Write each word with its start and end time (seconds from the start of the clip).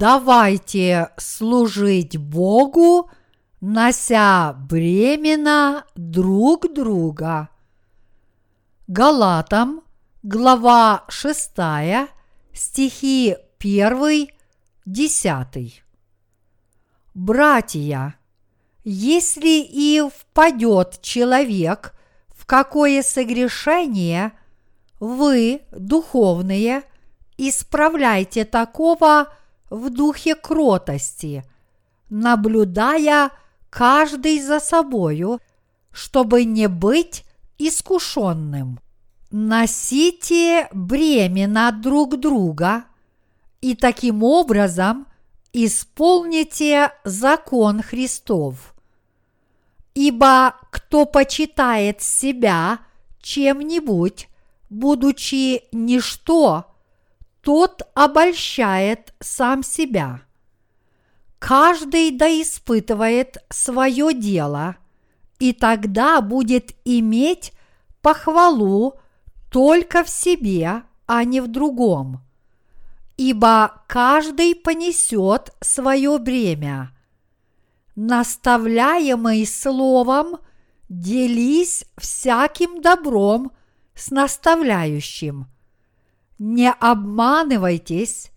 Давайте 0.00 1.10
служить 1.18 2.16
Богу, 2.16 3.10
нося 3.60 4.54
бремена 4.54 5.84
друг 5.94 6.72
друга. 6.72 7.50
Галатам, 8.88 9.82
глава 10.22 11.04
6, 11.10 11.50
стихи 12.54 13.36
1, 13.58 14.28
10. 14.86 15.82
Братья, 17.12 18.14
если 18.84 19.60
и 19.60 20.02
впадет 20.08 21.02
человек 21.02 21.94
в 22.28 22.46
какое 22.46 23.02
согрешение, 23.02 24.32
вы, 24.98 25.60
духовные, 25.72 26.84
исправляйте 27.36 28.46
такого 28.46 29.28
в 29.70 29.88
духе 29.90 30.34
кротости, 30.34 31.44
наблюдая 32.10 33.30
каждый 33.70 34.40
за 34.40 34.60
собою, 34.60 35.40
чтобы 35.92 36.44
не 36.44 36.68
быть 36.68 37.24
искушенным. 37.58 38.80
Носите 39.30 40.68
бремена 40.72 41.70
друг 41.70 42.18
друга 42.18 42.84
и 43.60 43.76
таким 43.76 44.24
образом 44.24 45.06
исполните 45.52 46.92
закон 47.04 47.82
Христов. 47.82 48.74
Ибо 49.94 50.54
кто 50.70 51.04
почитает 51.04 52.00
себя 52.00 52.80
чем-нибудь, 53.20 54.28
будучи 54.68 55.62
ничто, 55.72 56.69
тот 57.42 57.82
обольщает 57.94 59.14
сам 59.20 59.62
себя. 59.62 60.22
Каждый 61.38 62.10
да 62.10 62.28
испытывает 62.28 63.38
свое 63.48 64.12
дело, 64.12 64.76
и 65.38 65.52
тогда 65.52 66.20
будет 66.20 66.72
иметь 66.84 67.52
похвалу 68.02 68.94
только 69.50 70.04
в 70.04 70.10
себе, 70.10 70.82
а 71.06 71.24
не 71.24 71.40
в 71.40 71.48
другом. 71.48 72.20
Ибо 73.16 73.82
каждый 73.88 74.54
понесет 74.54 75.54
свое 75.60 76.18
бремя. 76.18 76.92
Наставляемый 77.96 79.46
словом, 79.46 80.38
делись 80.88 81.84
всяким 81.96 82.80
добром 82.80 83.52
с 83.94 84.10
наставляющим. 84.10 85.46
Не 86.40 86.72
обманывайтесь, 86.72 88.30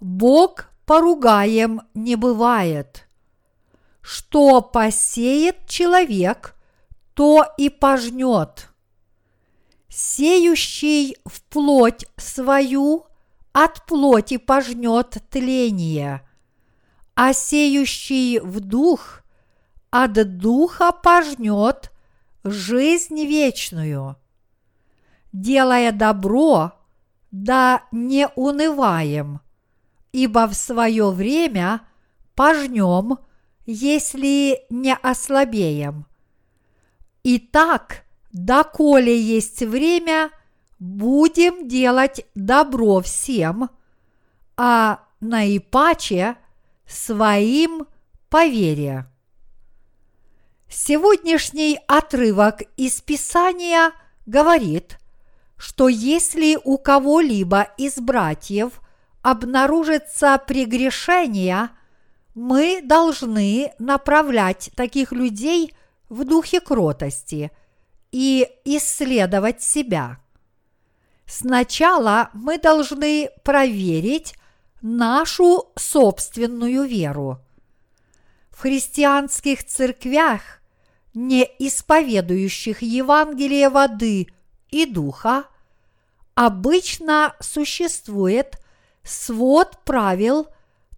Бог 0.00 0.66
поругаем 0.86 1.80
не 1.92 2.14
бывает. 2.14 3.08
Что 4.00 4.62
посеет 4.62 5.66
человек, 5.66 6.54
то 7.12 7.44
и 7.58 7.70
пожнет. 7.70 8.68
Сеющий 9.88 11.16
в 11.24 11.42
плоть 11.42 12.06
свою 12.16 13.04
от 13.52 13.84
плоти 13.84 14.36
пожнет 14.36 15.16
тление, 15.28 16.22
а 17.16 17.32
сеющий 17.32 18.38
в 18.38 18.60
дух 18.60 19.22
от 19.90 20.38
духа 20.38 20.92
пожнет 20.92 21.90
жизнь 22.44 23.24
вечную. 23.24 24.14
Делая 25.32 25.90
добро, 25.90 26.73
да 27.34 27.82
не 27.90 28.28
унываем, 28.36 29.40
ибо 30.12 30.46
в 30.46 30.54
свое 30.54 31.10
время 31.10 31.80
пожнем, 32.36 33.18
если 33.66 34.60
не 34.70 34.94
ослабеем. 34.94 36.06
Итак, 37.24 38.04
доколе 38.30 39.20
есть 39.20 39.62
время, 39.62 40.30
будем 40.78 41.66
делать 41.66 42.24
добро 42.36 43.00
всем, 43.00 43.68
а 44.56 45.00
наипаче 45.18 46.36
своим 46.86 47.88
по 48.28 48.46
вере. 48.46 49.06
Сегодняшний 50.68 51.80
отрывок 51.88 52.62
из 52.76 53.00
Писания 53.00 53.90
говорит– 54.24 55.00
что 55.64 55.88
если 55.88 56.58
у 56.62 56.76
кого-либо 56.76 57.68
из 57.78 57.96
братьев 57.96 58.82
обнаружится 59.22 60.38
прегрешение, 60.46 61.70
мы 62.34 62.82
должны 62.84 63.72
направлять 63.78 64.70
таких 64.76 65.10
людей 65.10 65.74
в 66.10 66.26
духе 66.26 66.60
кротости 66.60 67.50
и 68.12 68.46
исследовать 68.66 69.62
себя. 69.62 70.18
Сначала 71.24 72.28
мы 72.34 72.58
должны 72.58 73.30
проверить 73.42 74.34
нашу 74.82 75.72
собственную 75.76 76.84
веру. 76.84 77.38
В 78.50 78.60
христианских 78.60 79.64
церквях, 79.64 80.42
не 81.14 81.48
исповедующих 81.58 82.82
Евангелие 82.82 83.70
воды 83.70 84.28
и 84.68 84.84
духа, 84.84 85.46
обычно 86.34 87.34
существует 87.40 88.58
свод 89.02 89.78
правил 89.84 90.48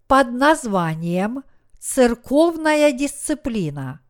под 0.07 0.33
названием 0.33 1.43
церковная 1.79 2.93
дисциплина. 2.93 4.01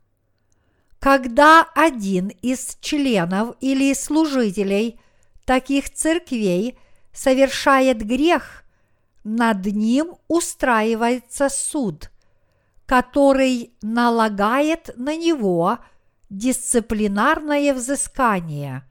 Когда 0.98 1.66
один 1.74 2.28
из 2.28 2.76
членов 2.80 3.56
или 3.60 3.92
служителей 3.94 5.00
таких 5.44 5.92
церквей 5.92 6.78
совершает 7.12 8.04
грех, 8.04 8.64
над 9.24 9.66
ним 9.66 10.16
устраивается 10.28 11.48
суд, 11.48 12.10
который 12.86 13.74
налагает 13.82 14.90
на 14.96 15.16
него 15.16 15.78
дисциплинарное 16.30 17.74
взыскание. 17.74 18.84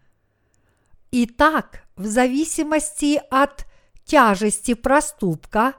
Итак, 1.18 1.86
в 1.96 2.08
зависимости 2.08 3.22
от 3.30 3.66
тяжести 4.04 4.74
проступка 4.74 5.76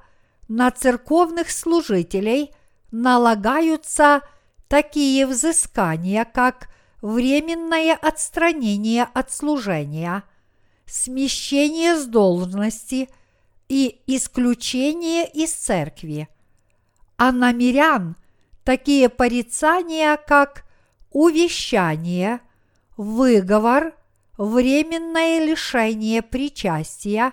на 0.48 0.70
церковных 0.70 1.50
служителей 1.50 2.54
налагаются 2.91 4.22
такие 4.66 5.26
взыскания, 5.26 6.25
как 6.25 6.70
временное 7.02 7.94
отстранение 7.94 9.02
от 9.12 9.30
служения, 9.30 10.22
смещение 10.86 11.96
с 11.96 12.06
должности 12.06 13.10
и 13.69 14.00
исключение 14.06 15.30
из 15.30 15.52
церкви. 15.52 16.28
А 17.19 17.30
на 17.30 17.52
мирян 17.52 18.16
такие 18.64 19.10
порицания, 19.10 20.16
как 20.16 20.64
увещание, 21.10 22.41
выговор– 22.96 23.92
временное 24.36 25.44
лишение 25.44 26.22
причастия 26.22 27.32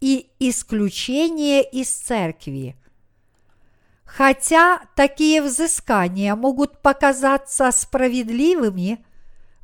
и 0.00 0.30
исключение 0.38 1.62
из 1.62 1.90
церкви. 1.90 2.76
Хотя 4.04 4.82
такие 4.94 5.42
взыскания 5.42 6.34
могут 6.34 6.82
показаться 6.82 7.70
справедливыми, 7.70 9.04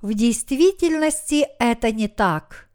в 0.02 0.14
действительности 0.14 1.46
это 1.58 1.92
не 1.92 2.08
так. 2.08 2.68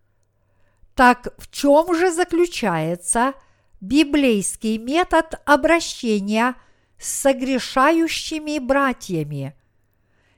Так 0.94 1.33
в 1.38 1.51
чем 1.51 1.94
же 1.95 2.12
заключается 2.12 3.33
библейский 3.81 4.77
метод 4.77 5.42
обращения 5.45 6.56
с 6.98 7.10
согрешающими 7.10 8.60
братьями– 8.60 9.56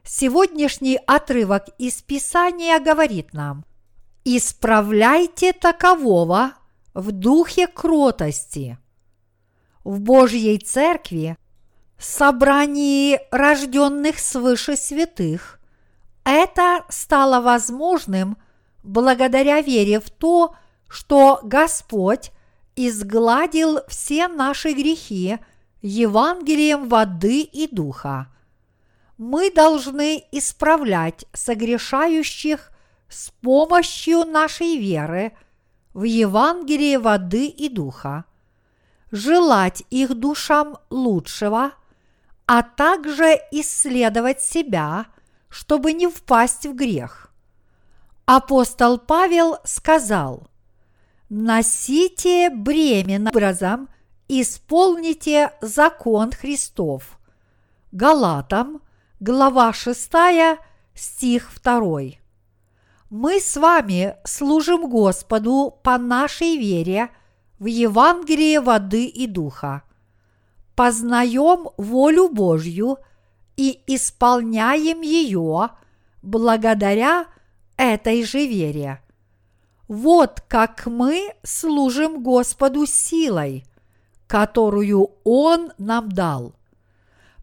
Сегодняшний 0.09 0.97
отрывок 1.05 1.65
из 1.77 2.01
Писания 2.01 2.79
говорит 2.79 3.33
нам, 3.33 3.65
«Исправляйте 4.23 5.51
такового 5.51 6.53
в 6.93 7.11
духе 7.11 7.67
кротости». 7.67 8.77
В 9.83 9.99
Божьей 9.99 10.59
Церкви, 10.59 11.37
собрании 11.99 13.19
рожденных 13.31 14.19
свыше 14.19 14.77
святых, 14.77 15.59
это 16.23 16.85
стало 16.87 17.41
возможным 17.41 18.37
благодаря 18.83 19.59
вере 19.59 19.99
в 19.99 20.09
то, 20.09 20.55
что 20.87 21.41
Господь 21.43 22.31
изгладил 22.77 23.79
все 23.89 24.29
наши 24.29 24.71
грехи 24.71 25.37
Евангелием 25.81 26.87
воды 26.87 27.41
и 27.41 27.67
духа– 27.67 28.27
мы 29.17 29.51
должны 29.51 30.23
исправлять 30.31 31.25
согрешающих 31.33 32.71
с 33.09 33.31
помощью 33.41 34.25
нашей 34.25 34.77
веры 34.77 35.33
в 35.93 36.03
Евангелие 36.03 36.99
воды 36.99 37.47
и 37.47 37.69
духа. 37.69 38.25
желать 39.09 39.83
их 39.89 40.15
душам 40.15 40.77
лучшего, 40.89 41.71
а 42.45 42.61
также 42.61 43.39
исследовать 43.51 44.41
себя, 44.41 45.05
чтобы 45.47 45.93
не 45.93 46.07
впасть 46.07 46.65
в 46.65 46.73
грех. 46.75 47.31
Апостол 48.25 48.97
Павел 48.97 49.59
сказал, 49.63 50.47
«Носите 51.29 52.49
бремя 52.49 53.29
образом, 53.29 53.87
исполните 54.27 55.53
закон 55.61 56.31
Христов». 56.31 57.17
Галатам, 57.93 58.81
глава 59.19 59.73
6, 59.73 60.11
стих 60.93 61.51
2. 61.63 62.01
Мы 63.09 63.39
с 63.39 63.57
вами 63.57 64.15
служим 64.23 64.87
Господу 64.89 65.75
по 65.81 65.97
нашей 65.97 66.57
вере 66.57 67.09
в 67.57 67.65
Евангелие 67.65 68.59
воды 68.59 69.05
и 69.05 69.25
духа. 69.25 69.81
Познаем 70.75 71.69
волю 71.77 72.29
Божью 72.29 72.97
и 73.55 73.81
исполняем 73.87 75.01
ее 75.01 75.69
благодаря 76.21 77.25
этой 77.75 78.23
же 78.23 78.45
вере. 78.45 79.01
Вот 79.87 80.43
как 80.47 80.85
мы 80.85 81.33
служим 81.41 82.21
Господу 82.21 82.85
силой, 82.85 83.63
которую 84.27 85.09
Он 85.23 85.71
нам 85.79 86.11
дал. 86.11 86.56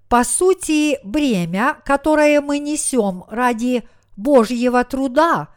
По 0.09 0.25
сути, 0.25 0.99
бремя, 1.03 1.77
которое 1.85 2.41
мы 2.41 2.59
несем 2.59 3.25
ради 3.29 3.89
Божьего 4.17 4.85
труда, 4.85 5.49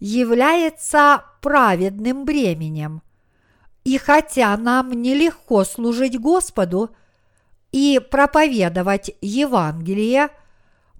является 0.00 1.24
праведным 1.40 2.24
бременем. 2.24 3.02
И 3.84 3.98
хотя 3.98 4.56
нам 4.56 4.92
нелегко 4.92 5.64
служить 5.64 6.18
Господу 6.18 6.90
и 7.72 8.00
проповедовать 8.10 9.12
Евангелие, 9.20 10.28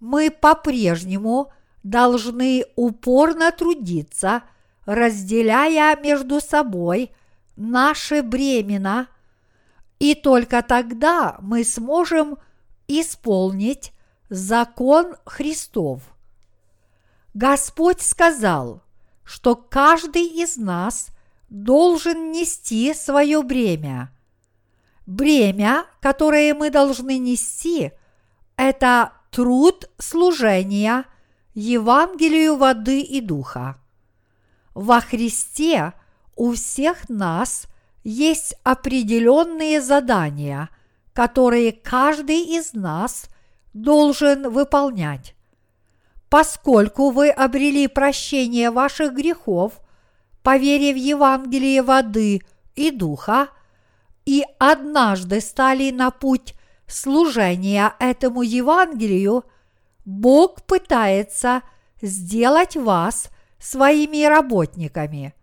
мы 0.00 0.30
по-прежнему 0.30 1.52
должны 1.82 2.64
упорно 2.76 3.52
трудиться, 3.52 4.42
разделяя 4.84 5.96
между 6.00 6.40
собой 6.40 7.12
наши 7.56 8.22
бремена, 8.22 9.08
и 9.98 10.14
только 10.14 10.62
тогда 10.62 11.36
мы 11.40 11.62
сможем 11.64 12.38
исполнить 13.00 13.92
закон 14.28 15.16
Христов. 15.24 16.02
Господь 17.34 18.00
сказал, 18.00 18.82
что 19.24 19.54
каждый 19.54 20.26
из 20.26 20.56
нас 20.56 21.08
должен 21.48 22.32
нести 22.32 22.92
свое 22.94 23.42
бремя. 23.42 24.10
Бремя, 25.06 25.86
которое 26.00 26.54
мы 26.54 26.70
должны 26.70 27.18
нести, 27.18 27.92
это 28.56 29.12
труд 29.30 29.90
служения 29.98 31.04
Евангелию 31.54 32.56
воды 32.56 33.00
и 33.00 33.20
духа. 33.20 33.76
Во 34.74 35.00
Христе 35.00 35.92
у 36.36 36.52
всех 36.52 37.08
нас 37.08 37.66
есть 38.04 38.54
определенные 38.62 39.80
задания, 39.80 40.70
которые 41.12 41.72
каждый 41.72 42.40
из 42.40 42.72
нас 42.72 43.26
должен 43.72 44.50
выполнять. 44.50 45.34
Поскольку 46.28 47.10
вы 47.10 47.28
обрели 47.30 47.86
прощение 47.88 48.70
ваших 48.70 49.12
грехов, 49.14 49.80
поверив 50.42 50.96
в 50.96 50.98
Евангелие 50.98 51.82
воды 51.82 52.40
и 52.74 52.90
духа, 52.90 53.48
и 54.24 54.44
однажды 54.58 55.40
стали 55.40 55.90
на 55.90 56.10
путь 56.10 56.54
служения 56.86 57.92
этому 57.98 58.42
Евангелию, 58.42 59.44
Бог 60.04 60.62
пытается 60.62 61.62
сделать 62.00 62.76
вас 62.76 63.28
своими 63.58 64.24
работниками. 64.24 65.34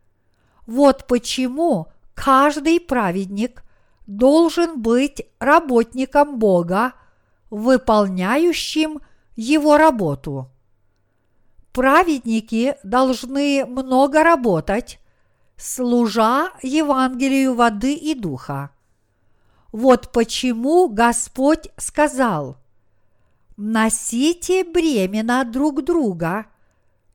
Вот 0.65 1.07
почему 1.07 1.88
каждый 2.13 2.80
праведник 2.80 3.63
должен 4.10 4.82
быть 4.82 5.26
работником 5.40 6.38
Бога, 6.38 6.94
выполняющим 7.50 9.00
его 9.38 9.78
работу 9.78 10.52
праведники 11.80 12.76
должны 12.84 13.66
много 13.66 14.22
работать, 14.22 15.00
служа 15.56 16.50
Евангелию 16.62 17.56
воды 17.56 17.94
и 17.94 18.14
духа. 18.16 18.72
Вот 19.72 20.12
почему 20.12 20.90
Господь 20.90 21.70
сказал, 21.78 22.58
носите 23.56 24.66
бремена 24.66 25.46
друг 25.46 25.86
друга 25.86 26.48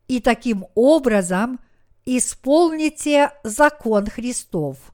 и 0.08 0.18
таким 0.18 0.64
образом 0.74 1.60
исполните 2.06 3.32
закон 3.42 4.06
Христов. 4.06 4.93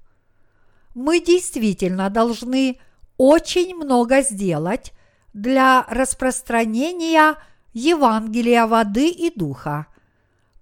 Мы 0.95 1.21
действительно 1.21 2.11
должны 2.11 2.79
очень 3.17 3.75
много 3.75 4.23
сделать 4.23 4.93
для 5.33 5.87
распространения– 5.89 7.37
Евангелия 7.73 8.67
воды 8.67 9.09
и 9.11 9.31
духа. 9.31 9.87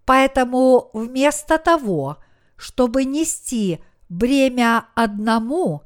Поэтому 0.04 0.90
вместо 0.92 1.58
того, 1.58 2.18
чтобы 2.56 3.04
нести 3.04 3.80
бремя 4.08 4.88
одному, 4.94 5.82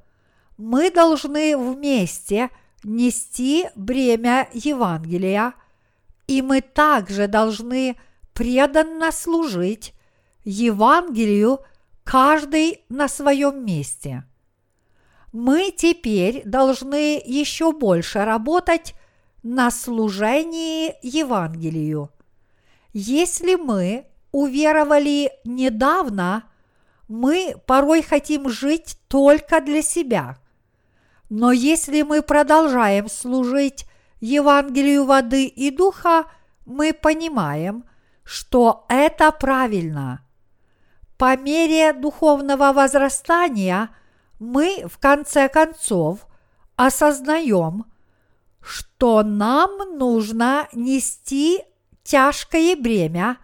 мы 0.56 0.90
должны 0.90 1.56
вместе 1.56 2.50
нести 2.84 3.68
бремя 3.74 4.48
Евангелия, 4.52 5.54
и 6.26 6.40
мы 6.42 6.60
также 6.60 7.26
должны 7.26 7.96
преданно 8.32 9.12
служить 9.12 9.94
Евангелию 10.44 11.60
каждый 12.04 12.84
на 12.88 13.08
своем 13.08 13.64
месте. 13.64 14.24
Мы 15.32 15.72
теперь 15.74 16.42
должны 16.44 17.20
еще 17.24 17.72
больше 17.72 18.24
работать 18.24 18.94
на 19.42 19.70
служении 19.70 20.94
Евангелию. 21.02 22.10
Если 22.92 23.54
мы 23.54 24.06
уверовали 24.30 25.32
недавно, 25.44 26.44
мы 27.08 27.54
порой 27.66 28.02
хотим 28.02 28.50
жить 28.50 28.98
только 29.08 29.62
для 29.62 29.80
себя. 29.80 30.38
Но 31.30 31.50
если 31.50 32.02
мы 32.02 32.20
продолжаем 32.20 33.08
служить 33.08 33.86
Евангелию 34.20 35.06
воды 35.06 35.46
и 35.46 35.70
духа, 35.70 36.24
мы 36.66 36.92
понимаем, 36.92 37.84
что 38.22 38.84
это 38.88 39.32
правильно. 39.32 40.24
По 41.16 41.36
мере 41.38 41.94
духовного 41.94 42.72
возрастания 42.72 43.88
мы 44.42 44.84
в 44.88 44.98
конце 44.98 45.48
концов 45.48 46.26
осознаем, 46.74 47.84
что 48.60 49.22
нам 49.22 49.96
нужно 49.96 50.68
нести 50.72 51.62
тяжкое 52.02 52.74
бремя 52.74 53.38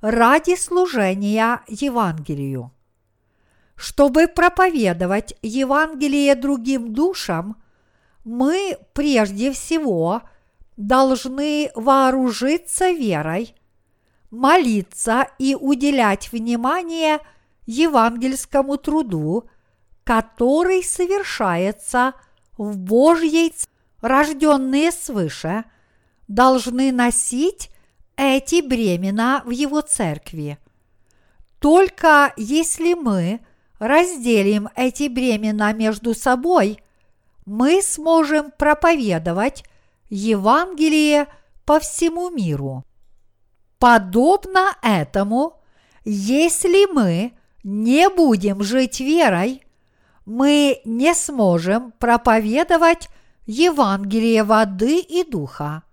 ради 0.00 0.56
служения 0.56 1.60
Евангелию. 1.68 2.72
Чтобы 3.76 4.26
проповедовать 4.26 5.34
Евангелие 5.42 6.34
другим 6.34 6.94
душам, 6.94 7.62
мы 8.24 8.78
прежде 8.94 9.52
всего 9.52 10.22
должны 10.78 11.70
вооружиться 11.74 12.90
верой, 12.90 13.54
молиться 14.30 15.26
и 15.38 15.54
уделять 15.54 16.32
внимание 16.32 17.20
евангельскому 17.66 18.78
труду, 18.78 19.48
который 20.08 20.82
совершается 20.82 22.14
в 22.56 22.78
Божьей 22.78 23.50
церкви 23.50 23.74
рожденные 24.00 24.90
свыше, 24.90 25.64
должны 26.28 26.92
носить 26.92 27.70
эти 28.16 28.66
бремена 28.66 29.42
в 29.44 29.50
его 29.50 29.82
церкви. 29.82 30.56
Только 31.58 32.32
если 32.38 32.94
мы 32.94 33.40
разделим 33.78 34.70
эти 34.76 35.08
бремена 35.08 35.74
между 35.74 36.14
собой, 36.14 36.82
мы 37.44 37.82
сможем 37.82 38.50
проповедовать 38.50 39.62
Евангелие 40.08 41.26
по 41.66 41.80
всему 41.80 42.30
миру. 42.30 42.82
Подобно 43.78 44.74
этому, 44.82 45.60
если 46.06 46.90
мы 46.90 47.34
не 47.62 48.08
будем 48.08 48.62
жить 48.62 49.00
верой, 49.00 49.64
мы 50.28 50.82
не 50.84 51.14
сможем 51.14 51.90
проповедовать 51.92 53.08
Евангелие 53.46 54.44
воды 54.44 54.98
и 54.98 55.24
духа. 55.24 55.84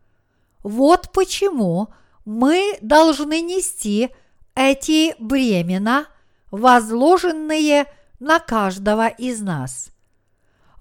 Вот 0.62 1.14
почему 1.14 1.88
мы 2.26 2.78
должны 2.82 3.40
нести 3.40 4.10
эти 4.54 5.16
бремена, 5.20 6.08
возложенные 6.52 7.86
на 8.20 8.40
каждого 8.40 9.08
из 9.08 9.40
нас. 9.40 9.92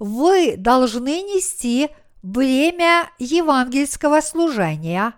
вы 0.01 0.57
должны 0.57 1.23
нести 1.23 1.91
бремя 2.25 3.09
евангельского 3.21 4.21
служения, 4.21 5.15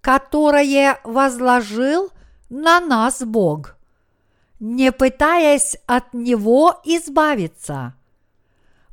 которое 0.00 0.98
возложил 1.04 2.10
на 2.48 2.80
нас 2.80 3.22
Бог, 3.22 3.75
не 4.60 4.92
пытаясь 4.92 5.76
от 5.86 6.14
него 6.14 6.80
избавиться. 6.84 7.94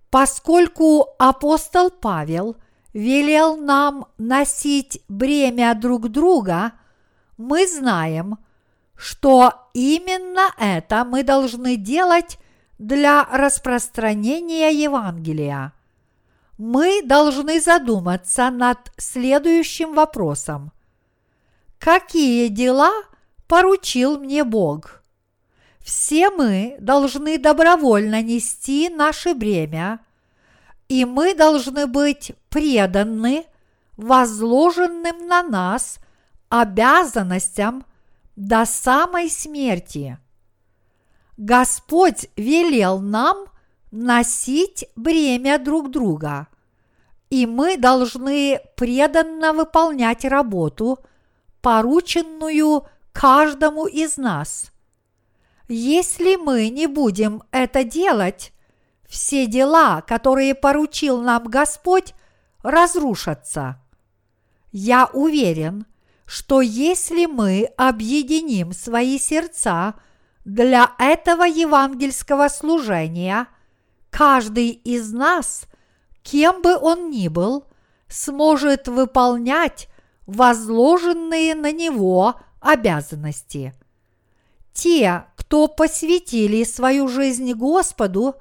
Поскольку 0.09 1.09
апостол 1.17 1.89
Павел 1.89 2.55
велел 2.93 3.57
нам 3.57 4.07
носить 4.17 5.01
бремя 5.07 5.73
друг 5.73 6.09
друга, 6.09 6.73
мы 7.37 7.67
знаем, 7.67 8.37
что 8.95 9.69
именно 9.73 10.49
это 10.57 11.03
мы 11.03 11.23
должны 11.23 11.77
делать 11.77 12.37
для 12.77 13.23
распространения 13.23 14.69
Евангелия. 14.69 15.73
Мы 16.57 17.01
должны 17.03 17.59
задуматься 17.59 18.51
над 18.51 18.77
следующим 18.97 19.93
вопросом. 19.95 20.71
Какие 21.79 22.49
дела 22.49 22.91
поручил 23.47 24.19
мне 24.19 24.43
Бог? 24.43 25.02
Все 25.83 26.29
мы 26.29 26.77
должны 26.79 27.37
добровольно 27.37 28.21
нести 28.21 28.89
наше 28.89 29.33
бремя, 29.33 29.99
и 30.87 31.03
мы 31.03 31.35
должны 31.35 31.87
быть 31.87 32.31
преданы 32.49 33.45
возложенным 33.97 35.27
на 35.27 35.43
нас 35.43 35.97
обязанностям 36.47 37.85
до 38.37 38.65
самой 38.65 39.29
смерти. 39.29 40.17
Господь 41.35 42.27
велел 42.37 42.99
нам 42.99 43.45
носить 43.91 44.85
бремя 44.95 45.59
друг 45.59 45.91
друга, 45.91 46.47
и 47.29 47.45
мы 47.45 47.75
должны 47.75 48.61
преданно 48.77 49.51
выполнять 49.51 50.23
работу, 50.23 50.99
порученную 51.61 52.85
каждому 53.11 53.85
из 53.85 54.17
нас. 54.17 54.72
Если 55.75 56.35
мы 56.35 56.69
не 56.69 56.85
будем 56.85 57.41
это 57.49 57.83
делать, 57.83 58.53
все 59.07 59.47
дела, 59.47 60.01
которые 60.01 60.53
поручил 60.53 61.19
нам 61.19 61.45
Господь, 61.45 62.13
разрушатся. 62.61 63.81
Я 64.71 65.09
уверен, 65.13 65.87
что 66.27 66.61
если 66.61 67.25
мы 67.25 67.71
объединим 67.75 68.71
свои 68.71 69.17
сердца 69.17 69.95
для 70.45 70.91
этого 70.99 71.41
евангельского 71.41 72.49
служения, 72.49 73.47
каждый 74.11 74.69
из 74.69 75.11
нас, 75.11 75.65
кем 76.21 76.61
бы 76.61 76.77
он 76.77 77.09
ни 77.09 77.29
был, 77.29 77.65
сможет 78.07 78.87
выполнять 78.87 79.89
возложенные 80.27 81.55
на 81.55 81.71
него 81.71 82.35
обязанности. 82.61 83.73
Те, 84.73 85.25
кто 85.53 85.67
посвятили 85.67 86.63
свою 86.63 87.07
жизнь 87.07 87.53
Господу, 87.53 88.37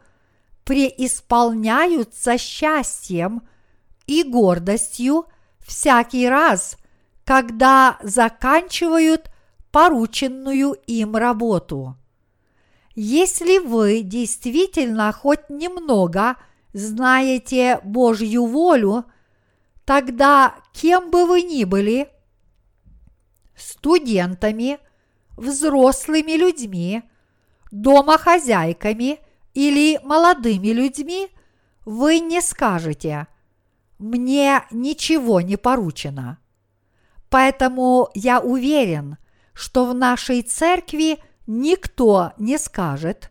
преисполняются 0.65 2.39
счастьем 2.39 3.43
и 4.07 4.23
гордостью 4.23 5.27
всякий 5.61 6.27
раз, 6.27 6.79
когда 7.27 7.99
заканчивают 8.03 9.31
порученную 9.71 10.73
им 10.87 11.15
работу. 11.15 11.99
Если 12.95 13.59
вы 13.59 14.01
действительно 14.01 15.13
хоть 15.13 15.51
немного 15.51 16.37
знаете 16.73 17.79
Божью 17.85 18.47
волю, 18.47 19.05
тогда 19.85 20.55
кем 20.73 21.11
бы 21.11 21.27
вы 21.27 21.43
ни 21.43 21.65
были, 21.65 22.09
студентами– 23.55 24.79
взрослыми 25.37 26.33
людьми, 26.33 27.03
домохозяйками 27.71 29.19
или 29.55 29.99
молодыми 30.05 30.69
людьми, 30.69 31.29
вы 31.85 32.21
не 32.21 32.41
скажете 32.41 33.27
«мне 33.99 34.63
ничего 34.71 35.41
не 35.41 35.57
поручено». 35.57 36.39
Поэтому 37.29 38.11
я 38.15 38.41
уверен, 38.41 39.17
что 39.55 39.87
в 39.87 39.95
нашей 39.95 40.43
церкви 40.43 41.19
никто 41.47 42.33
не 42.39 42.59
скажет 42.59 43.31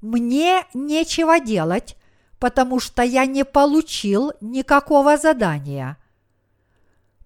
«мне 0.00 0.64
нечего 0.74 1.40
делать», 1.40 1.96
потому 2.38 2.78
что 2.78 3.02
я 3.02 3.26
не 3.26 3.44
получил 3.44 4.32
никакого 4.40 5.16
задания. 5.16 5.96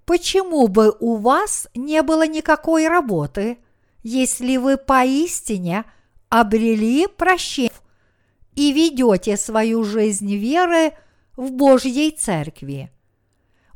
Почему 0.07 0.69
бы 0.69 0.97
у 1.01 1.17
вас 1.17 1.69
не 1.75 2.03
было 2.03 2.27
никакой 2.27 2.89
работы– 2.89 3.59
если 4.03 4.57
вы 4.57 4.77
поистине 4.77 5.85
обрели 6.29 7.07
прощение 7.07 7.73
и 8.55 8.73
ведете 8.73 9.37
свою 9.37 9.85
жизнь 9.85 10.35
веры 10.37 10.93
в 11.37 11.51
Божьей 11.53 12.11
Церкви. 12.11 12.91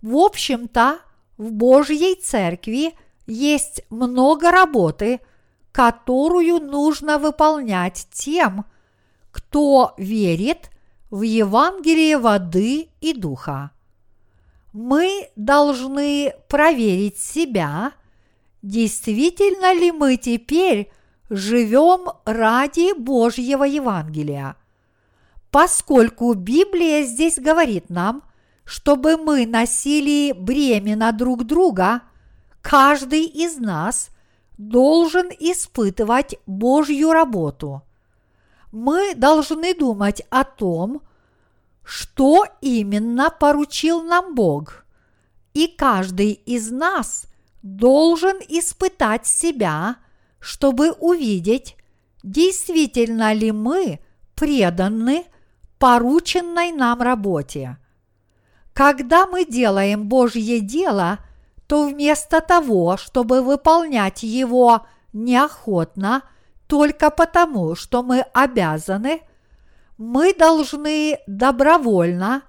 В 0.03 0.17
общем-то, 0.17 0.99
в 1.39 1.53
Божьей 1.53 2.15
Церкви 2.15 2.95
есть 3.27 3.83
много 3.91 4.51
работы, 4.51 5.21
которую 5.73 6.61
нужно 6.61 7.19
выполнять 7.19 8.07
тем, 8.13 8.65
кто 9.31 9.95
верит 9.97 10.71
в 11.11 11.23
Евангелие 11.23 12.19
воды 12.19 12.89
и 13.01 13.13
духа. 13.13 13.71
Мы 14.73 15.31
должны 15.37 16.35
проверить 16.49 17.19
себя– 17.19 17.93
действительно 18.67 19.73
ли 19.73 19.93
мы 19.93 20.17
теперь 20.17 20.91
живем 21.31 22.09
ради 22.25 22.99
Божьего 22.99 23.65
Евангелия. 23.65 24.57
Поскольку 25.51 26.35
Библия 26.35 27.05
здесь 27.05 27.39
говорит 27.39 27.89
нам, 27.89 28.23
чтобы 28.65 29.17
мы 29.17 29.47
носили 29.47 30.33
бремена 30.33 31.13
друг 31.13 31.45
друга, 31.45 32.03
каждый 32.61 33.25
из 33.25 33.57
нас 33.59 34.11
должен 34.59 35.29
испытывать 35.39 36.37
Божью 36.47 37.13
работу. 37.13 37.83
Мы 38.73 39.15
должны 39.15 39.75
думать 39.75 40.23
о 40.29 40.43
том, 40.43 41.03
что 41.85 42.45
именно 42.61 43.31
поручил 43.31 44.03
нам 44.03 44.35
Бог. 44.35 44.85
И 45.55 45.69
каждый 45.69 46.33
из 46.33 46.73
нас– 46.73 47.26
должен 47.67 48.37
испытать 48.49 49.27
себя, 49.27 49.97
чтобы 50.39 50.93
увидеть, 50.93 51.77
действительно 52.23 53.33
ли 53.33 53.51
мы 53.51 53.99
преданы 54.37 55.25
порученной 55.79 56.71
нам 56.71 57.03
работе. 57.03 57.79
Когда 58.73 59.27
мы 59.27 59.45
делаем 59.45 60.09
Божье 60.09 60.61
дело, 60.61 61.19
то 61.67 61.89
вместо 61.89 62.41
того, 62.41 62.97
чтобы 62.97 63.43
выполнять 63.43 64.23
его 64.23 64.87
неохотно 65.13 66.23
только 66.69 67.11
потому, 67.11 67.75
что 67.75 68.03
мы 68.03 68.21
обязаны, 68.33 69.23
мы 69.99 70.35
должны 70.35 71.19
добровольно 71.27 72.43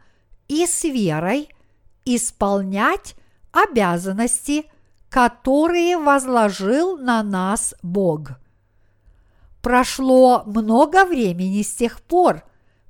и 0.47 0.67
с 0.67 0.83
верой 0.83 1.49
исполнять 2.05 3.15
обязанности– 3.51 4.65
которые 5.09 5.97
возложил 5.97 6.97
на 6.97 7.23
нас 7.23 7.73
Бог. 7.81 8.31
Прошло 9.61 10.43
много 10.45 11.05
времени 11.05 11.61
с 11.61 11.73
тех 11.75 12.01
пор, 12.01 12.43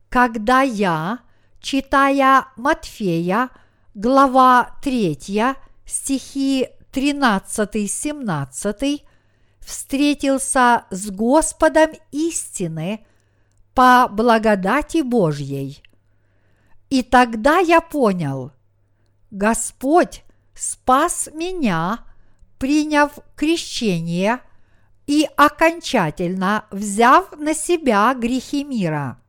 когда 0.10 0.62
я, 0.62 1.20
читая 1.60 2.48
Матфея, 2.56 3.50
глава 3.94 4.78
3, 4.84 5.56
стихи 5.86 6.70
13-17, 6.92 9.04
встретился 9.60 10.86
с 10.90 11.12
Господом 11.12 11.92
истины 12.12 13.06
по 13.74 14.08
благодати 14.10 15.02
Божьей. 15.02 15.84
И 16.90 17.04
тогда 17.04 17.60
я 17.60 17.82
понял, 17.82 18.54
Господь 19.30 20.24
спас 20.54 21.28
меня 21.34 22.07
приняв 22.58 23.20
крещение 23.36 24.42
и 25.06 25.28
окончательно 25.38 26.66
взяв 26.72 27.32
на 27.38 27.54
себя 27.54 28.14
грехи 28.14 28.64
мира. 28.64 29.22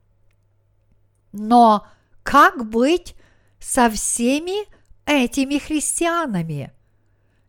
Но 1.33 1.87
как 2.23 2.69
быть 2.69 3.15
со 3.59 3.91
всеми 3.91 4.67
этими 5.07 5.59
христианами? 5.59 6.73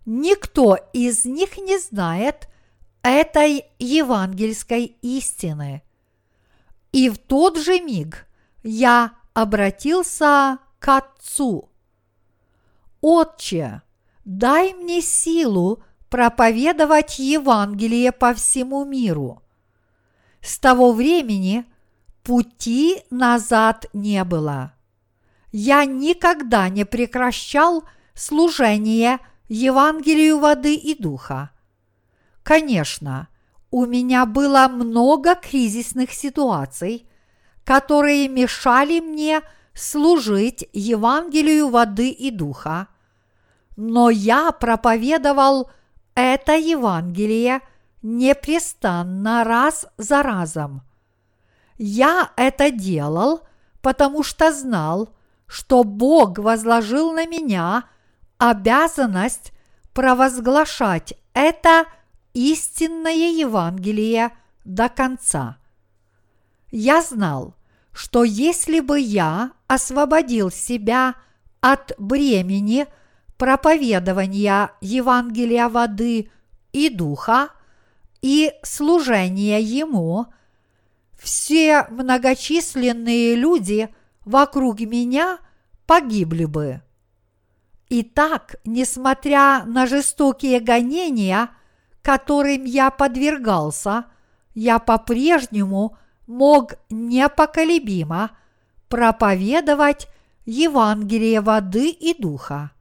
Никто 0.05 0.75
из 0.93 1.25
них 1.25 1.57
не 1.57 1.77
знает 1.79 2.47
этой 3.01 3.65
евангельской 3.79 4.97
истины. 5.01 5.83
И 6.91 7.09
в 7.09 7.17
тот 7.17 7.57
же 7.57 7.79
миг 7.79 8.27
я 8.63 9.13
обратился 9.33 10.59
к 10.79 10.97
Отцу. 10.97 11.69
«Отче, 13.01 13.81
дай 14.29 14.75
мне 14.75 15.01
силу 15.01 15.81
проповедовать 16.09 17.17
Евангелие 17.17 18.11
по 18.11 18.35
всему 18.35 18.85
миру». 18.85 19.41
С 20.39 20.59
того 20.59 20.93
времени 20.93 21.65
пути 22.23 23.01
назад 23.09 23.87
не 23.91 24.23
было. 24.23 24.73
Я 25.51 25.83
никогда 25.85 26.69
не 26.69 26.85
прекращал 26.85 27.83
служение 28.13 29.17
Евангелию 29.47 30.37
воды 30.37 30.75
и 30.75 30.93
духа. 30.93 31.49
Конечно, 32.43 33.29
у 33.71 33.85
меня 33.87 34.27
было 34.27 34.67
много 34.67 35.33
кризисных 35.33 36.11
ситуаций, 36.11 37.09
которые 37.63 38.27
мешали 38.27 38.99
мне 38.99 39.41
служить 39.73 40.69
Евангелию 40.71 41.69
воды 41.69 42.11
и 42.11 42.29
духа, 42.29 42.89
но 43.79 44.09
я 44.09 44.51
проповедовал 44.51 45.71
это 46.13 46.57
Евангелие 46.57 47.61
непрестанно 48.01 49.45
раз 49.45 49.87
за 49.97 50.21
разом. 50.21 50.81
Я 51.77 52.31
это 52.35 52.71
делал, 52.71 53.41
потому 53.81 54.21
что 54.21 54.51
знал, 54.51 55.15
что 55.47 55.85
Бог 55.85 56.39
возложил 56.39 57.13
на 57.13 57.25
меня 57.25 57.85
обязанность 58.37 59.53
провозглашать 59.93 61.13
это 61.33 61.85
истинное 62.33 63.31
Евангелие 63.31 64.31
до 64.65 64.89
конца. 64.89 65.57
Я 66.69 67.01
знал, 67.01 67.55
что 67.93 68.25
если 68.25 68.81
бы 68.81 68.99
я 68.99 69.51
освободил 69.67 70.51
себя 70.51 71.15
от 71.61 71.93
бремени 71.97 72.85
проповедования 73.39 74.71
Евангелия 74.81 75.69
воды 75.69 76.29
и 76.73 76.89
духа 76.89 77.49
и 78.21 78.51
служения 78.63 79.61
Ему, 79.61 80.27
все 81.17 81.87
многочисленные 81.89 83.35
люди 83.35 83.87
вокруг 84.25 84.81
меня 84.81 85.39
погибли 85.87 86.43
бы. 86.43 86.81
Итак, 87.87 88.57
несмотря 88.65 89.63
на 89.65 89.87
жестокие 89.87 90.59
гонения, 90.59 91.49
которым 92.01 92.65
я 92.65 92.91
подвергался, 92.91 94.05
я 94.53 94.79
по-прежнему 94.79 95.97
мог 96.27 96.73
непоколебимо 96.89 98.31
проповедовать 98.89 100.09
Евангелие 100.45 101.39
воды 101.39 101.89
и 101.89 102.13
духа. 102.21 102.71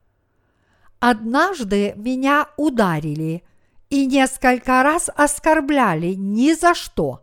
Однажды 1.01 1.95
меня 1.97 2.49
ударили 2.57 3.45
и 3.89 4.07
несколько 4.07 4.83
раз 4.83 5.09
оскорбляли 5.15 6.15
ни 6.15 6.53
за 6.53 6.75
что. 6.75 7.23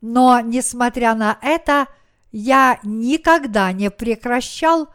Но, 0.00 0.40
несмотря 0.40 1.14
на 1.14 1.38
это, 1.40 1.86
я 2.32 2.78
никогда 2.82 3.72
не 3.72 3.90
прекращал 3.90 4.88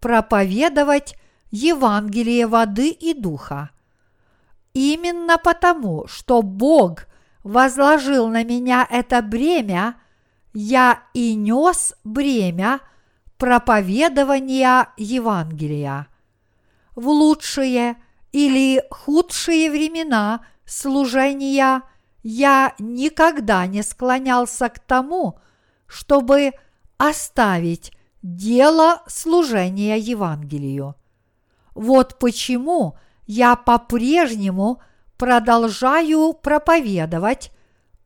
проповедовать 0.00 1.16
Евангелие 1.50 2.46
воды 2.46 2.88
и 2.88 3.14
духа. 3.14 3.70
Именно 4.72 5.36
потому, 5.36 6.06
что 6.06 6.40
Бог 6.40 7.06
возложил 7.44 8.28
на 8.28 8.44
меня 8.44 8.86
это 8.90 9.20
бремя, 9.20 9.96
я 10.54 11.02
и 11.12 11.34
нес 11.34 11.94
бремя 12.04 12.80
проповедования 13.36 14.88
Евангелия. 14.96 16.08
В 16.94 17.08
лучшие 17.08 17.96
или 18.32 18.82
худшие 18.90 19.70
времена 19.70 20.44
служения 20.64 21.82
я 22.22 22.74
никогда 22.78 23.66
не 23.66 23.82
склонялся 23.82 24.68
к 24.68 24.78
тому, 24.78 25.38
чтобы 25.86 26.52
оставить 26.98 27.92
дело 28.22 29.02
служения 29.06 29.98
Евангелию. 29.98 30.94
Вот 31.74 32.18
почему 32.18 32.96
я 33.26 33.56
по-прежнему 33.56 34.80
продолжаю 35.16 36.32
проповедовать 36.32 37.50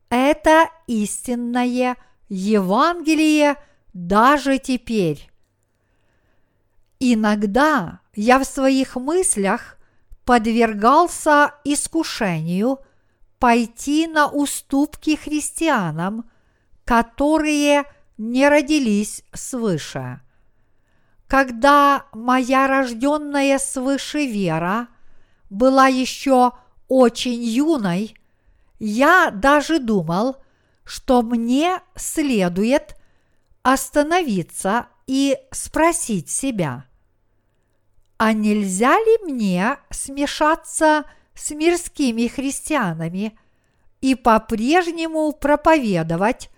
это 0.09 0.69
истинное 0.87 1.97
Евангелие 2.29 3.57
даже 3.93 4.59
теперь. 4.59 5.31
Иногда 7.01 8.01
я 8.17 8.39
в 8.39 8.45
своих 8.45 8.97
мыслях 8.97 9.77
подвергался 10.25 11.55
искушению 11.65 12.81
пойти 13.39 14.07
на 14.07 14.29
уступки 14.29 15.15
христианам, 15.15 16.29
которые 16.85 17.85
не 18.17 18.49
родились 18.49 19.23
свыше. 19.33 20.21
Когда 21.29 22.07
моя 22.13 22.67
рожденная 22.67 23.59
свыше 23.59 24.27
вера 24.27 24.89
была 25.51 25.89
еще 25.89 26.53
очень 26.89 27.43
юной, 27.43 28.17
я 28.79 29.31
даже 29.31 29.79
думал, 29.79 30.37
что 30.85 31.23
мне 31.23 31.81
следует 31.95 32.97
остановиться 33.63 34.87
и 35.07 35.37
спросить 35.51 36.31
себя, 36.31 36.87
а 38.19 38.33
нельзя 38.33 38.97
ли 38.99 39.19
мне 39.25 39.79
смешаться 39.91 41.05
с 41.35 41.51
мирскими 41.51 42.29
христианами 42.29 43.39
и 44.01 44.15
по-прежнему 44.15 45.33
проповедовать 45.33 46.51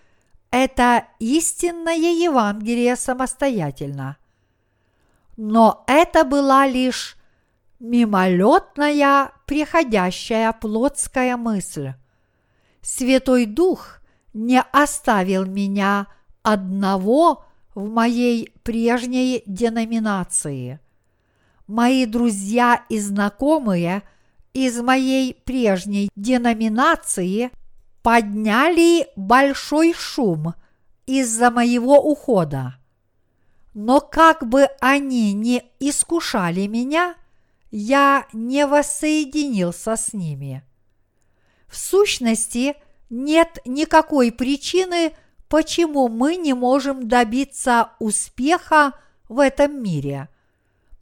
это 0.51 1.07
истинное 1.19 1.97
Евангелие 1.97 2.97
самостоятельно. 2.97 4.17
Но 5.37 5.85
это 5.87 6.25
была 6.25 6.67
лишь 6.67 7.17
мимолетная, 7.81 9.33
приходящая 9.47 10.53
плотская 10.53 11.37
мысль. 11.37 11.93
Святой 12.81 13.47
Дух 13.47 14.01
не 14.33 14.61
оставил 14.61 15.45
меня 15.45 16.07
одного 16.43 17.45
в 17.75 17.89
моей 17.89 18.53
прежней 18.63 19.43
деноминации. 19.47 20.81
Мои 21.69 22.07
друзья 22.07 22.83
и 22.89 22.99
знакомые 22.99 24.03
из 24.55 24.81
моей 24.81 25.35
прежней 25.35 26.09
деноминации 26.17 27.51
подняли 28.03 29.07
большой 29.17 29.93
шум 29.93 30.55
из-за 31.05 31.51
моего 31.51 32.01
ухода. 32.01 32.77
Но 33.75 34.01
как 34.01 34.49
бы 34.49 34.69
они 34.81 35.35
ни 35.35 35.63
искушали 35.79 36.67
меня, 36.67 37.17
я 37.71 38.27
не 38.33 38.67
воссоединился 38.67 39.97
с 39.97 40.15
ними. 40.15 40.65
В 41.69 41.77
сущности, 41.77 42.77
нет 43.11 43.59
никакой 43.67 44.33
причины, 44.33 45.13
почему 45.51 46.09
мы 46.09 46.37
не 46.37 46.55
можем 46.55 47.09
добиться 47.09 47.91
успеха 47.99 48.99
в 49.29 49.39
этом 49.39 49.83
мире. 49.83 50.31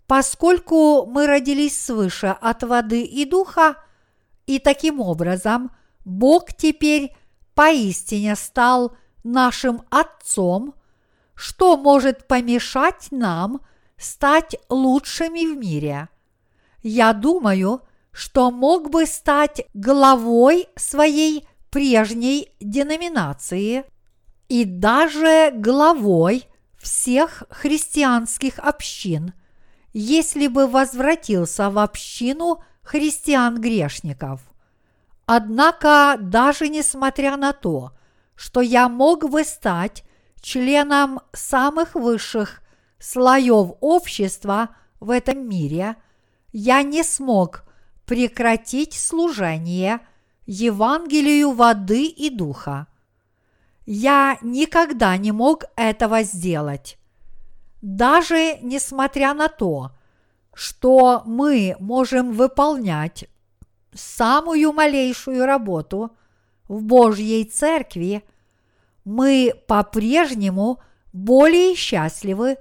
Поскольку 0.07 1.07
мы 1.07 1.27
родились 1.27 1.81
свыше 1.81 2.37
от 2.41 2.63
воды 2.63 3.03
и 3.03 3.25
духа, 3.25 3.77
и 4.47 4.59
таким 4.59 5.01
образом– 5.01 5.71
Бог 6.07 6.53
теперь 6.53 7.15
поистине 7.55 8.37
стал 8.37 8.97
нашим 9.25 9.83
Отцом, 9.91 10.75
что 11.35 11.77
может 11.77 12.29
помешать 12.29 13.09
нам 13.11 13.61
стать 13.99 14.55
лучшими 14.69 15.53
в 15.53 15.59
мире. 15.59 16.09
Я 16.85 17.13
думаю, 17.13 17.83
что 18.13 18.53
мог 18.53 18.89
бы 18.91 19.05
стать 19.05 19.67
главой 19.75 20.69
своей 20.77 21.47
прежней 21.71 22.51
деноминации 22.61 23.85
и 24.49 24.65
даже 24.65 25.51
главой 25.53 26.45
всех 26.79 27.43
христианских 27.51 28.61
общин, 28.61 29.33
если 29.99 30.47
бы 30.47 30.67
возвратился 30.67 31.71
в 31.71 31.79
общину 31.79 32.63
христиан-грешников– 32.83 34.41
Однако, 35.27 36.17
даже 36.21 36.69
несмотря 36.69 37.37
на 37.37 37.53
то, 37.53 37.93
что 38.37 38.61
я 38.61 38.89
мог 38.89 39.29
бы 39.29 39.43
стать 39.45 40.05
членом 40.41 41.21
самых 41.33 41.97
высших 41.97 42.63
слоев 43.01 43.73
общества 43.81 44.77
в 45.01 45.11
этом 45.11 45.49
мире, 45.49 45.97
я 46.53 46.83
не 46.83 47.03
смог 47.03 47.65
прекратить 48.07 48.95
служение 48.95 49.99
Евангелию 50.47 51.51
воды 51.51 52.07
и 52.07 52.31
духа. 52.31 52.87
Я 53.85 54.39
никогда 54.43 55.17
не 55.17 55.33
мог 55.33 55.65
этого 55.75 56.23
сделать. 56.23 56.99
Даже 57.87 58.59
несмотря 58.63 59.33
на 59.33 59.47
то, 59.47 59.93
что 60.53 61.23
мы 61.25 61.77
можем 61.79 62.33
выполнять 62.33 63.27
самую 63.95 64.73
малейшую 64.73 65.47
работу 65.47 66.11
в 66.67 66.83
Божьей 66.83 67.45
Церкви, 67.45 68.25
мы 69.05 69.53
по-прежнему 69.69 70.81
более 71.13 71.77
счастливы, 71.77 72.57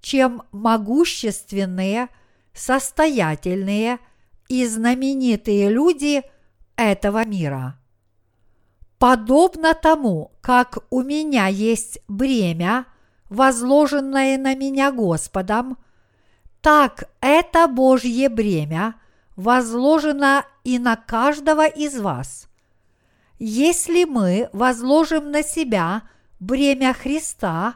чем 0.00 0.42
могущественные, 0.50 2.08
состоятельные 2.52 4.00
и 4.48 4.66
знаменитые 4.66 5.70
люди 5.70 6.22
этого 6.74 7.24
мира. 7.24 7.78
Подобно 8.98 9.74
тому, 9.74 10.32
как 10.40 10.78
у 10.90 11.02
меня 11.02 11.46
есть 11.46 12.00
бремя, 12.08 12.86
возложенное 13.28 14.38
на 14.38 14.54
меня 14.54 14.92
Господом, 14.92 15.78
так 16.60 17.04
это 17.20 17.68
Божье 17.68 18.28
бремя 18.28 18.94
возложено 19.36 20.44
и 20.62 20.78
на 20.78 20.96
каждого 20.96 21.66
из 21.66 21.98
вас. 21.98 22.48
Если 23.38 24.04
мы 24.04 24.48
возложим 24.52 25.30
на 25.30 25.42
себя 25.42 26.02
бремя 26.40 26.94
Христа, 26.94 27.74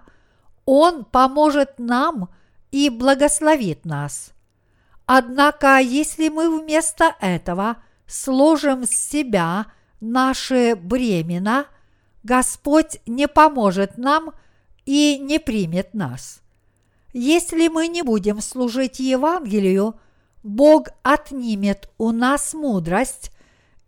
Он 0.65 1.05
поможет 1.05 1.79
нам 1.79 2.29
и 2.71 2.91
благословит 2.91 3.85
нас. 3.85 4.33
Однако, 5.07 5.79
если 5.79 6.29
мы 6.29 6.61
вместо 6.61 7.15
этого 7.21 7.79
сложим 8.07 8.85
с 8.85 8.91
себя– 8.91 9.67
наши 10.01 10.75
бремена, 10.77 11.67
Господь 12.23 13.01
не 13.07 13.29
поможет 13.29 13.99
нам 13.99 14.33
и 14.89 15.19
не 15.19 15.39
примет 15.39 15.93
нас. 15.93 16.41
Если 17.13 17.69
мы 17.69 17.89
не 17.89 18.01
будем 18.01 18.41
служить 18.41 19.01
Евангелию, 19.01 20.01
Бог 20.43 20.89
отнимет 21.03 21.91
у 21.99 22.11
нас 22.11 22.55
мудрость 22.55 23.31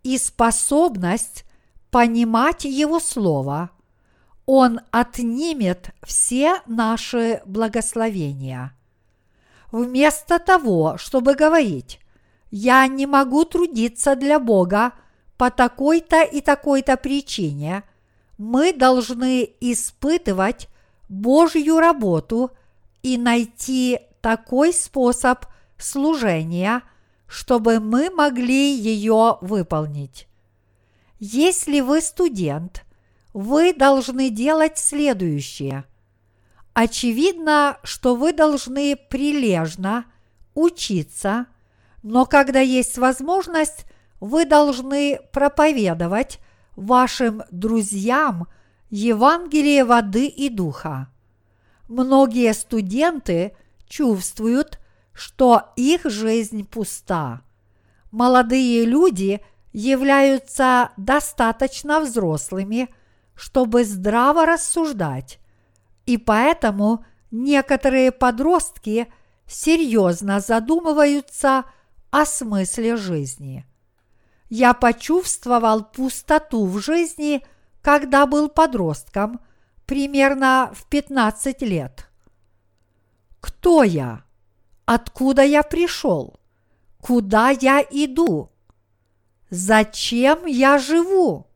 и 0.03 0.19
способность 0.19 1.43
понимать 1.89 2.65
Его 2.65 2.99
Слово. 2.99 3.71
Он 4.45 4.81
отнимет 4.91 5.89
все 6.03 6.61
наши 6.67 7.41
благословения. 7.47 8.77
Вместо 9.71 10.37
того, 10.37 10.97
чтобы 10.99 11.33
говорить, 11.33 11.99
я 12.51 12.85
не 12.85 13.07
могу 13.07 13.43
трудиться 13.45 14.15
для 14.15 14.39
Бога 14.39 14.91
по 15.35 15.49
такой-то 15.49 16.21
и 16.21 16.41
такой-то 16.41 16.95
причине 16.95 17.85
мы 18.37 18.71
должны 18.71 19.49
испытывать 19.61 20.67
Божью 21.11 21.77
работу 21.79 22.51
и 23.03 23.17
найти 23.17 23.99
такой 24.21 24.71
способ 24.71 25.45
служения, 25.77 26.83
чтобы 27.27 27.81
мы 27.81 28.09
могли 28.09 28.73
ее 28.73 29.37
выполнить. 29.41 30.29
Если 31.19 31.81
вы 31.81 31.99
студент, 31.99 32.85
вы 33.33 33.73
должны 33.73 34.29
делать 34.29 34.77
следующее. 34.77 35.83
Очевидно, 36.73 37.77
что 37.83 38.15
вы 38.15 38.31
должны 38.31 38.95
прилежно 38.95 40.05
учиться, 40.53 41.47
но 42.03 42.25
когда 42.25 42.61
есть 42.61 42.97
возможность 42.97 43.85
вы 44.21 44.45
должны 44.45 45.19
проповедовать 45.33 46.39
вашим 46.77 47.43
друзьям 47.51 48.47
Евангелие 48.91 49.85
воды 49.85 50.27
и 50.27 50.49
духа. 50.49 51.07
Многие 51.87 52.53
студенты 52.53 53.55
чувствуют, 53.87 54.79
что 55.13 55.71
их 55.75 56.05
жизнь 56.05 56.67
пуста. 56.67 57.41
Молодые 58.11 58.85
люди 58.85 59.41
являются 59.71 60.91
достаточно 60.97 62.01
взрослыми, 62.01 62.93
чтобы 63.33 63.85
здраво 63.85 64.45
рассуждать, 64.45 65.39
и 66.05 66.17
поэтому 66.17 67.05
некоторые 67.31 68.11
подростки 68.11 69.11
серьезно 69.47 70.41
задумываются 70.41 71.63
о 72.11 72.25
смысле 72.25 72.97
жизни– 72.97 73.65
я 74.53 74.73
почувствовал 74.73 75.81
пустоту 75.85 76.65
в 76.65 76.79
жизни, 76.79 77.41
когда 77.81 78.25
был 78.25 78.49
подростком, 78.49 79.39
примерно 79.85 80.71
в 80.73 80.85
15 80.85 81.61
лет. 81.63 82.07
Кто 83.39 83.83
я? 83.83 84.23
Откуда 84.85 85.43
я 85.43 85.63
пришел? 85.63 86.39
Куда 86.99 87.49
я 87.49 87.81
иду? 87.81 88.51
Зачем 89.49 90.45
я 90.45 90.77
живу? 90.77 91.47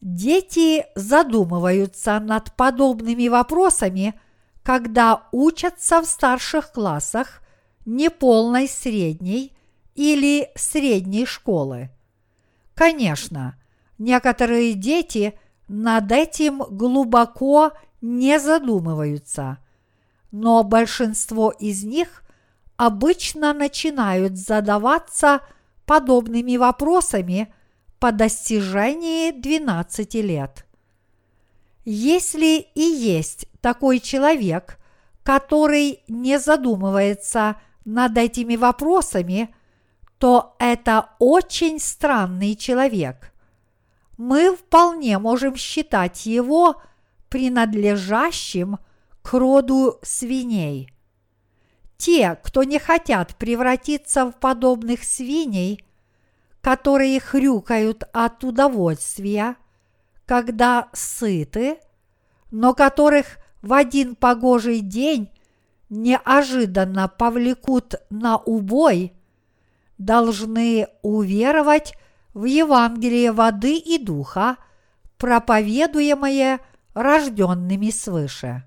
Дети 0.00 0.86
задумываются 0.94 2.18
над 2.18 2.54
подобными 2.56 3.28
вопросами, 3.28 4.14
когда 4.62 5.28
учатся 5.32 6.00
в 6.00 6.06
старших 6.06 6.72
классах 6.72 7.42
неполной 7.84 8.68
средней 8.68 9.56
или 9.94 10.50
средней 10.54 11.26
школы. 11.26 11.90
Конечно, 12.74 13.56
некоторые 14.04 14.74
дети 14.74 15.38
над 15.68 16.10
этим 16.12 16.58
глубоко 16.58 17.72
не 18.00 18.38
задумываются, 18.38 19.58
но 20.30 20.62
большинство 20.62 21.50
из 21.50 21.84
них 21.84 22.22
обычно 22.76 23.52
начинают 23.52 24.36
задаваться 24.36 25.40
подобными 25.86 26.56
вопросами 26.56 27.52
по 27.98 28.12
достижении 28.12 29.30
12 29.30 30.14
лет. 30.16 30.66
Если 31.84 32.66
и 32.74 32.80
есть 32.80 33.46
такой 33.60 34.00
человек, 34.00 34.78
который 35.22 36.02
не 36.08 36.38
задумывается 36.38 37.56
над 37.84 38.16
этими 38.18 38.56
вопросами– 38.56 39.54
то 40.22 40.54
это 40.60 41.08
очень 41.18 41.80
странный 41.80 42.54
человек. 42.54 43.31
Мы 44.24 44.54
вполне 44.54 45.18
можем 45.18 45.56
считать 45.56 46.26
его 46.26 46.80
принадлежащим 47.28 48.78
к 49.20 49.32
роду 49.32 49.98
свиней. 50.02 50.92
Те, 51.96 52.38
кто 52.44 52.62
не 52.62 52.78
хотят 52.78 53.34
превратиться 53.34 54.26
в 54.26 54.38
подобных 54.38 55.02
свиней, 55.02 55.84
которые 56.60 57.18
хрюкают 57.18 58.04
от 58.12 58.44
удовольствия, 58.44 59.56
когда 60.24 60.88
сыты, 60.92 61.80
но 62.52 62.74
которых 62.74 63.38
в 63.60 63.72
один 63.72 64.14
погожий 64.14 64.82
день 64.82 65.30
неожиданно 65.90 67.08
повлекут 67.08 67.96
на 68.08 68.36
убой– 68.36 69.14
должны 70.02 70.88
уверовать 71.02 71.94
в 72.34 72.44
Евангелие 72.44 73.32
воды 73.32 73.76
и 73.76 73.98
духа, 73.98 74.56
проповедуемое 75.18 76.60
рожденными 76.94 77.90
свыше. 77.90 78.64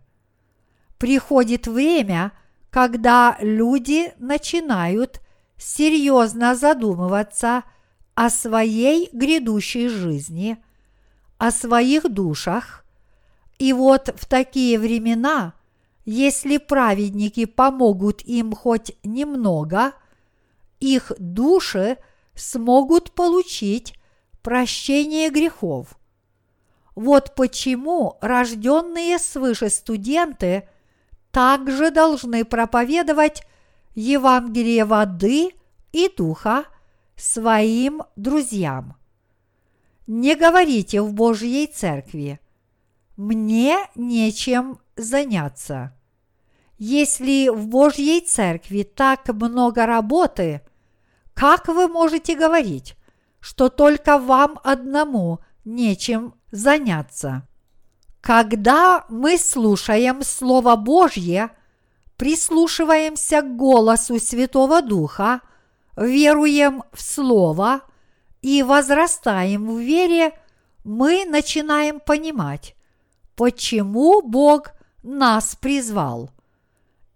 Приходит 0.98 1.68
время, 1.68 2.32
когда 2.70 3.38
люди 3.40 4.14
начинают 4.18 5.22
серьезно 5.58 6.56
задумываться 6.56 7.64
о 8.14 8.30
своей 8.30 9.10
грядущей 9.12 9.88
жизни, 9.88 10.58
о 11.38 11.52
своих 11.52 12.10
душах, 12.10 12.86
и 13.58 13.74
вот 13.74 14.14
в 14.16 14.26
такие 14.26 14.80
времена, 14.80 15.54
если 16.06 16.58
праведники 16.58 17.46
помогут 17.46 18.22
им 18.22 18.54
хоть 18.54 18.96
немного– 19.04 19.94
их 20.80 21.12
души 21.20 21.98
смогут 22.36 23.12
получить 23.12 23.96
прощение 24.42 25.30
грехов. 25.30 25.98
Вот 26.96 27.36
почему 27.36 28.18
рожденные 28.22 29.20
свыше 29.20 29.70
студенты 29.70 30.68
также 31.32 31.92
должны 31.92 32.46
проповедовать 32.46 33.44
Евангелие 33.96 34.86
воды 34.86 35.52
и 35.92 36.10
духа 36.16 36.66
своим 37.16 38.04
друзьям. 38.16 38.96
Не 40.08 40.36
говорите 40.36 41.02
в 41.02 41.14
Божьей 41.14 41.68
церкви 41.68 42.40
«мне 43.18 43.78
нечем 43.96 44.80
заняться». 44.96 45.94
Если 46.78 47.48
в 47.50 47.68
Божьей 47.68 48.20
церкви 48.20 48.84
так 48.84 49.28
много 49.30 49.86
работы, 49.86 50.62
как 51.36 51.68
вы 51.68 51.88
можете 51.90 52.36
говорить, 52.36 52.96
что 53.42 53.70
только 53.70 54.18
вам 54.18 54.60
одному 54.64 55.40
нечем 55.66 56.34
заняться? 56.50 57.48
Когда 58.22 59.06
мы 59.10 59.38
слушаем 59.38 60.24
Слово 60.24 60.78
Божье, 60.78 61.52
прислушиваемся 62.16 63.42
к 63.42 63.56
голосу 63.56 64.20
Святого 64.20 64.82
Духа, 64.82 65.42
веруем 65.98 66.84
в 66.94 67.02
Слово 67.02 67.82
и 68.42 68.64
возрастаем 68.64 69.70
в 69.70 69.80
вере, 69.80 70.32
мы 70.86 71.26
начинаем 71.26 72.00
понимать, 72.00 72.76
почему 73.36 74.22
Бог 74.22 74.72
нас 75.04 75.56
призвал. 75.56 76.30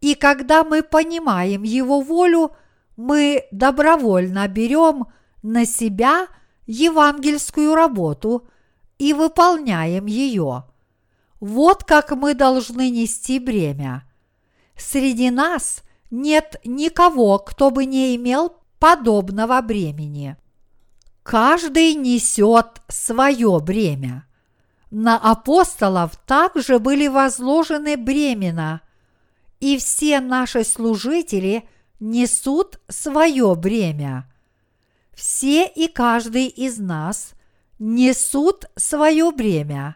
И 0.01 0.13
когда 0.13 0.63
мы 0.65 0.83
понимаем 0.83 1.63
Его 1.63 2.01
волю, 2.01 2.51
мы 2.99 3.45
добровольно 3.51 4.45
берем 4.49 5.07
на 5.41 5.65
себя 5.65 6.27
евангельскую 6.67 7.73
работу 7.73 8.45
и 8.97 9.13
выполняем 9.13 10.05
ее. 10.05 10.65
Вот 11.39 11.85
как 11.85 12.11
мы 12.11 12.33
должны 12.33 12.89
нести 12.89 13.39
бремя. 13.39 14.03
Среди 14.75 15.29
нас 15.29 15.83
нет 16.11 16.59
никого, 16.65 17.39
кто 17.39 17.71
бы 17.71 17.85
не 17.85 18.17
имел 18.17 18.57
подобного 18.79 19.61
бремени. 19.61 20.35
Каждый 21.23 21.93
несет 21.93 22.81
свое 22.89 23.61
бремя. 23.61 24.25
На 24.91 25.17
апостолов 25.17 26.17
также 26.27 26.79
были 26.79 27.07
возложены 27.07 27.95
бремена, 27.95 28.81
и 29.61 29.77
все 29.77 30.19
наши 30.19 30.65
служители 30.65 31.63
несут 31.99 32.79
свое 32.87 33.55
бремя. 33.55 34.31
Все 35.13 35.65
и 35.67 35.87
каждый 35.87 36.47
из 36.47 36.77
нас 36.77 37.33
несут 37.77 38.65
свое 38.75 39.31
бремя. 39.31 39.95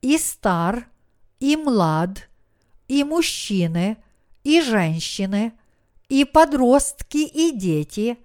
И 0.00 0.18
стар, 0.18 0.88
и 1.40 1.56
млад, 1.56 2.28
и 2.88 3.04
мужчины, 3.04 3.96
и 4.42 4.60
женщины, 4.60 5.52
и 6.08 6.24
подростки, 6.24 7.18
и 7.18 7.56
дети, 7.56 8.18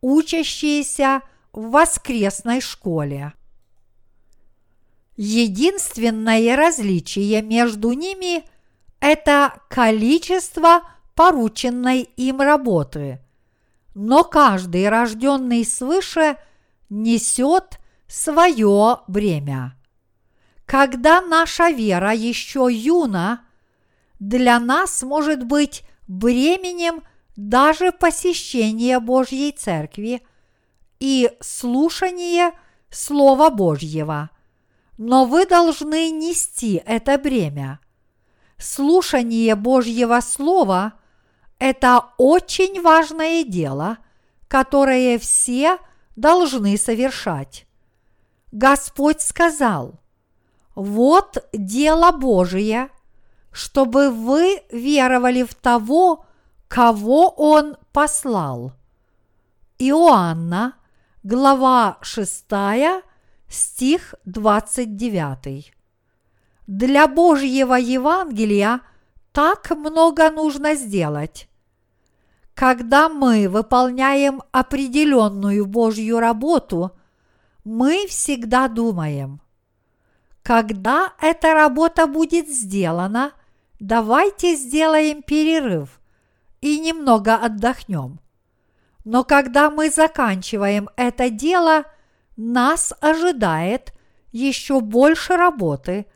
учащиеся 0.00 1.22
в 1.52 1.70
воскресной 1.70 2.60
школе. 2.60 3.32
Единственное 5.16 6.56
различие 6.56 7.42
между 7.42 7.92
ними– 7.92 8.44
это 9.00 9.60
количество 9.68 10.82
порученной 11.14 12.02
им 12.02 12.40
работы. 12.40 13.20
Но 13.94 14.24
каждый 14.24 14.88
рожденный 14.88 15.64
свыше 15.64 16.36
несет 16.88 17.78
свое 18.06 18.98
бремя. 19.06 19.76
Когда 20.66 21.20
наша 21.20 21.70
вера 21.70 22.12
еще 22.12 22.68
юна, 22.70 23.44
для 24.18 24.58
нас 24.58 25.02
может 25.02 25.44
быть 25.44 25.84
бременем 26.08 27.02
даже 27.36 27.92
посещение 27.92 29.00
Божьей 29.00 29.52
Церкви 29.52 30.22
и 31.00 31.30
слушание 31.40 32.52
Слова 32.90 33.50
Божьего– 33.50 34.30
но 34.96 35.24
вы 35.24 35.46
должны 35.46 36.10
нести 36.10 36.82
это 36.84 37.18
бремя. 37.18 37.80
Слушание 38.58 39.54
Божьего 39.54 40.20
Слова– 40.20 40.94
это 41.58 42.10
очень 42.18 42.80
важное 42.82 43.44
дело, 43.44 43.98
которое 44.48 45.18
все 45.18 45.78
должны 46.16 46.76
совершать. 46.76 47.66
Господь 48.52 49.20
сказал, 49.20 50.00
вот 50.74 51.48
дело 51.52 52.12
Божие, 52.12 52.88
чтобы 53.52 54.10
вы 54.10 54.62
веровали 54.70 55.42
в 55.42 55.54
того, 55.54 56.26
кого 56.68 57.28
Он 57.30 57.76
послал. 57.92 58.72
Иоанна, 59.78 60.74
глава 61.22 61.98
6, 62.00 62.44
стих 63.48 64.14
29. 64.24 65.72
Для 66.66 67.06
Божьего 67.06 67.74
Евангелия 67.74 68.80
так 69.34 69.70
много 69.76 70.30
нужно 70.30 70.74
сделать. 70.74 71.48
Когда 72.54 73.10
мы 73.10 73.48
выполняем 73.48 74.42
определенную 74.52 75.66
Божью 75.66 76.20
работу, 76.20 76.92
мы 77.64 78.06
всегда 78.06 78.68
думаем, 78.68 79.42
когда 80.42 81.12
эта 81.20 81.52
работа 81.52 82.06
будет 82.06 82.48
сделана, 82.48 83.32
давайте 83.78 84.54
сделаем 84.54 85.22
перерыв 85.22 86.00
и 86.62 86.78
немного 86.78 87.34
отдохнем. 87.34 88.20
Но 89.04 89.24
когда 89.24 89.70
мы 89.70 89.90
заканчиваем 89.90 90.88
это 90.96 91.28
дело– 91.28 91.84
нас 92.36 92.92
ожидает 93.00 93.92
еще 94.32 94.80
больше 94.80 95.36
работы, 95.36 96.06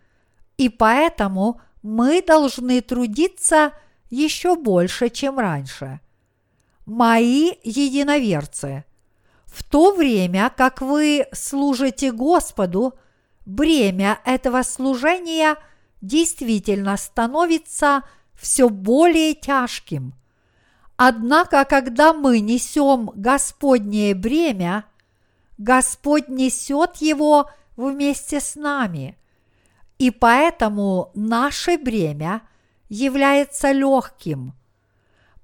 и 0.57 0.69
поэтому 0.69 1.61
мы 1.89 2.23
должны 2.23 2.81
трудиться 2.81 3.73
еще 4.11 4.57
больше, 4.57 5.09
чем 5.09 5.39
раньше. 5.39 6.01
Мои 6.87 7.53
единоверцы, 7.65 8.85
в 9.47 9.63
то 9.65 9.93
время, 9.93 10.53
как 10.57 10.81
вы 10.81 11.27
служите 11.33 12.13
Господу, 12.13 12.95
бремя 13.47 14.21
этого 14.25 14.63
служения 14.63 15.57
действительно 16.01 16.97
становится 16.97 18.03
все 18.35 18.69
более 18.69 19.35
тяжким. 19.35 20.15
Однако, 20.97 21.65
когда 21.65 22.13
мы 22.13 22.41
несем 22.41 23.11
Господнее 23.15 24.15
бремя– 24.15 24.85
Господь 25.59 26.29
несет 26.29 26.97
его 26.97 27.51
вместе 27.77 28.41
с 28.41 28.55
нами. 28.55 29.18
И 29.99 30.11
поэтому 30.11 31.11
наше 31.15 31.77
бремя 31.77 32.43
является 32.89 33.73
легким. 33.73 34.55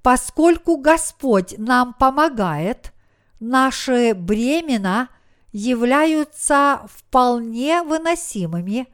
Поскольку 0.02 0.76
Господь 0.76 1.54
нам 1.58 1.94
помогает, 1.94 2.92
наши 3.40 4.14
бремена 4.14 5.08
являются 5.52 6.86
вполне 6.86 7.82
выносимыми, 7.82 8.86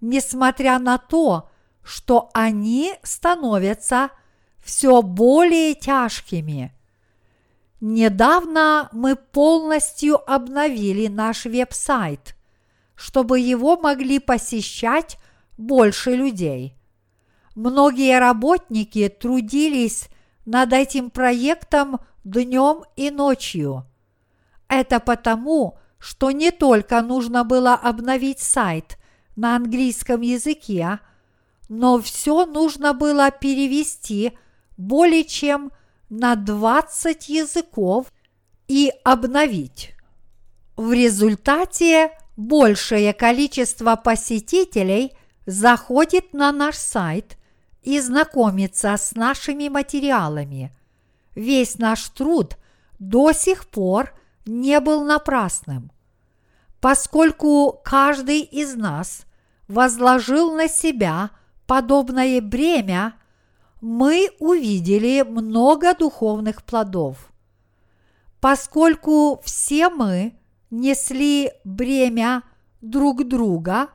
несмотря 0.00 0.78
на 0.78 0.98
то, 0.98 1.50
что 1.82 2.30
они 2.32 2.94
становятся 3.02 4.10
все 4.62 5.02
более 5.02 5.74
тяжкими– 5.74 6.72
Недавно 7.84 8.88
мы 8.92 9.16
полностью 9.16 10.16
обновили 10.32 11.08
наш 11.08 11.46
веб-сайт, 11.46 12.36
чтобы 12.94 13.40
его 13.40 13.76
могли 13.76 14.18
посещать 14.18 15.18
больше 15.58 16.14
людей. 16.14 16.76
Многие 17.54 18.18
работники 18.18 19.08
трудились 19.08 20.08
над 20.44 20.72
этим 20.72 21.10
проектом 21.10 22.00
днем 22.24 22.84
и 22.96 23.10
ночью. 23.10 23.84
Это 24.68 25.00
потому, 25.00 25.78
что 25.98 26.30
не 26.30 26.50
только 26.50 27.02
нужно 27.02 27.44
было 27.44 27.74
обновить 27.74 28.40
сайт 28.40 28.98
на 29.36 29.56
английском 29.56 30.20
языке, 30.20 30.98
но 31.68 32.00
все 32.00 32.46
нужно 32.46 32.92
было 32.92 33.30
перевести 33.30 34.36
более 34.76 35.24
чем 35.24 35.72
на 36.08 36.34
20 36.34 37.28
языков 37.28 38.12
и 38.68 38.92
обновить. 39.04 39.94
В 40.76 40.92
результате 40.92 42.10
большее 42.42 43.12
количество 43.12 43.96
посетителей 43.96 45.12
заходит 45.46 46.32
на 46.32 46.52
наш 46.52 46.76
сайт 46.76 47.38
и 47.82 48.00
знакомится 48.00 48.96
с 48.96 49.14
нашими 49.14 49.68
материалами. 49.68 50.76
Весь 51.34 51.78
наш 51.78 52.08
труд 52.10 52.56
до 52.98 53.32
сих 53.32 53.66
пор 53.66 54.14
не 54.46 54.80
был 54.80 55.04
напрасным. 55.04 55.90
Поскольку 56.80 57.80
каждый 57.84 58.40
из 58.40 58.74
нас 58.74 59.24
возложил 59.68 60.52
на 60.52 60.68
себя 60.68 61.30
подобное 61.66 62.40
бремя, 62.40 63.14
мы 63.80 64.30
увидели 64.38 65.22
много 65.22 65.94
духовных 65.94 66.62
плодов. 66.62 67.32
Поскольку 68.40 69.40
все 69.44 69.88
мы 69.88 70.34
несли 70.72 71.52
бремя 71.64 72.42
друг 72.80 73.28
друга 73.28 73.90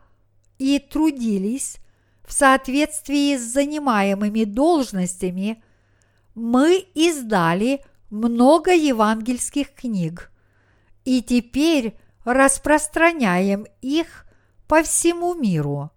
и 0.59 0.79
трудились 0.79 1.77
в 2.25 2.31
соответствии 2.31 3.35
с 3.35 3.41
занимаемыми 3.41 4.43
должностями, 4.43 5.61
мы 6.35 6.85
издали 6.93 7.81
много 8.09 8.73
евангельских 8.73 9.73
книг 9.73 10.31
и 11.03 11.21
теперь 11.21 11.97
распространяем 12.25 13.65
их 13.81 14.25
по 14.67 14.83
всему 14.83 15.33
миру. 15.33 15.91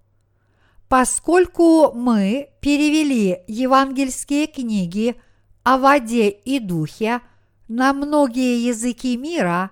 Поскольку 0.88 1.92
мы 1.92 2.50
перевели 2.60 3.42
евангельские 3.46 4.46
книги 4.46 5.20
о 5.62 5.78
воде 5.78 6.30
и 6.30 6.58
духе 6.58 7.20
на 7.68 7.92
многие 7.92 8.66
языки 8.66 9.16
мира 9.16 9.70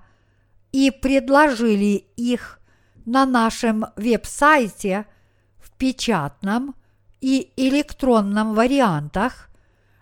и 0.73 0.91
предложили 0.91 2.07
их 2.17 2.61
на 3.05 3.25
нашем 3.25 3.87
веб-сайте 3.97 5.07
в 5.59 5.71
печатном 5.73 6.75
и 7.21 7.53
электронном 7.57 8.55
вариантах, 8.55 9.49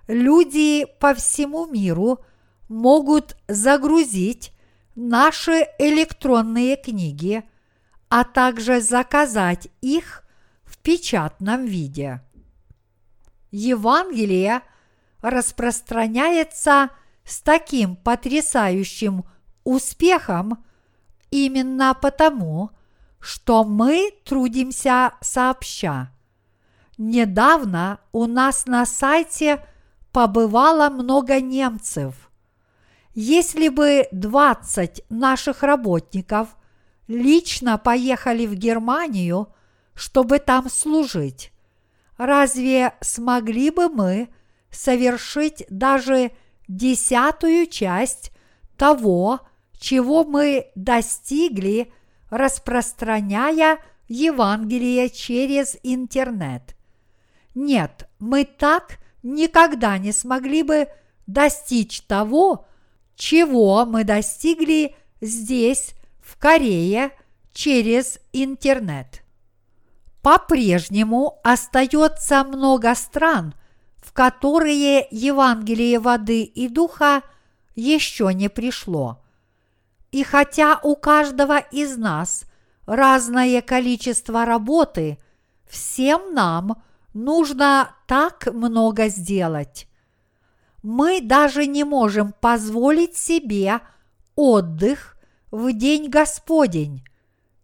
люди 0.08 0.86
по 1.00 1.14
всему 1.14 1.66
миру 1.66 2.18
могут 2.68 3.36
загрузить 3.48 4.52
наши 4.94 5.66
электронные 5.78 6.76
книги, 6.76 7.44
а 8.08 8.24
также 8.24 8.80
заказать 8.80 9.68
их 9.80 10.24
в 10.64 10.78
печатном 10.78 11.64
виде. 11.64 12.22
Евангелие 13.50 14.62
распространяется 15.20 16.90
с 17.24 17.40
таким 17.40 17.96
потрясающим 17.96 19.24
успехом 19.66 20.64
именно 21.30 21.92
потому, 22.00 22.70
что 23.18 23.64
мы 23.64 24.12
трудимся 24.24 25.12
сообща. 25.20 26.12
Недавно 26.96 27.98
у 28.12 28.26
нас 28.26 28.66
на 28.66 28.86
сайте 28.86 29.66
побывало 30.12 30.88
много 30.88 31.40
немцев. 31.40 32.30
Если 33.12 33.68
бы 33.68 34.06
20 34.12 35.04
наших 35.10 35.62
работников 35.62 36.56
лично 37.08 37.76
поехали 37.76 38.46
в 38.46 38.54
Германию, 38.54 39.52
чтобы 39.94 40.38
там 40.38 40.70
служить, 40.70 41.52
разве 42.16 42.94
смогли 43.00 43.70
бы 43.70 43.88
мы 43.88 44.28
совершить 44.70 45.64
даже 45.68 46.30
десятую 46.68 47.66
часть 47.66 48.30
того, 48.76 49.40
чего 49.78 50.24
мы 50.24 50.68
достигли, 50.74 51.92
распространяя 52.30 53.78
Евангелие 54.08 55.10
через 55.10 55.76
интернет. 55.82 56.76
Нет, 57.54 58.08
мы 58.18 58.44
так 58.44 58.98
никогда 59.22 59.98
не 59.98 60.12
смогли 60.12 60.62
бы 60.62 60.88
достичь 61.26 62.02
того, 62.02 62.66
чего 63.16 63.84
мы 63.86 64.04
достигли 64.04 64.94
здесь, 65.20 65.94
в 66.20 66.36
Корее, 66.38 67.10
через 67.52 68.18
интернет. 68.32 69.22
По-прежнему 70.22 71.38
остается 71.42 72.44
много 72.44 72.94
стран, 72.94 73.54
в 73.98 74.12
которые 74.12 75.06
Евангелие 75.10 75.98
воды 75.98 76.42
и 76.42 76.68
духа 76.68 77.22
еще 77.74 78.32
не 78.34 78.48
пришло. 78.48 79.22
И 80.12 80.22
хотя 80.22 80.78
у 80.82 80.96
каждого 80.96 81.58
из 81.58 81.96
нас 81.96 82.44
разное 82.86 83.60
количество 83.62 84.44
работы, 84.44 85.18
всем 85.68 86.32
нам 86.32 86.82
нужно 87.12 87.94
так 88.06 88.46
много 88.52 89.08
сделать. 89.08 89.88
Мы 90.82 91.20
даже 91.20 91.66
не 91.66 91.84
можем 91.84 92.32
позволить 92.32 93.16
себе 93.16 93.80
отдых 94.36 95.16
в 95.50 95.72
день 95.72 96.08
Господень, 96.08 97.02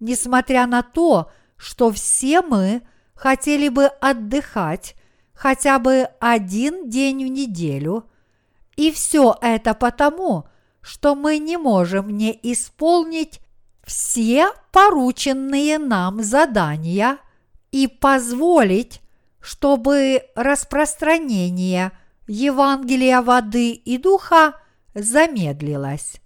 несмотря 0.00 0.66
на 0.66 0.82
то, 0.82 1.30
что 1.56 1.92
все 1.92 2.42
мы 2.42 2.82
хотели 3.14 3.68
бы 3.68 3.86
отдыхать 3.86 4.96
хотя 5.32 5.78
бы 5.78 6.08
один 6.20 6.88
день 6.88 7.24
в 7.24 7.28
неделю, 7.28 8.08
и 8.76 8.90
все 8.90 9.36
это 9.40 9.74
потому, 9.74 10.48
что 10.82 11.14
мы 11.14 11.38
не 11.38 11.56
можем 11.56 12.10
не 12.10 12.38
исполнить 12.42 13.40
все 13.84 14.48
порученные 14.72 15.78
нам 15.78 16.22
задания 16.22 17.18
и 17.70 17.86
позволить, 17.86 19.00
чтобы 19.40 20.24
распространение 20.34 21.92
Евангелия 22.28 23.22
воды 23.22 23.72
и 23.72 23.96
духа 23.98 24.60
замедлилось. 24.94 26.16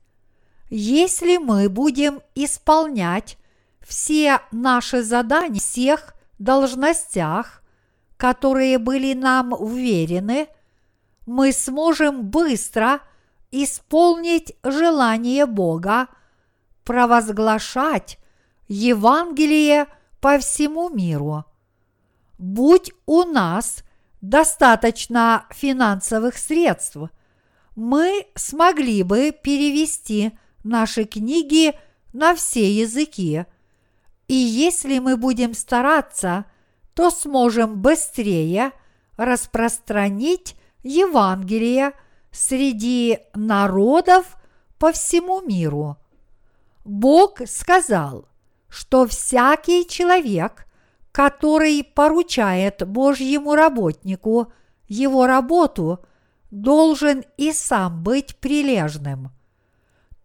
Если 0.68 1.36
мы 1.36 1.68
будем 1.68 2.20
исполнять 2.34 3.38
все 3.80 4.40
наши 4.50 5.02
задания 5.02 5.60
в 5.60 5.62
всех 5.62 6.14
должностях, 6.38 7.62
которые 8.16 8.78
были 8.78 9.14
нам 9.14 9.52
уверены, 9.52 10.48
мы 11.24 11.52
сможем 11.52 12.24
быстро 12.24 13.00
исполнить 13.64 14.54
желание 14.62 15.46
Бога 15.46 16.08
провозглашать 16.84 18.18
Евангелие 18.68 19.86
по 20.20 20.38
всему 20.38 20.88
миру. 20.88 21.44
Будь 22.38 22.92
у 23.06 23.22
нас 23.24 23.82
достаточно 24.20 25.46
финансовых 25.50 26.36
средств, 26.36 26.96
мы 27.74 28.26
смогли 28.34 29.02
бы 29.02 29.32
перевести 29.32 30.32
наши 30.64 31.04
книги 31.04 31.78
на 32.12 32.34
все 32.34 32.70
языки– 32.70 33.44
и 34.28 34.34
если 34.34 34.98
мы 34.98 35.16
будем 35.16 35.54
стараться, 35.54 36.46
то 36.94 37.10
сможем 37.10 37.80
быстрее 37.80 38.72
распространить 39.16 40.56
Евангелие 40.82 41.92
среди 42.36 43.20
народов 43.34 44.36
по 44.78 44.92
всему 44.92 45.40
миру. 45.40 45.96
Бог 46.84 47.40
сказал, 47.46 48.28
что 48.68 49.06
всякий 49.06 49.88
человек, 49.88 50.66
который 51.12 51.82
поручает 51.82 52.86
Божьему 52.86 53.54
работнику 53.54 54.52
его 54.86 55.26
работу, 55.26 56.00
должен 56.50 57.24
и 57.36 57.52
сам 57.52 58.02
быть 58.02 58.36
прилежным. 58.36 59.30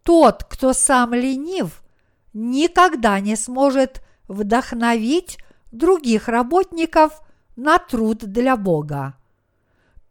Тот, 0.02 0.44
кто 0.44 0.72
сам 0.72 1.14
ленив, 1.14 1.82
никогда 2.32 3.20
не 3.20 3.36
сможет 3.36 4.02
вдохновить 4.28 5.38
других 5.72 6.28
работников 6.28 7.22
на 7.56 7.78
труд 7.78 8.18
для 8.18 8.56
Бога. 8.56 9.14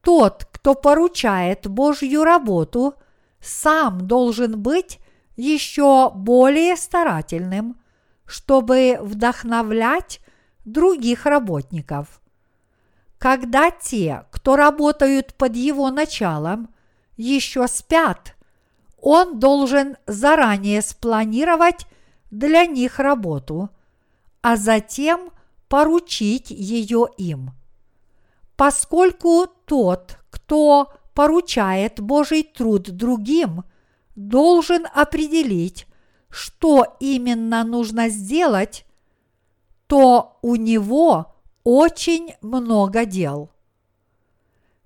Тот, 0.01 0.47
кто 0.51 0.73
поручает 0.73 1.67
Божью 1.67 2.23
работу, 2.23 2.95
сам 3.39 4.07
должен 4.07 4.59
быть 4.59 4.99
еще 5.35 6.11
более 6.13 6.75
старательным, 6.75 7.79
чтобы 8.25 8.97
вдохновлять 9.01 10.19
других 10.65 11.25
работников. 11.25 12.21
Когда 13.17 13.69
те, 13.69 14.25
кто 14.31 14.55
работают 14.55 15.35
под 15.35 15.55
его 15.55 15.91
началом, 15.91 16.69
еще 17.17 17.67
спят, 17.67 18.35
он 18.99 19.39
должен 19.39 19.97
заранее 20.07 20.81
спланировать 20.81 21.85
для 22.31 22.65
них 22.65 22.99
работу, 22.99 23.69
а 24.41 24.57
затем 24.57 25.31
поручить 25.67 26.49
ее 26.49 27.07
им. 27.17 27.51
Поскольку 28.61 29.47
тот, 29.65 30.19
кто 30.29 30.93
поручает 31.15 31.99
Божий 31.99 32.43
труд 32.43 32.91
другим, 32.91 33.63
должен 34.15 34.85
определить, 34.93 35.87
что 36.29 36.95
именно 36.99 37.63
нужно 37.63 38.09
сделать, 38.09 38.85
то 39.87 40.37
у 40.43 40.57
него 40.57 41.33
очень 41.63 42.35
много 42.43 43.05
дел. 43.05 43.49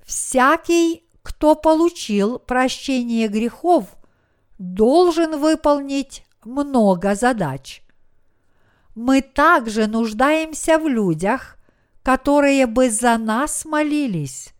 Всякий, 0.06 1.04
кто 1.22 1.54
получил 1.54 2.40
прощение 2.40 3.28
грехов, 3.28 3.98
должен 4.58 5.38
выполнить 5.38 6.24
много 6.46 7.14
задач. 7.14 7.84
Мы 8.96 9.22
также 9.22 9.88
нуждаемся 9.88 10.80
в 10.80 10.88
людях, 10.88 11.55
которые 12.06 12.68
бы 12.68 12.91
за 12.91 13.18
нас 13.18 13.66
молились. 13.66 14.53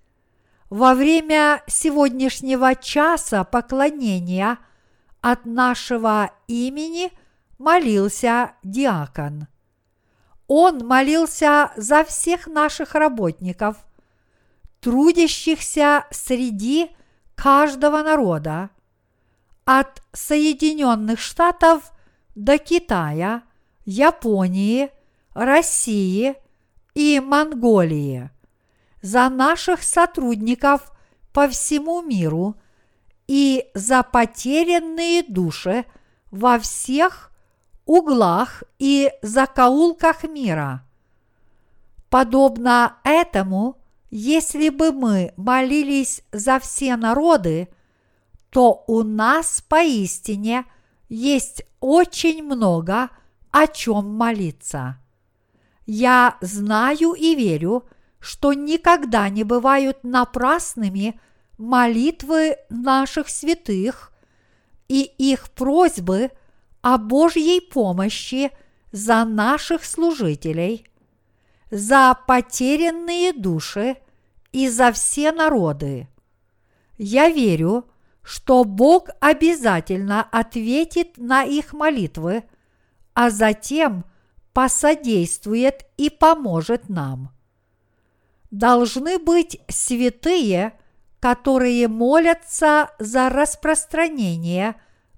Во 0.72 0.96
время 0.96 1.62
сегодняшнего 1.68 2.74
часа 2.74 3.44
поклонения 3.44 4.58
от 5.22 5.46
нашего 5.46 6.32
имени 6.48 7.12
молился 7.60 8.54
диакон. 8.64 9.46
Он 10.48 10.88
молился 10.88 11.72
за 11.78 12.04
всех 12.04 12.48
наших 12.48 12.96
работников, 12.96 13.78
трудящихся 14.80 16.06
среди 16.10 16.90
каждого 17.36 18.02
народа, 18.02 18.72
от 19.66 20.02
Соединенных 20.14 21.20
Штатов 21.20 21.92
до 22.34 22.58
Китая, 22.58 23.44
Японии, 23.86 24.90
России, 25.36 26.36
и 26.96 27.20
Монголии, 27.20 28.32
за 29.02 29.30
наших 29.30 29.84
сотрудников 29.84 30.92
по 31.32 31.48
всему 31.48 32.02
миру 32.02 32.56
и 33.28 33.66
за 33.76 34.02
потерянные 34.02 35.24
души 35.24 35.86
во 36.32 36.58
всех 36.58 37.32
углах 37.86 38.64
и 38.80 39.12
закоулках 39.22 40.24
мира. 40.24 40.84
Подобно 42.10 42.98
этому, 43.04 43.78
если 44.10 44.70
бы 44.70 44.92
мы 44.92 45.34
молились 45.36 46.24
за 46.32 46.60
все 46.60 46.96
народы, 46.96 47.68
то 48.50 48.86
у 48.88 49.04
нас 49.04 49.64
поистине 49.68 50.66
есть 51.10 51.64
очень 51.82 52.42
много 52.44 53.10
о 53.52 53.68
чем 53.68 54.16
молиться. 54.16 54.98
Я 55.86 56.38
знаю 56.42 57.14
и 57.14 57.36
верю, 57.36 57.86
что 58.20 58.54
никогда 58.54 59.30
не 59.30 59.44
бывают 59.44 60.04
напрасными 60.04 61.20
молитвы 61.58 62.58
наших 62.70 63.30
святых 63.30 64.12
и 64.88 65.04
их 65.04 65.50
просьбы 65.52 66.32
о 66.82 66.98
Божьей 66.98 67.62
помощи 67.62 68.52
за 68.92 69.26
наших 69.26 69.86
служителей, 69.86 70.88
за 71.70 72.18
потерянные 72.28 73.34
души 73.34 73.98
и 74.52 74.70
за 74.70 74.92
все 74.92 75.32
народы. 75.32 76.08
Я 76.98 77.30
верю, 77.30 77.86
что 78.24 78.64
Бог 78.64 79.10
обязательно 79.20 80.24
ответит 80.24 81.18
на 81.18 81.44
их 81.44 81.74
молитвы, 81.74 82.44
а 83.14 83.30
затем 83.30 84.06
посодействует 84.56 85.86
и 85.98 86.10
поможет 86.10 86.88
нам. 86.88 87.30
Должны 88.52 89.20
быть 89.20 89.60
святые, 89.68 90.80
которые 91.20 91.90
молятся 91.90 92.90
за 92.98 93.28
распространение 93.28 94.76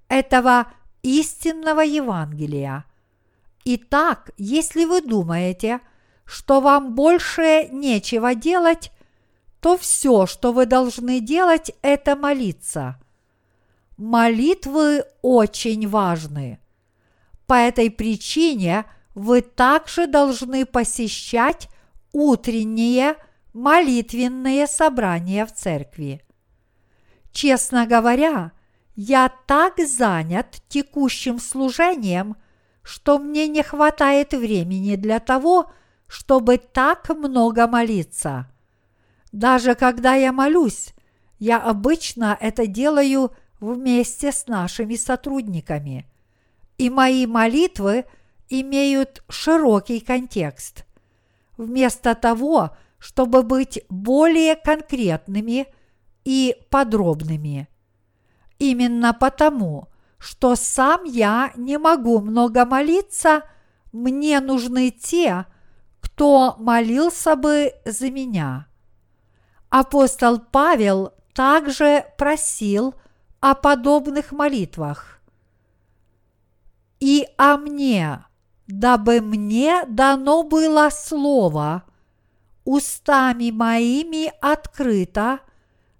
этого 0.08 0.66
истинного 1.04 1.82
Евангелия. 1.82 2.84
Итак, 3.64 4.32
если 4.38 4.84
вы 4.84 5.02
думаете, 5.02 5.82
что 6.24 6.60
вам 6.60 6.96
больше 6.96 7.68
нечего 7.70 8.34
делать, 8.34 8.90
то 9.60 9.78
все, 9.78 10.26
что 10.26 10.52
вы 10.52 10.66
должны 10.66 11.20
делать, 11.20 11.70
это 11.82 12.16
молиться. 12.16 12.98
Молитвы 13.96 15.04
очень 15.22 15.88
важны. 15.88 16.58
По 17.46 17.54
этой 17.54 17.88
причине 17.88 18.84
вы 19.14 19.40
также 19.42 20.06
должны 20.06 20.64
посещать 20.66 21.68
утренние 22.12 23.16
молитвенные 23.52 24.66
собрания 24.66 25.44
в 25.46 25.52
церкви. 25.52 26.22
Честно 27.32 27.86
говоря, 27.86 28.52
я 28.94 29.32
так 29.46 29.78
занят 29.78 30.62
текущим 30.68 31.38
служением, 31.38 32.36
что 32.82 33.18
мне 33.18 33.48
не 33.48 33.62
хватает 33.62 34.32
времени 34.32 34.96
для 34.96 35.18
того, 35.18 35.70
чтобы 36.06 36.58
так 36.58 37.08
много 37.10 37.66
молиться– 37.66 38.50
даже 39.32 39.74
когда 39.74 40.14
я 40.14 40.32
молюсь, 40.32 40.94
я 41.38 41.58
обычно 41.58 42.36
это 42.40 42.66
делаю 42.66 43.32
вместе 43.60 44.32
с 44.32 44.46
нашими 44.46 44.96
сотрудниками. 44.96 46.06
И 46.78 46.90
мои 46.90 47.26
молитвы 47.26 48.06
имеют 48.48 49.22
широкий 49.28 50.00
контекст. 50.00 50.84
Вместо 51.56 52.14
того, 52.14 52.70
чтобы 52.98 53.42
быть 53.42 53.84
более 53.88 54.56
конкретными 54.56 55.66
и 56.24 56.56
подробными. 56.70 57.68
Именно 58.58 59.14
потому, 59.14 59.88
что 60.18 60.56
сам 60.56 61.04
я 61.04 61.52
не 61.56 61.78
могу 61.78 62.20
много 62.20 62.64
молиться, 62.64 63.42
мне 63.92 64.40
нужны 64.40 64.90
те, 64.90 65.46
кто 66.00 66.56
молился 66.58 67.36
бы 67.36 67.72
за 67.84 68.10
меня. 68.10 68.66
Апостол 69.70 70.40
Павел 70.40 71.12
также 71.34 72.04
просил 72.16 72.94
о 73.40 73.54
подобных 73.54 74.32
молитвах. 74.32 75.20
«И 76.98 77.28
о 77.36 77.56
мне, 77.56 78.24
дабы 78.68 79.20
мне 79.20 79.84
дано 79.88 80.44
было 80.44 80.90
слово, 80.92 81.82
устами 82.64 83.50
моими 83.50 84.32
открыто, 84.40 85.40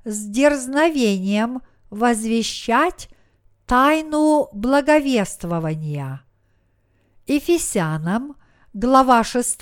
с 0.04 0.26
дерзновением 0.26 1.62
возвещать 1.90 3.08
тайну 3.66 4.48
благовествования». 4.52 6.22
Ефесянам, 7.26 8.36
глава 8.72 9.22
6, 9.22 9.58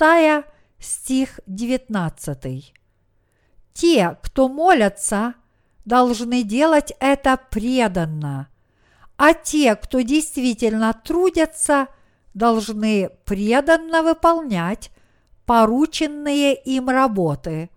стих 0.79 1.39
19. 1.47 2.73
Те, 3.73 4.17
кто 4.21 4.47
молятся, 4.47 5.33
должны 5.83 6.43
делать 6.43 6.93
это 6.99 7.37
преданно, 7.49 8.47
а 9.17 9.33
те, 9.33 9.75
кто 9.75 10.01
действительно 10.01 10.93
трудятся, 10.93 11.87
должны 12.33 13.09
преданно 13.25 14.03
выполнять 14.03 14.91
порученные 15.45 16.55
им 16.55 16.89
работы. 16.89 17.69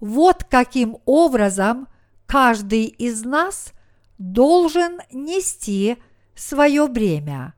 Вот 0.00 0.44
каким 0.44 0.98
образом 1.04 1.88
каждый 2.26 2.86
из 2.86 3.24
нас 3.24 3.72
должен 4.18 5.00
нести 5.12 5.98
свое 6.34 6.86
бремя. 6.88 7.54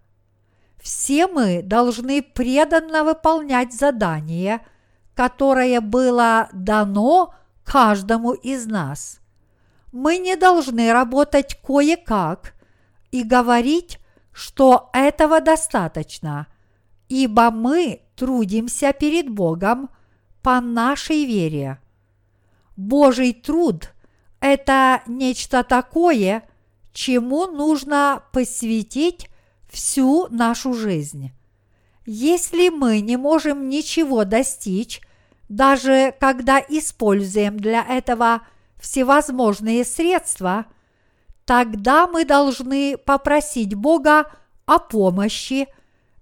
Все 0.80 1.26
мы 1.26 1.62
должны 1.62 2.22
преданно 2.22 3.04
выполнять 3.04 3.72
задание, 3.72 4.60
которое 5.14 5.80
было 5.80 6.48
дано 6.52 7.34
каждому 7.64 8.32
из 8.32 8.66
нас. 8.66 9.20
Мы 9.92 10.18
не 10.18 10.36
должны 10.36 10.92
работать 10.92 11.60
кое-как 11.60 12.54
и 13.10 13.22
говорить, 13.22 13.98
что 14.38 14.88
этого 14.92 15.40
достаточно, 15.40 16.46
ибо 17.08 17.50
мы 17.50 18.02
трудимся 18.14 18.92
перед 18.92 19.28
Богом 19.28 19.90
по 20.42 20.60
нашей 20.60 21.24
вере. 21.24 21.80
Божий 22.76 23.32
труд– 23.32 23.92
это 24.40 25.02
нечто 25.08 25.64
такое, 25.64 26.48
чему 26.92 27.46
нужно 27.46 28.22
посвятить 28.32 29.28
всю 29.68 30.28
нашу 30.28 30.72
жизнь. 30.72 31.32
Если 32.06 32.68
мы 32.68 33.00
не 33.00 33.16
можем 33.16 33.68
ничего 33.68 34.24
достичь 34.24 35.00
даже 35.48 36.14
когда 36.20 36.60
используем 36.60 37.58
для 37.58 37.82
этого 37.82 38.42
всевозможные 38.78 39.84
средства, 39.84 40.66
тогда 41.48 42.06
мы 42.06 42.26
должны 42.26 42.98
попросить 42.98 43.74
Бога 43.74 44.30
о 44.66 44.78
помощи 44.78 45.66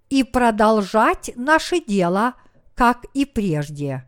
и 0.09 0.23
продолжать 0.23 1.33
наше 1.35 1.81
дело, 1.81 2.35
как 2.77 3.07
и 3.13 3.25
прежде. 3.25 4.05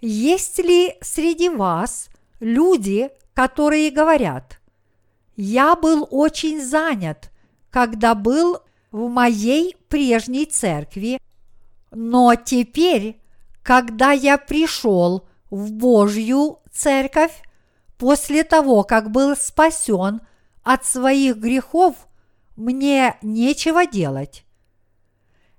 Есть 0.00 0.58
ли 0.58 0.96
среди 1.00 1.48
вас 1.48 2.08
люди, 2.40 3.08
которые 3.34 3.92
говорят, 3.92 4.60
«Я 5.36 5.76
был 5.76 6.08
очень 6.10 6.60
занят, 6.60 7.30
когда 7.70 8.16
был 8.16 8.62
в 8.90 9.08
моей 9.08 9.76
прежней 9.88 10.46
церкви, 10.46 11.20
но 11.92 12.34
теперь 12.34 13.20
когда 13.62 14.10
я 14.10 14.38
пришел 14.38 15.28
в 15.50 15.70
Божью 15.70 16.58
церковь, 16.72 17.44
после 17.98 18.44
того, 18.44 18.82
как 18.82 19.10
был 19.10 19.36
спасен 19.36 20.20
от 20.62 20.84
своих 20.84 21.36
грехов, 21.36 21.94
мне 22.56 23.16
нечего 23.22 23.86
делать. 23.86 24.44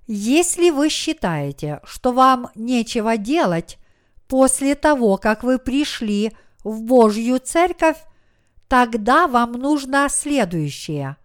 Если 0.06 0.70
вы 0.70 0.88
считаете, 0.88 1.80
что 1.84 2.12
вам 2.12 2.50
нечего 2.54 3.16
делать 3.16 3.78
после 4.28 4.74
того, 4.74 5.16
как 5.16 5.42
вы 5.42 5.58
пришли 5.58 6.32
в 6.64 6.82
Божью 6.82 7.38
церковь, 7.38 7.98
тогда 8.68 9.26
вам 9.26 9.52
нужно 9.52 10.08
следующее. 10.08 11.16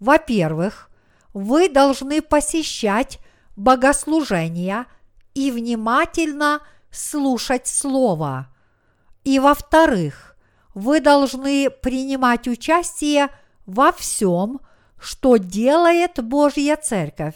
Во-первых, 0.00 0.90
вы 1.32 1.68
должны 1.68 2.22
посещать 2.22 3.18
богослужения– 3.56 4.86
и 5.38 5.52
внимательно 5.52 6.60
слушать 6.90 7.68
Слово. 7.68 8.48
И 9.22 9.38
во-вторых, 9.38 10.27
вы 10.78 11.00
должны 11.00 11.70
принимать 11.70 12.46
участие 12.46 13.30
во 13.66 13.90
всем, 13.90 14.60
что 15.00 15.36
делает 15.36 16.22
Божья 16.22 16.76
Церковь, 16.76 17.34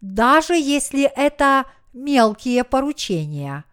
даже 0.00 0.54
если 0.54 1.04
это 1.04 1.66
мелкие 1.92 2.64
поручения. 2.64 3.64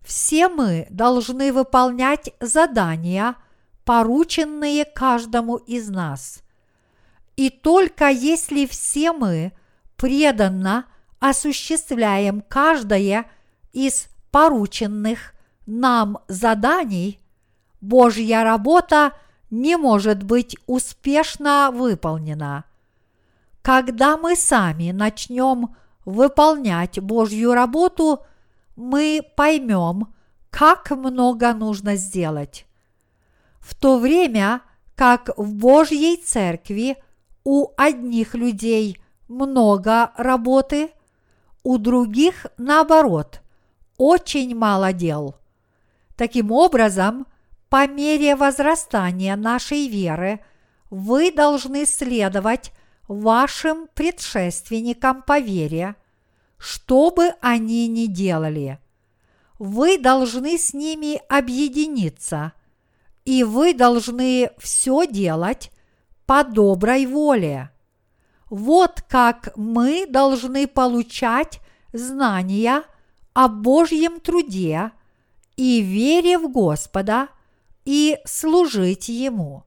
Все 0.00 0.48
мы 0.48 0.88
должны 0.90 1.52
выполнять 1.52 2.32
задания, 2.40 3.36
порученные 3.84 4.84
каждому 4.84 5.56
из 5.56 5.88
нас. 5.88 6.42
И 7.36 7.48
только 7.48 8.08
если 8.08 8.66
все 8.66 9.12
мы 9.12 9.52
преданно 9.96 10.86
осуществляем 11.20 12.42
каждое 12.48 13.30
из 13.72 14.08
порученных 14.32 15.34
нам 15.66 16.18
заданий, 16.26 17.21
Божья 17.82 18.44
работа 18.44 19.12
не 19.50 19.76
может 19.76 20.22
быть 20.22 20.56
успешно 20.66 21.70
выполнена. 21.72 22.64
Когда 23.60 24.16
мы 24.16 24.36
сами 24.36 24.92
начнем 24.92 25.74
выполнять 26.04 27.00
Божью 27.00 27.52
работу, 27.52 28.24
мы 28.76 29.20
поймем, 29.36 30.14
как 30.50 30.90
много 30.92 31.52
нужно 31.52 31.96
сделать. 31.96 32.66
В 33.58 33.74
то 33.74 33.98
время, 33.98 34.62
как 34.94 35.30
в 35.36 35.52
Божьей 35.54 36.16
церкви 36.16 36.96
у 37.44 37.68
одних 37.76 38.34
людей 38.34 38.98
много 39.28 40.12
работы, 40.16 40.90
у 41.64 41.78
других, 41.78 42.46
наоборот, 42.58 43.40
очень 43.98 44.56
мало 44.56 44.92
дел. 44.92 45.34
Таким 46.16 46.52
образом, 46.52 47.26
по 47.72 47.86
мере 47.86 48.36
возрастания 48.36 49.34
нашей 49.34 49.88
веры 49.88 50.40
вы 50.90 51.32
должны 51.32 51.86
следовать 51.86 52.70
вашим 53.08 53.88
предшественникам 53.94 55.22
по 55.22 55.38
вере, 55.38 55.94
что 56.58 57.10
бы 57.10 57.32
они 57.40 57.88
ни 57.88 58.04
делали. 58.04 58.78
Вы 59.58 59.96
должны 59.96 60.58
с 60.58 60.74
ними 60.74 61.22
объединиться, 61.30 62.52
и 63.24 63.42
вы 63.42 63.72
должны 63.72 64.50
все 64.58 65.06
делать 65.06 65.70
по 66.26 66.44
доброй 66.44 67.06
воле. 67.06 67.70
Вот 68.50 69.00
как 69.08 69.56
мы 69.56 70.06
должны 70.06 70.66
получать 70.66 71.60
знания 71.94 72.82
о 73.32 73.48
Божьем 73.48 74.20
труде 74.20 74.92
и 75.56 75.80
вере 75.80 76.36
в 76.36 76.52
Господа 76.52 77.28
и 77.84 78.18
служить 78.24 79.08
Ему 79.08 79.64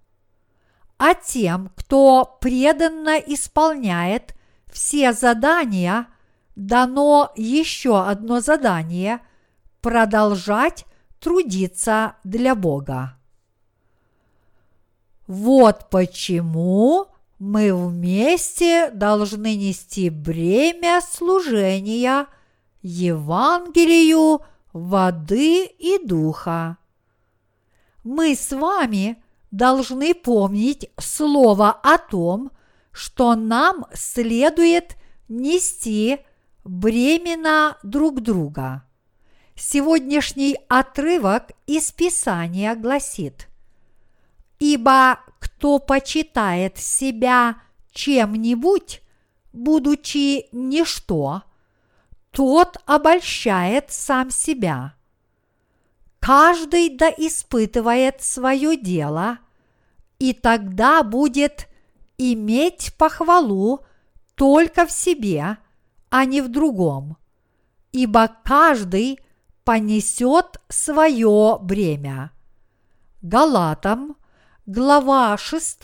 а 0.97 1.13
тем, 1.13 1.71
кто 1.75 2.37
преданно 2.39 3.17
исполняет 3.17 4.35
все 4.71 5.13
задания, 5.13 6.07
дано 6.55 7.31
еще 7.35 8.03
одно 8.03 8.39
задание– 8.39 9.21
продолжать 9.81 10.85
трудиться 11.19 12.15
для 12.23 12.55
Бога. 12.55 13.17
Вот 15.27 15.89
почему 15.89 17.07
мы 17.39 17.73
вместе 17.73 18.89
должны 18.89 19.55
нести 19.55 20.09
бремя 20.09 21.01
служения 21.01 22.27
Евангелию 22.81 24.41
воды 24.73 25.65
и 25.65 25.99
духа. 26.03 26.77
Мы 28.05 28.35
с 28.35 28.51
вами 28.51 29.17
должны 29.49 30.13
помнить 30.13 30.91
слово 30.99 31.71
о 31.71 31.97
том, 31.97 32.51
что 32.91 33.33
нам 33.33 33.87
следует 33.93 34.95
нести 35.27 36.19
бремена 36.63 37.79
друг 37.81 38.21
друга. 38.21 38.83
Сегодняшний 39.55 40.55
отрывок 40.69 41.49
из 41.65 41.91
Писания 41.91 42.75
гласит 42.75 43.47
«Ибо 44.59 45.19
кто 45.39 45.79
почитает 45.79 46.77
себя 46.77 47.55
чем-нибудь, 47.91 49.01
будучи 49.51 50.45
ничто, 50.51 51.41
тот 52.29 52.77
обольщает 52.85 53.91
сам 53.91 54.29
себя. 54.29 54.93
Каждый 56.25 56.89
да 56.89 57.11
испытывает 57.11 58.23
свое 58.23 58.75
дело, 58.77 59.37
и 60.17 60.33
тогда 60.33 61.03
будет 61.03 61.67
иметь 62.17 62.95
похвалу 62.97 63.85
только 64.33 64.87
в 64.87 64.91
себе, 64.91 65.57
а 66.09 66.25
не 66.25 66.41
в 66.41 66.49
другом, 66.49 67.17
ибо 67.91 68.27
каждый 68.43 69.19
понесет 69.63 70.59
свое 70.67 71.59
бремя. 71.61 72.31
Галатам, 73.21 74.17
глава 74.65 75.37
6, 75.37 75.77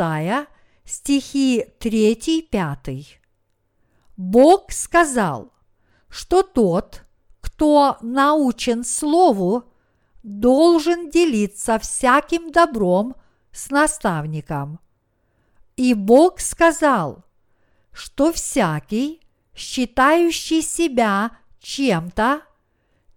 стихи 0.86 1.68
3-5. 1.80 3.06
Бог 4.18 4.72
сказал, 4.72 5.54
что 6.10 6.42
тот, 6.42 7.04
кто 7.42 7.98
научен 8.02 8.84
Слову, 8.84 9.71
должен 10.24 11.10
делиться 11.10 11.80
всяким 11.80 12.52
добром 12.52 13.16
с 13.52 13.70
наставником. 13.70 14.80
И 15.76 15.94
Бог 15.94 16.40
сказал, 16.40 17.24
что 17.92 18.32
всякий, 18.32 19.22
считающий 19.56 20.62
себя 20.62 21.32
чем-то, 21.60 22.42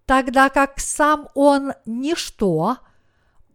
тогда 0.06 0.48
как 0.48 0.80
сам 0.80 1.28
он 1.34 1.72
ничто, 1.84 2.78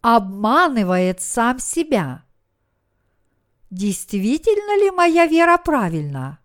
обманывает 0.00 1.20
сам 1.20 1.58
себя. 1.58 2.24
Действительно 3.70 4.82
ли 4.82 4.90
моя 4.90 5.26
вера 5.26 5.56
правильна? 5.58 6.38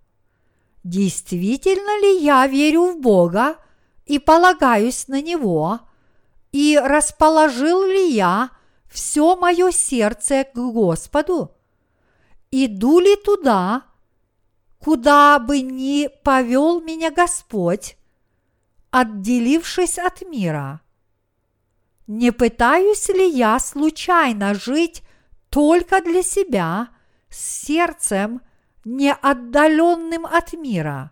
Действительно 0.83 2.01
ли 2.01 2.23
я 2.23 2.45
верю 2.45 2.91
в 2.91 3.01
Бога 3.01 3.57
и 4.05 4.19
полагаюсь 4.19 5.07
на 5.07 5.21
Него? 5.21 5.79
И 6.55 6.79
расположил 6.81 7.83
ли 7.83 8.13
я 8.13 8.49
все 8.87 9.35
мое 9.35 9.71
сердце 9.71 10.45
к 10.45 10.55
Господу? 10.55 11.51
Иду 12.49 12.99
ли 12.99 13.17
туда, 13.17 13.83
куда 14.79 15.37
бы 15.39 15.59
ни 15.59 16.09
повел 16.23 16.79
меня 16.79 17.11
Господь, 17.11 17.97
отделившись 18.89 19.99
от 19.99 20.21
мира? 20.21 20.79
Не 22.07 22.31
пытаюсь 22.31 23.09
ли 23.09 23.27
я 23.29 23.59
случайно 23.59 24.53
жить 24.53 25.03
только 25.49 25.99
для 25.99 26.23
себя, 26.23 26.87
с 27.27 27.65
сердцем, 27.65 28.39
не 28.85 29.11
отдаленным 29.11 30.25
от 30.25 30.53
мира? 30.53 31.11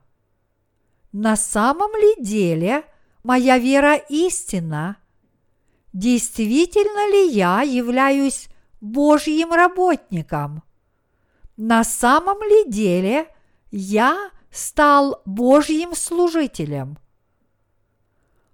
На 1.11 1.35
самом 1.35 1.91
ли 1.97 2.23
деле 2.23 2.85
моя 3.23 3.57
вера 3.57 3.95
истинна– 3.95 4.95
действительно 5.93 7.09
ли 7.11 7.29
я 7.29 7.61
являюсь 7.61 8.49
Божьим 8.81 9.53
работником? 9.53 10.63
На 11.55 11.83
самом 11.83 12.41
ли 12.41 12.69
деле 12.69 13.27
я 13.71 14.31
стал 14.51 15.21
Божьим 15.25 15.95
служителем? 15.95 16.97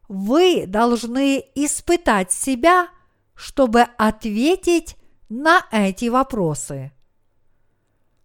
Вы 0.07 0.65
должны 0.67 1.45
испытать 1.55 2.31
себя, 2.31 2.89
чтобы 3.35 3.81
ответить 3.81 4.97
на 5.29 5.65
эти 5.71 6.09
вопросы. 6.09 6.91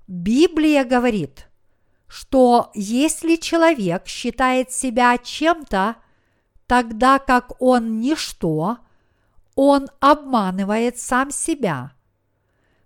Библия 0.09 0.85
говорит, 0.85 1.47
что 2.07 2.71
если 2.75 3.37
человек 3.37 4.07
считает 4.07 4.73
себя 4.73 5.17
чем-то, 5.19 5.97
тогда 6.67 7.19
как 7.19 7.61
он 7.61 8.01
ничто, 8.01 8.79
он 9.55 9.89
обманывает 10.01 10.99
сам 10.99 11.31
себя. 11.31 11.93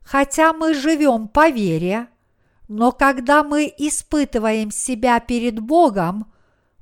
Хотя 0.03 0.53
мы 0.53 0.75
живем 0.75 1.29
по 1.29 1.49
вере, 1.49 2.09
но 2.69 2.93
когда 2.93 3.43
мы 3.43 3.73
испытываем 3.77 4.71
себя 4.71 5.21
перед 5.21 5.59
Богом, 5.61 6.33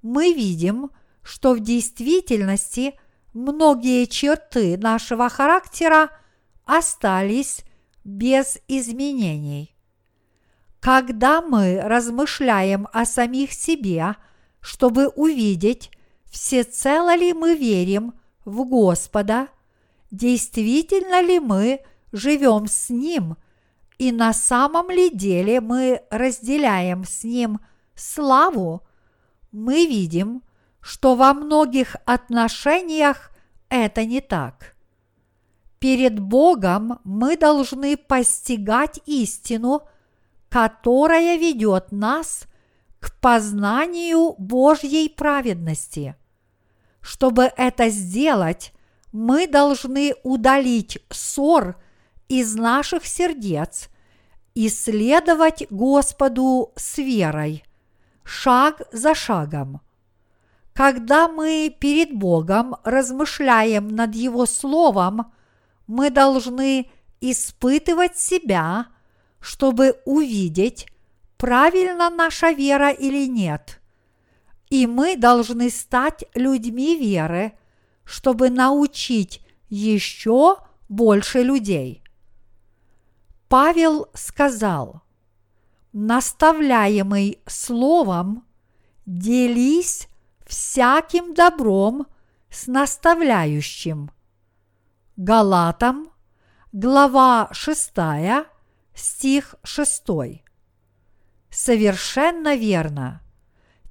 мы 0.03 0.33
видим, 0.33 0.91
что 1.23 1.55
в 1.55 1.61
действительности 1.61 2.99
многие 3.33 4.07
черты 4.07 4.77
нашего 4.77 5.29
характера 5.29 6.11
остались 6.65 7.65
без 8.05 8.59
изменений. 8.69 9.77
Когда 10.81 11.41
мы 11.43 11.81
размышляем 11.83 12.87
о 12.93 13.05
самих 13.05 13.53
себе, 13.53 14.15
чтобы 14.61 15.09
увидеть, 15.09 15.91
всецело 16.31 17.15
ли 17.15 17.33
мы 17.33 17.57
верим 17.57 18.15
в 18.45 18.65
Господа– 18.65 19.49
действительно 20.11 21.21
ли 21.23 21.41
мы 21.41 21.81
живем 22.13 22.67
с 22.67 22.91
Ним 22.91 23.37
и 23.99 24.13
на 24.13 24.33
самом 24.33 24.91
ли 24.91 25.11
деле 25.11 25.61
мы 25.61 26.03
разделяем 26.11 27.05
с 27.05 27.25
Ним 27.25 27.61
славу, 27.95 28.87
мы 29.53 29.87
видим, 29.87 30.43
что 30.81 31.15
во 31.15 31.33
многих 31.33 31.97
отношениях 32.05 33.31
это 33.69 34.05
не 34.05 34.21
так. 34.21 34.77
Перед 35.79 36.21
Богом 36.21 37.01
мы 37.05 37.37
должны 37.37 37.97
постигать 37.97 39.01
истину, 39.07 39.83
которая 40.49 41.37
ведет 41.39 41.93
нас 41.93 42.47
к 43.01 43.19
познанию 43.21 44.35
Божьей 44.39 45.09
праведности. 45.09 46.17
Чтобы 47.01 47.53
это 47.57 47.89
сделать, 47.89 48.73
мы 49.17 49.47
должны 49.47 50.15
удалить 50.25 50.99
ссор 51.11 51.77
из 52.29 52.55
наших 52.55 53.07
сердец 53.07 53.89
и 54.55 54.69
следовать 54.69 55.67
Господу 55.71 56.73
с 56.77 56.99
верой, 56.99 57.65
шаг 58.25 58.83
за 58.93 59.15
шагом. 59.15 59.81
Когда 60.75 61.29
мы 61.29 61.75
перед 61.81 62.13
Богом 62.13 62.77
размышляем 62.85 63.89
над 63.89 64.15
Его 64.15 64.45
Словом, 64.45 65.33
мы 65.87 66.11
должны 66.11 66.91
испытывать 67.23 68.19
себя, 68.19 68.89
чтобы 69.41 69.99
увидеть, 70.05 70.87
правильно 71.39 72.11
наша 72.11 72.51
вера 72.51 72.91
или 72.91 73.27
нет. 73.27 73.81
И 74.69 74.87
мы 74.87 75.17
должны 75.17 75.71
стать 75.71 76.25
людьми 76.35 76.97
веры, 76.97 77.53
чтобы 78.07 78.49
научить 78.49 79.43
еще 79.69 80.57
больше 80.89 81.43
людей. 81.43 82.03
Павел 83.49 84.09
сказал, 84.15 85.03
наставляемый 85.93 87.41
словом, 87.47 88.45
делись 89.05 90.09
всяким 90.47 91.35
добром 91.35 92.07
с 92.49 92.67
наставляющим. 92.69 94.11
Галатам, 95.17 96.11
глава 96.73 97.49
6, 97.53 97.93
стих 98.95 99.55
6. 99.65 100.05
Совершенно 101.51 102.55
верно. 102.55 103.23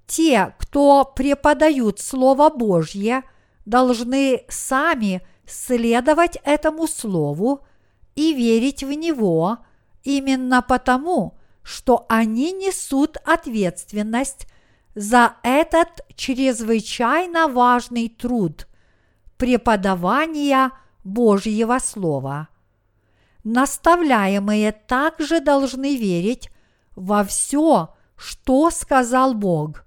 Те, 0.07 0.55
кто 0.59 1.03
преподают 1.03 1.99
Слово 1.99 2.49
Божье, 2.49 3.23
должны 3.65 4.45
сами 4.47 5.21
следовать 5.45 6.37
этому 6.43 6.87
Слову 6.87 7.65
и 8.15 8.33
верить 8.33 8.83
в 8.83 8.91
него 8.91 9.57
именно 10.03 10.61
потому, 10.61 11.37
что 11.63 12.05
они 12.09 12.51
несут 12.51 13.17
ответственность 13.25 14.47
за 14.93 15.35
этот 15.43 16.01
чрезвычайно 16.15 17.47
важный 17.47 18.07
труд 18.07 18.67
преподавания 19.37 20.71
Божьего 21.03 21.79
Слова. 21.79 22.47
Наставляемые 23.43 24.71
также 24.71 25.39
должны 25.39 25.97
верить 25.97 26.49
во 26.95 27.23
все, 27.23 27.93
что 28.15 28.71
сказал 28.71 29.33
Бог, 29.33 29.85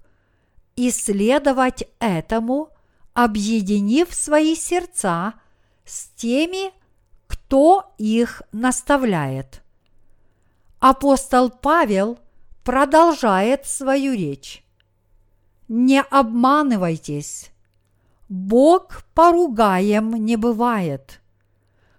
и 0.75 0.91
следовать 0.91 1.83
этому, 1.99 2.69
объединив 3.23 4.13
свои 4.13 4.55
сердца 4.55 5.33
с 5.83 6.07
теми, 6.15 6.71
кто 7.27 7.93
их 7.97 8.41
наставляет. 8.53 9.61
Апостол 10.79 11.49
Павел 11.49 12.17
продолжает 12.63 13.65
свою 13.65 14.13
речь. 14.13 14.63
Не 15.67 16.01
обманывайтесь. 16.01 17.51
Бог 18.29 19.03
поругаем 19.13 20.13
не 20.13 20.37
бывает. 20.37 21.19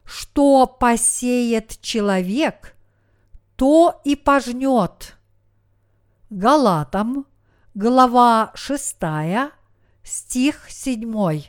Что 0.05 0.67
посеет 0.67 1.83
человек, 1.83 2.75
то 3.57 4.01
и 4.05 4.17
пожнет. 4.17 5.19
Галатам, 6.31 7.27
глава 7.75 8.53
6, 8.55 8.97
стих 10.03 10.67
7. 10.69 11.43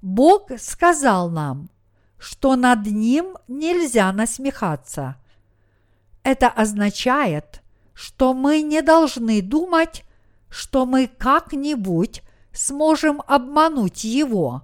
Бог 0.00 0.50
сказал 0.58 1.30
нам, 1.30 1.70
что 2.18 2.56
над 2.56 2.86
ним 2.86 3.36
нельзя 3.46 4.12
насмехаться. 4.12 5.16
Это 6.22 6.48
означает, 6.48 7.62
что 7.94 8.34
мы 8.34 8.62
не 8.62 8.82
должны 8.82 9.40
думать, 9.42 10.04
что 10.50 10.86
мы 10.86 11.06
как-нибудь 11.06 12.22
сможем 12.52 13.22
обмануть 13.26 14.04
его. 14.04 14.62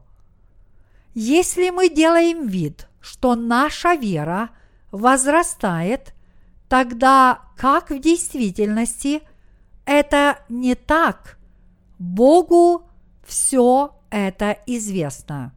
Если 1.15 1.71
мы 1.71 1.89
делаем 1.89 2.47
вид, 2.47 2.89
что 3.01 3.35
наша 3.35 3.95
вера 3.95 4.51
возрастает, 4.91 6.15
тогда 6.69 7.41
как 7.57 7.91
в 7.91 7.99
действительности 7.99 9.23
это 9.85 10.39
не 10.49 10.75
так, 10.75 11.39
Богу 12.05 12.87
все 13.25 13.97
это 14.11 14.59
известно. 14.67 15.55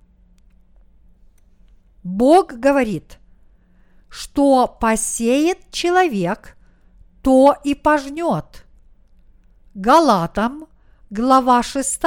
Бог 2.03 2.53
говорит, 2.53 3.19
что 4.07 4.65
посеет 4.79 5.69
человек, 5.71 6.57
то 7.21 7.53
и 7.65 7.75
пожнет. 7.75 8.65
Галатам, 9.73 10.67
глава 11.09 11.61
6, 11.63 12.01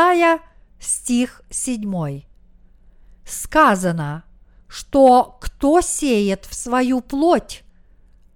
стих 0.81 1.43
7. 1.51 2.23
Сказано, 3.27 4.25
что 4.69 5.37
кто 5.39 5.83
сеет 5.83 6.47
в 6.47 6.55
свою 6.55 7.03
плоть, 7.03 7.63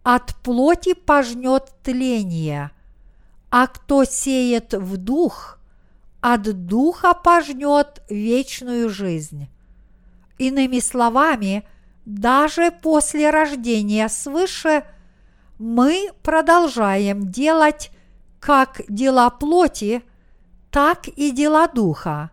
от 0.02 0.34
плоти 0.42 0.92
пожнет 0.92 1.72
тление, 1.82 2.72
а 3.48 3.66
кто 3.68 4.04
сеет 4.04 4.74
в 4.74 4.98
дух, 4.98 5.58
от 6.24 6.66
духа 6.66 7.12
пожнет 7.12 8.02
вечную 8.08 8.88
жизнь. 8.88 9.50
Иными 10.38 10.78
словами, 10.78 11.68
даже 12.06 12.70
после 12.70 13.28
рождения 13.28 14.08
свыше 14.08 14.84
мы 15.58 16.12
продолжаем 16.22 17.30
делать 17.30 17.90
как 18.40 18.80
дела 18.88 19.28
плоти, 19.28 20.02
так 20.70 21.08
и 21.08 21.30
дела 21.30 21.68
духа, 21.68 22.30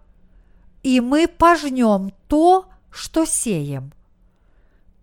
и 0.84 1.02
мы 1.02 1.28
пожнем 1.28 2.14
то, 2.30 2.70
что 2.92 3.26
сеем. 3.26 3.92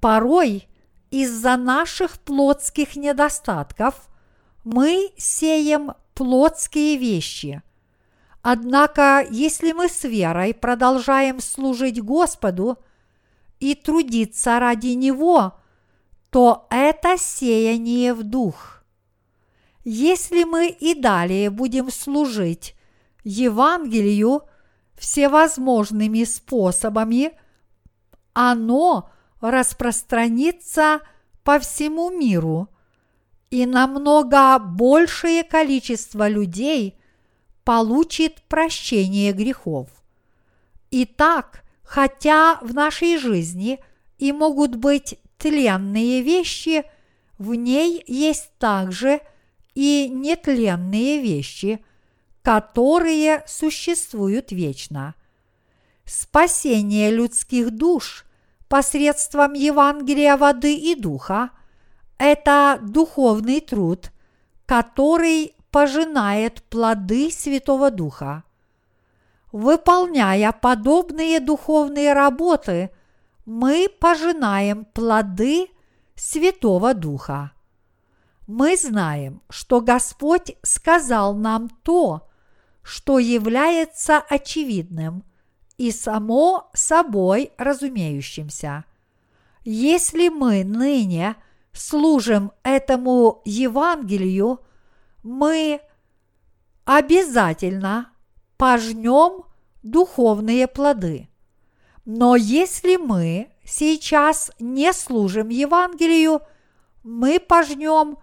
Порой 0.01 0.67
из-за 1.11 1.59
наших 1.59 2.19
плотских 2.21 2.97
недостатков 2.97 4.09
мы 4.65 5.13
сеем 5.19 5.93
плотские 6.15 6.97
вещи. 6.97 7.63
Однако, 8.51 9.27
если 9.31 9.73
мы 9.73 9.91
с 9.91 10.05
верой 10.05 10.55
продолжаем 10.55 11.39
служить 11.39 12.03
Господу 12.03 12.79
и 13.61 13.75
трудиться 13.75 14.59
ради 14.59 14.95
Него, 14.95 15.59
то 16.31 16.67
это 16.71 17.19
сеяние 17.19 18.15
в 18.15 18.23
дух. 18.23 18.83
Если 19.85 20.45
мы 20.45 20.69
и 20.69 20.95
далее 20.95 21.51
будем 21.51 21.91
служить 21.91 22.75
Евангелию 23.23 24.45
всевозможными 24.97 26.25
способами, 26.25 27.33
оно 28.33 29.11
распространится 29.43 31.01
по 31.45 31.59
всему 31.59 32.09
миру, 32.09 32.71
и 33.51 33.67
намного 33.67 34.59
большее 34.59 35.45
количество 35.45 36.27
людей 36.27 36.98
получит 37.69 38.41
прощение 38.49 39.35
грехов. 39.35 39.91
Итак, 40.91 41.65
хотя 41.83 42.59
в 42.63 42.73
нашей 42.73 43.19
жизни 43.19 43.79
и 44.17 44.33
могут 44.33 44.77
быть 44.77 45.19
тленные 45.37 46.23
вещи, 46.23 46.85
в 47.37 47.53
ней 47.53 48.03
есть 48.07 48.53
также 48.59 49.21
и 49.75 50.09
нетленные 50.09 51.21
вещи, 51.21 51.85
которые 52.41 53.45
существуют 53.47 54.51
вечно. 54.51 55.15
Спасение 56.07 57.11
людских 57.11 57.71
душ 57.71 58.25
посредством 58.69 59.53
Евангелия 59.53 60.39
воды 60.39 60.75
и 60.75 60.95
духа– 60.95 61.51
это 62.19 62.79
духовный 62.81 63.61
труд, 63.61 64.11
который 64.65 65.53
пожинает 65.71 66.63
плоды 66.65 67.31
Святого 67.31 67.91
Духа. 67.91 68.45
Выполняя 69.53 70.53
подобные 70.53 71.41
духовные 71.41 72.13
работы, 72.13 72.91
мы 73.47 73.89
пожинаем 73.89 74.85
плоды 74.85 75.69
Святого 76.15 76.95
Духа. 76.95 77.53
Мы 78.47 78.77
знаем, 78.77 79.43
что 79.51 79.81
Господь 79.81 80.57
сказал 80.63 81.35
нам 81.35 81.69
то, 81.69 82.29
что 82.83 83.19
является 83.19 84.19
очевидным 84.19 85.23
и 85.77 85.91
само 85.91 86.71
собой 86.73 87.53
разумеющимся. 87.59 88.85
Если 89.65 90.29
мы 90.29 90.65
ныне 90.65 91.37
служим 91.73 92.53
этому 92.63 93.43
Евангелию, 93.45 94.61
мы 95.23 95.81
обязательно 96.85 98.13
пожнем 98.57 99.45
духовные 99.83 100.67
плоды. 100.67 101.29
Но 102.05 102.37
если 102.37 102.97
мы 102.97 103.51
сейчас 103.65 104.51
не 104.59 104.93
служим 104.93 105.51
Евангелию, 105.51 106.41
мы 107.03 107.39
пожнем 107.39 108.19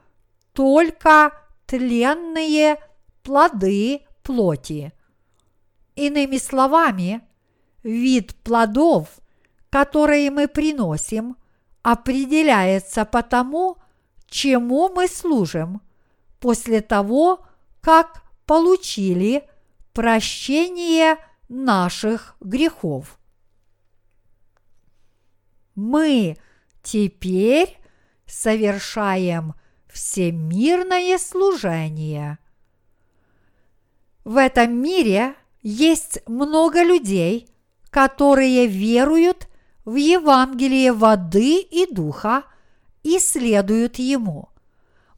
только 0.53 1.31
тленные 1.67 2.77
плоды 3.21 4.01
плоти. 4.23 4.91
Иными 5.95 6.37
словами, 6.37 7.21
вид 7.83 8.35
плодов, 8.43 9.07
которые 9.69 10.31
мы 10.31 10.47
приносим, 10.47 11.37
определяется 11.83 13.05
по 13.05 13.21
тому, 13.21 13.77
чему 14.27 14.89
мы 14.89 15.07
служим, 15.07 15.81
после 16.45 16.81
того, 16.81 17.43
как 17.81 18.21
получили 18.45 19.49
прощение 19.93 21.17
наших 21.49 22.35
грехов. 22.39 23.17
Мы 25.73 26.37
теперь 26.83 27.79
совершаем 28.27 29.55
всемирное 29.87 31.17
служение. 31.17 32.37
В 34.23 34.37
этом 34.37 34.71
мире 34.71 35.33
есть 35.63 36.19
много 36.27 36.83
людей, 36.83 37.49
которые 37.89 38.67
веруют 38.67 39.47
в 39.83 39.95
Евангелие 39.95 40.93
воды 40.93 41.59
и 41.61 41.91
духа 41.91 42.43
и 43.01 43.17
следуют 43.17 43.97
ему. 43.97 44.49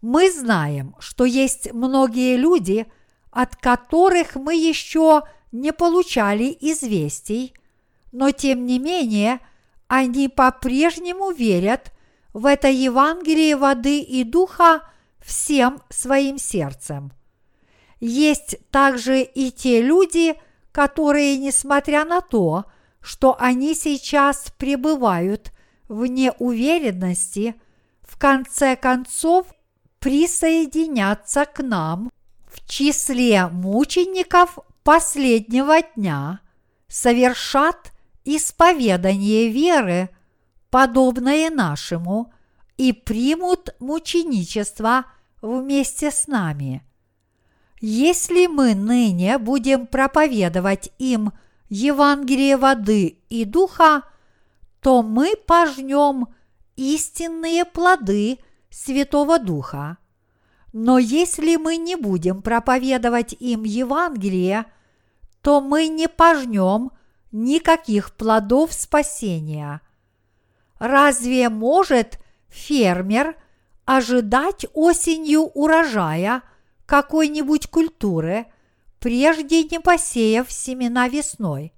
Мы 0.01 0.31
знаем, 0.31 0.95
что 0.99 1.25
есть 1.25 1.73
многие 1.73 2.37
люди, 2.37 2.85
от 3.31 3.55
которых 3.55 4.35
мы 4.35 4.55
еще 4.55 5.23
не 5.51 5.73
получали 5.73 6.55
известий, 6.59 7.53
но 8.11 8.31
тем 8.31 8.65
не 8.65 8.79
менее 8.79 9.39
они 9.87 10.27
по-прежнему 10.27 11.31
верят 11.31 11.91
в 12.33 12.45
это 12.45 12.67
Евангелие 12.67 13.55
воды 13.55 13.99
и 14.01 14.23
духа 14.23 14.81
всем 15.19 15.81
своим 15.89 16.37
сердцем. 16.37 17.11
Есть 17.99 18.57
также 18.69 19.21
и 19.23 19.51
те 19.51 19.81
люди, 19.81 20.35
которые, 20.71 21.37
несмотря 21.37 22.05
на 22.05 22.21
то, 22.21 22.65
что 23.01 23.35
они 23.39 23.73
сейчас 23.73 24.51
пребывают 24.57 25.51
в 25.87 26.05
неуверенности, 26.05 27.55
в 28.03 28.17
конце 28.19 28.75
концов 28.75 29.47
присоединятся 29.99 31.45
к 31.45 31.63
нам 31.63 32.11
в 32.47 32.67
числе 32.67 33.47
мучеников 33.47 34.59
последнего 34.83 35.81
дня, 35.81 36.39
совершат 36.87 37.91
исповедание 38.23 39.49
веры, 39.49 40.09
подобное 40.69 41.49
нашему, 41.49 42.33
и 42.77 42.93
примут 42.93 43.75
мученичество 43.79 45.05
вместе 45.41 46.11
с 46.11 46.27
нами. 46.27 46.83
Если 47.79 48.47
мы 48.47 48.75
ныне 48.75 49.37
будем 49.37 49.87
проповедовать 49.87 50.91
им 50.97 51.31
Евангелие 51.69 52.57
воды 52.57 53.19
и 53.29 53.45
духа, 53.45 54.03
то 54.81 55.03
мы 55.03 55.35
пожнем 55.35 56.27
истинные 56.75 57.65
плоды 57.65 58.39
Святого 58.85 59.39
Духа. 59.39 59.97
Но 60.73 60.97
если 60.97 61.55
мы 61.55 61.77
не 61.77 61.95
будем 61.95 62.41
проповедовать 62.41 63.33
им 63.39 63.63
Евангелие, 63.63 64.65
то 65.41 65.61
мы 65.61 65.87
не 65.87 66.07
пожнем 66.07 66.91
никаких 67.31 68.15
плодов 68.15 68.73
спасения. 68.73 69.81
Разве 70.79 71.49
может 71.49 72.19
фермер 72.49 73.35
ожидать 73.85 74.65
осенью 74.73 75.41
урожая– 75.41 76.43
какой-нибудь 76.87 77.67
культуры, 77.67 78.47
прежде 78.99 79.63
не 79.63 79.79
посеяв 79.79 80.51
семена 80.51 81.07
весной. 81.09 81.73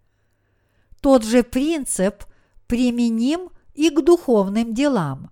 Тот 1.02 1.26
же 1.26 1.44
принцип 1.44 2.24
применим 2.68 3.50
и 3.74 3.90
к 3.90 4.02
духовным 4.02 4.74
делам. 4.74 5.32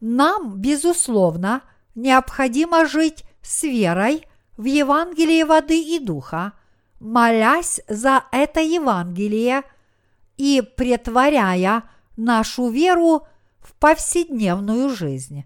Нам, 0.00 0.56
безусловно, 0.56 1.62
необходимо 1.94 2.86
жить 2.86 3.24
с 3.42 3.64
верой 3.64 4.26
в 4.56 4.64
Евангелие 4.64 5.44
воды 5.44 5.80
и 5.80 5.98
духа, 5.98 6.52
молясь 7.00 7.80
за 7.86 8.24
это 8.32 8.60
Евангелие 8.60 9.62
и 10.36 10.62
претворяя 10.62 11.84
нашу 12.16 12.70
веру 12.70 13.26
в 13.58 13.74
повседневную 13.74 14.88
жизнь. 14.88 15.44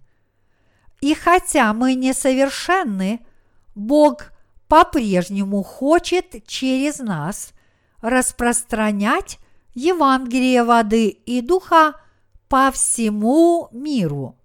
И 1.00 1.14
хотя 1.14 1.72
мы 1.74 1.94
несовершенны, 1.94 3.26
Бог 3.74 4.32
по-прежнему 4.68 5.62
хочет 5.62 6.46
через 6.46 6.98
нас 6.98 7.52
распространять 8.00 9.38
Евангелие 9.74 10.62
воды 10.62 11.08
и 11.08 11.40
духа 11.40 12.00
по 12.48 12.70
всему 12.70 13.68
миру. 13.72 14.36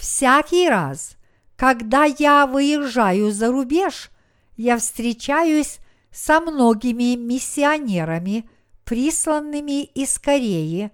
Всякий 0.00 0.66
раз, 0.66 1.18
когда 1.56 2.04
я 2.04 2.46
выезжаю 2.46 3.30
за 3.32 3.48
рубеж, 3.52 4.10
я 4.56 4.78
встречаюсь 4.78 5.78
со 6.10 6.40
многими 6.40 7.16
миссионерами, 7.16 8.48
присланными 8.84 9.84
из 9.84 10.18
Кореи, 10.18 10.90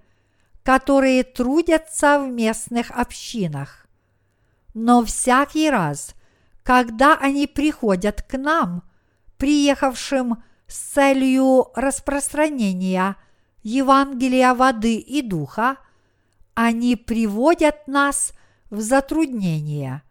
которые 0.65 1.23
трудятся 1.23 2.19
в 2.19 2.29
местных 2.29 2.91
общинах. 2.91 3.87
Но 4.75 5.05
всякий 5.05 5.71
раз, 5.71 6.17
когда 6.65 7.17
они 7.17 7.47
приходят 7.47 8.23
к 8.23 8.37
нам, 8.37 8.83
приехавшим 9.39 10.43
с 10.67 10.79
целью 10.79 11.69
распространения 11.77 13.15
Евангелия 13.63 14.53
воды 14.53 14.97
и 14.97 15.23
духа, 15.23 15.77
они 16.55 16.97
приводят 16.97 17.87
нас 17.87 18.33
в 18.71 18.81
затруднение. 18.81 20.03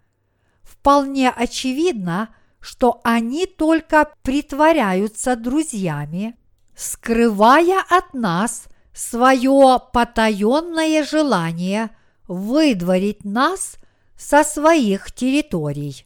Вполне 0.62 1.30
очевидно, 1.30 2.30
что 2.60 3.02
они 3.04 3.46
только 3.46 4.12
притворяются 4.24 5.36
друзьями, 5.36 6.36
скрывая 6.76 7.84
от 7.90 8.14
нас 8.14 8.68
свое 8.94 9.80
потаенное 9.94 11.04
желание 11.04 11.92
выдворить 12.28 13.24
нас 13.24 13.78
со 14.18 14.44
своих 14.44 15.12
территорий. 15.12 16.06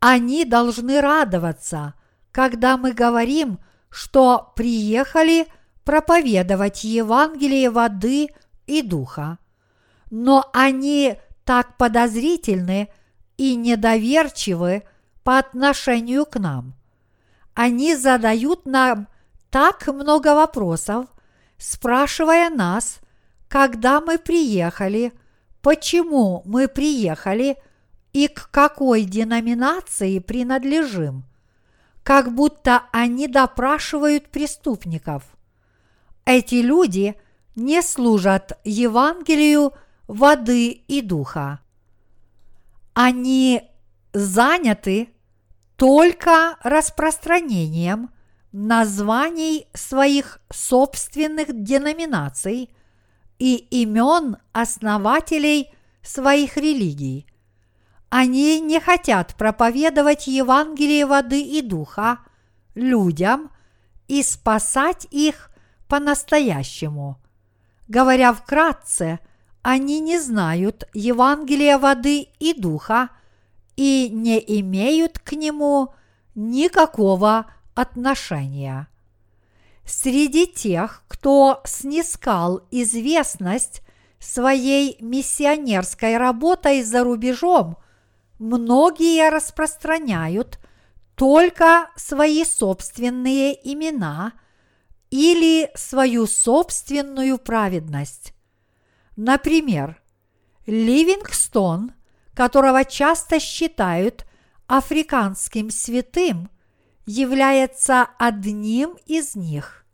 Они 0.00 0.44
должны 0.44 1.00
радоваться, 1.00 1.94
когда 2.32 2.76
мы 2.76 2.92
говорим, 2.92 3.58
что 3.90 4.52
приехали 4.56 5.46
проповедовать 5.84 6.84
Евангелие 6.84 7.70
воды 7.70 8.28
и 8.66 8.82
духа. 8.82 9.38
Но 10.10 10.48
они 10.52 11.18
так 11.50 11.76
подозрительны 11.76 12.90
и 13.36 13.56
недоверчивы 13.56 14.84
по 15.24 15.36
отношению 15.36 16.24
к 16.24 16.38
нам. 16.38 16.74
Они 17.54 17.96
задают 17.96 18.66
нам 18.66 19.08
так 19.50 19.88
много 19.88 20.36
вопросов, 20.36 21.06
спрашивая 21.58 22.50
нас, 22.50 23.00
когда 23.48 24.00
мы 24.00 24.18
приехали, 24.18 25.12
почему 25.60 26.42
мы 26.44 26.68
приехали– 26.68 27.56
и 28.12 28.28
к 28.28 28.48
какой 28.52 29.02
деноминации 29.02 30.20
принадлежим, 30.20 31.24
как 32.04 32.32
будто 32.32 32.82
они 32.92 33.26
допрашивают 33.26 34.28
преступников. 34.30 35.24
Эти 36.24 36.56
люди 36.56 37.16
не 37.56 37.82
служат 37.82 38.58
Евангелию 38.64 39.72
воды 40.10 40.70
и 40.70 41.02
духа. 41.02 41.60
Они 42.94 43.62
заняты 44.12 45.10
только 45.76 46.56
распространением 46.62 48.10
названий 48.50 49.68
своих 49.72 50.40
собственных 50.50 51.62
деноминаций 51.62 52.74
и 53.38 53.54
имен 53.54 54.36
основателей 54.50 55.72
своих 56.02 56.56
религий. 56.56 57.26
Они 58.08 58.58
не 58.58 58.80
хотят 58.80 59.36
проповедовать 59.36 60.26
Евангелие 60.26 61.06
воды 61.06 61.40
и 61.40 61.62
духа 61.62 62.18
людям 62.74 63.52
и 64.08 64.24
спасать 64.24 65.06
их 65.12 65.52
по-настоящему. 65.88 67.20
Говоря 67.86 68.32
вкратце, 68.32 69.20
они 69.62 70.00
не 70.00 70.18
знают 70.18 70.88
Евангелия 70.94 71.78
воды 71.78 72.28
и 72.38 72.54
духа 72.54 73.10
и 73.76 74.08
не 74.10 74.38
имеют 74.60 75.18
к 75.18 75.32
нему 75.32 75.92
никакого 76.34 77.46
отношения. 77.74 78.88
Среди 79.84 80.46
тех, 80.46 81.02
кто 81.08 81.60
снискал 81.64 82.62
известность 82.70 83.82
своей 84.18 84.96
миссионерской 85.00 86.16
работой 86.16 86.82
за 86.82 87.04
рубежом, 87.04 87.76
многие 88.38 89.28
распространяют 89.30 90.58
только 91.16 91.90
свои 91.96 92.44
собственные 92.44 93.58
имена 93.72 94.32
или 95.10 95.70
свою 95.74 96.26
собственную 96.26 97.38
праведность. 97.38 98.32
Например, 99.16 100.00
Ливингстон, 100.66 101.92
которого 102.34 102.84
часто 102.84 103.40
считают 103.40 104.24
африканским 104.66 105.70
святым, 105.70 106.48
является 107.06 108.08
одним 108.18 108.96
из 109.06 109.34
них. 109.34 109.84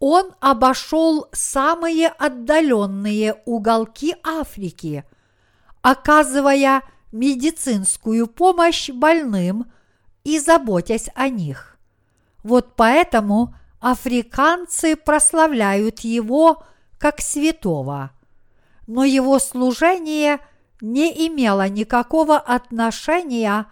Он 0.00 0.32
обошел 0.40 1.28
самые 1.32 2.08
отдаленные 2.08 3.40
уголки 3.44 4.16
Африки, 4.24 5.04
оказывая 5.82 6.82
медицинскую 7.12 8.26
помощь 8.26 8.90
больным 8.90 9.70
и 10.24 10.38
заботясь 10.38 11.08
о 11.14 11.28
них. 11.28 11.78
Вот 12.42 12.74
поэтому 12.76 13.54
африканцы 13.80 14.96
прославляют 14.96 16.00
его 16.00 16.64
как 16.98 17.20
святого– 17.20 18.10
но 18.86 19.04
его 19.04 19.38
служение 19.38 20.40
не 20.80 21.26
имело 21.26 21.68
никакого 21.68 22.38
отношения 22.38 23.66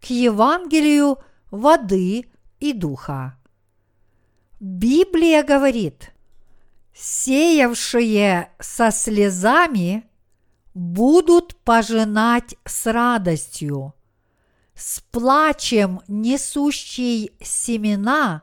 к 0.00 0.06
Евангелию 0.06 1.18
воды 1.50 2.30
и 2.58 2.72
духа. 2.72 3.36
Библия 4.60 5.42
говорит, 5.42 6.12
сеявшие 6.94 8.50
со 8.58 8.90
слезами 8.90 10.04
будут 10.74 11.56
пожинать 11.56 12.54
с 12.64 12.86
радостью, 12.86 13.94
с 14.74 15.00
плачем 15.10 16.00
несущий 16.08 17.32
семена 17.40 18.42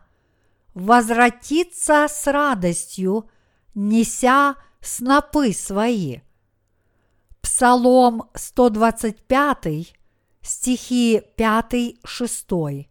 возвратится 0.73 2.07
с 2.09 2.27
радостью, 2.27 3.29
неся 3.73 4.55
снопы 4.87 5.51
свои. 5.51 6.19
Псалом 7.41 8.29
125, 8.33 9.93
стихи 10.41 11.21
5-6. 11.37 12.87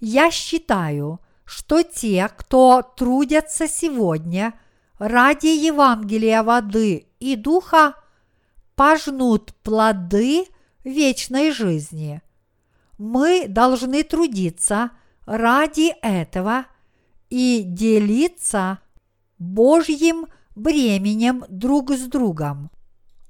Я 0.00 0.30
считаю, 0.30 1.20
что 1.44 1.82
те, 1.82 2.28
кто 2.36 2.82
трудятся 2.82 3.66
сегодня 3.66 4.54
ради 4.98 5.46
Евангелия 5.46 6.42
воды 6.42 7.08
и 7.18 7.34
духа, 7.34 7.94
пожнут 8.76 9.54
плоды 9.62 10.44
вечной 10.84 11.50
жизни. 11.50 12.22
Мы 12.98 13.46
должны 13.48 14.02
трудиться 14.02 14.90
ради 15.26 15.94
этого 16.02 16.66
и 17.30 17.62
делиться 17.64 18.80
Божьим 19.38 20.26
бременем 20.62 21.44
друг 21.48 21.90
с 21.92 22.06
другом. 22.06 22.70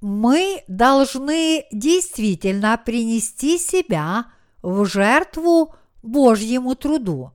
Мы 0.00 0.62
должны 0.66 1.66
действительно 1.72 2.80
принести 2.82 3.58
себя 3.58 4.26
в 4.62 4.84
жертву 4.86 5.74
Божьему 6.02 6.74
труду. 6.74 7.32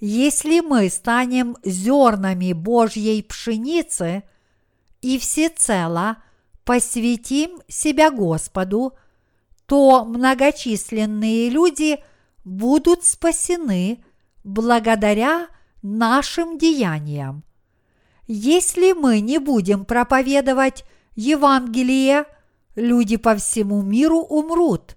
Если 0.00 0.60
мы 0.60 0.90
станем 0.90 1.56
зернами 1.64 2.52
Божьей 2.52 3.22
пшеницы 3.22 4.24
и 5.00 5.18
всецело 5.18 6.16
посвятим 6.64 7.60
себя 7.68 8.10
Господу, 8.10 8.94
то 9.66 10.04
многочисленные 10.04 11.48
люди 11.48 11.98
будут 12.44 13.04
спасены 13.04 14.04
благодаря 14.42 15.48
нашим 15.82 16.58
деяниям. 16.58 17.44
Если 18.26 18.92
мы 18.92 19.20
не 19.20 19.38
будем 19.38 19.84
проповедовать 19.84 20.84
Евангелие, 21.14 22.24
люди 22.74 23.16
по 23.16 23.36
всему 23.36 23.82
миру 23.82 24.20
умрут, 24.20 24.96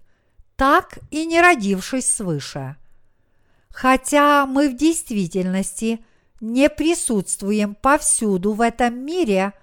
так 0.56 1.00
и 1.12 1.26
не 1.26 1.42
родившись 1.42 2.10
свыше. 2.10 2.78
Хотя 3.70 4.46
мы 4.46 4.70
в 4.70 4.78
действительности 4.78 6.04
не 6.40 6.70
присутствуем 6.70 7.76
повсюду 7.76 8.54
в 8.54 8.62
этом 8.62 8.98
мире, 8.98 9.54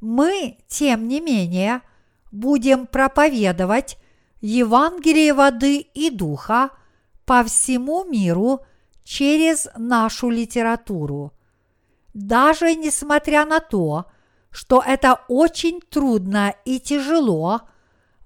мы, 0.00 0.58
тем 0.68 1.08
не 1.08 1.20
менее, 1.20 1.82
будем 2.30 2.86
проповедовать 2.86 3.98
Евангелие 4.40 5.34
воды 5.34 5.78
и 5.78 6.10
духа 6.10 6.70
по 7.26 7.42
всему 7.42 8.04
миру 8.04 8.60
через 9.02 9.68
нашу 9.76 10.30
литературу– 10.30 11.32
даже 12.14 12.74
несмотря 12.74 13.44
на 13.44 13.60
то, 13.60 14.06
что 14.50 14.82
это 14.84 15.20
очень 15.28 15.80
трудно 15.80 16.54
и 16.64 16.80
тяжело, 16.80 17.62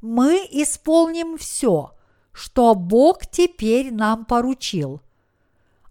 мы 0.01 0.47
исполним 0.51 1.37
все, 1.37 1.93
что 2.33 2.75
Бог 2.75 3.27
теперь 3.27 3.93
нам 3.93 4.25
поручил. 4.25 5.01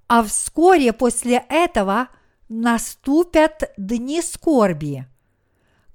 А 0.08 0.24
вскоре 0.24 0.92
после 0.92 1.44
этого 1.50 2.10
наступят 2.50 3.74
дни 3.78 4.22
скорби. 4.22 5.08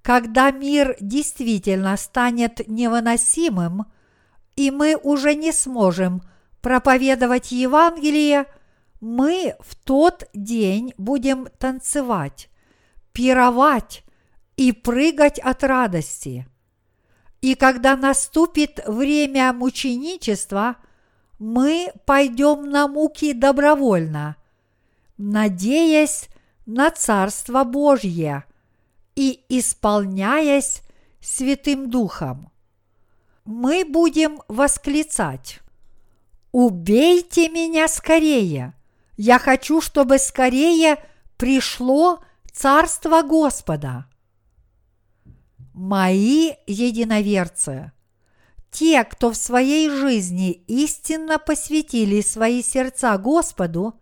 Когда 0.03 0.51
мир 0.51 0.97
действительно 1.01 1.97
станет 1.97 2.67
невыносимым, 2.67 3.87
и 4.57 4.71
мы 4.71 4.97
уже 4.97 5.35
не 5.35 5.53
сможем 5.53 6.23
проповедовать 6.61 7.53
Евангелие– 7.53 8.47
мы 9.01 9.55
в 9.61 9.75
тот 9.77 10.29
день 10.35 10.93
будем 10.99 11.49
танцевать, 11.59 12.51
пировать 13.13 14.05
и 14.57 14.73
прыгать 14.73 15.39
от 15.39 15.63
радости. 15.63 16.47
И 17.41 17.55
когда 17.55 17.97
наступит 17.97 18.81
время 18.87 19.53
мученичества, 19.53 20.77
мы 21.39 21.93
пойдем 22.05 22.69
на 22.69 22.89
муки 22.89 23.33
добровольно, 23.33 24.37
надеясь 25.17 26.29
на 26.67 26.91
Царство 26.91 27.63
Божье 27.63 28.45
и 29.15 29.45
исполняясь 29.49 30.83
Святым 31.21 31.91
Духом. 31.91 32.51
Мы 33.45 33.85
будем 33.85 34.43
восклицать 34.49 35.61
«Убейте 36.51 37.49
меня 37.49 37.87
скорее!» 37.87 38.75
Я 39.19 39.41
хочу, 39.41 39.81
чтобы 39.81 40.19
скорее 40.19 41.05
пришло 41.37 42.21
Царство 42.53 43.23
Господа. 43.23 44.07
Мои 45.75 46.53
единоверцы, 46.69 47.91
те, 48.71 49.03
кто 49.03 49.33
в 49.33 49.37
своей 49.37 49.91
жизни 49.91 50.53
истинно 50.69 51.41
посвятили 51.41 52.21
свои 52.21 52.63
сердца 52.63 53.19
Господу, 53.19 54.01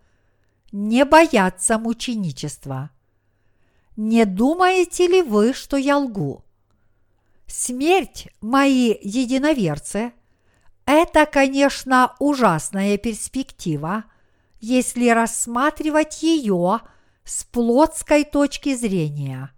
не 0.70 1.06
боятся 1.06 1.78
мученичества. 1.78 2.90
Не 3.96 4.26
думаете 4.26 5.06
ли 5.06 5.22
вы, 5.22 5.54
что 5.54 5.78
я 5.78 5.96
лгу? 5.96 6.44
Смерть, 7.46 8.28
мои 8.42 8.94
единоверцы, 9.00 10.12
это, 10.84 11.24
конечно, 11.24 12.14
ужасная 12.18 12.98
перспектива– 12.98 14.04
если 14.66 15.10
рассматривать 15.10 16.24
ее 16.24 16.80
с 17.22 17.44
плотской 17.44 18.24
точки 18.24 18.74
зрения. 18.74 19.52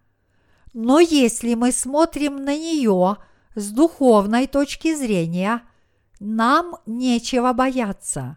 Но 0.75 1.01
если 1.01 1.55
мы 1.55 1.73
смотрим 1.73 2.45
на 2.45 2.55
нее 2.55 3.17
с 3.55 3.71
духовной 3.71 4.47
точки 4.47 4.95
зрения, 4.95 5.63
нам 6.21 6.77
нечего 6.85 7.55
бояться. 7.55 8.37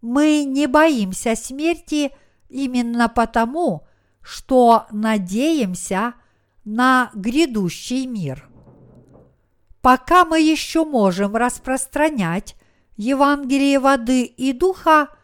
Мы 0.00 0.44
не 0.44 0.66
боимся 0.66 1.36
смерти 1.36 2.10
именно 2.48 3.10
потому, 3.10 3.86
что 4.22 4.86
надеемся 4.90 6.14
на 6.64 7.10
грядущий 7.12 8.06
мир. 8.06 8.48
Пока 9.82 10.24
мы 10.24 10.40
еще 10.40 10.86
можем 10.86 11.36
распространять 11.36 12.56
Евангелие 12.96 13.78
воды 13.78 14.24
и 14.24 14.54
духа– 14.54 15.08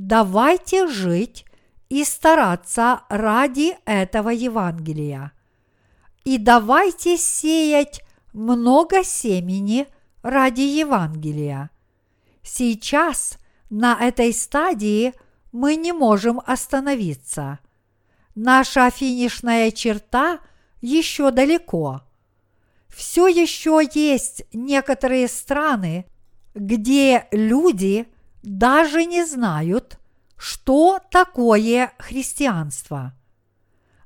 давайте 0.00 0.86
жить 0.86 1.44
и 1.90 2.04
стараться 2.04 3.02
ради 3.10 3.76
этого 3.84 4.30
Евангелия. 4.30 5.32
И 6.24 6.38
давайте 6.38 7.18
сеять 7.18 8.02
много 8.32 9.04
семени 9.04 9.86
ради 10.22 10.62
Евангелия. 10.62 11.70
Сейчас 12.42 13.36
на 13.68 13.94
этой 14.00 14.32
стадии 14.32 15.12
мы 15.52 15.76
не 15.76 15.92
можем 15.92 16.40
остановиться. 16.46 17.58
Наша 18.34 18.90
финишная 18.90 19.70
черта 19.70 20.40
еще 20.80 21.30
далеко. 21.30 22.00
Все 22.88 23.28
еще 23.28 23.82
есть 23.92 24.44
некоторые 24.54 25.28
страны, 25.28 26.06
где 26.54 27.28
люди 27.32 28.06
даже 28.42 29.04
не 29.04 29.24
знают, 29.24 29.98
что 30.36 31.00
такое 31.10 31.92
христианство. 31.98 33.12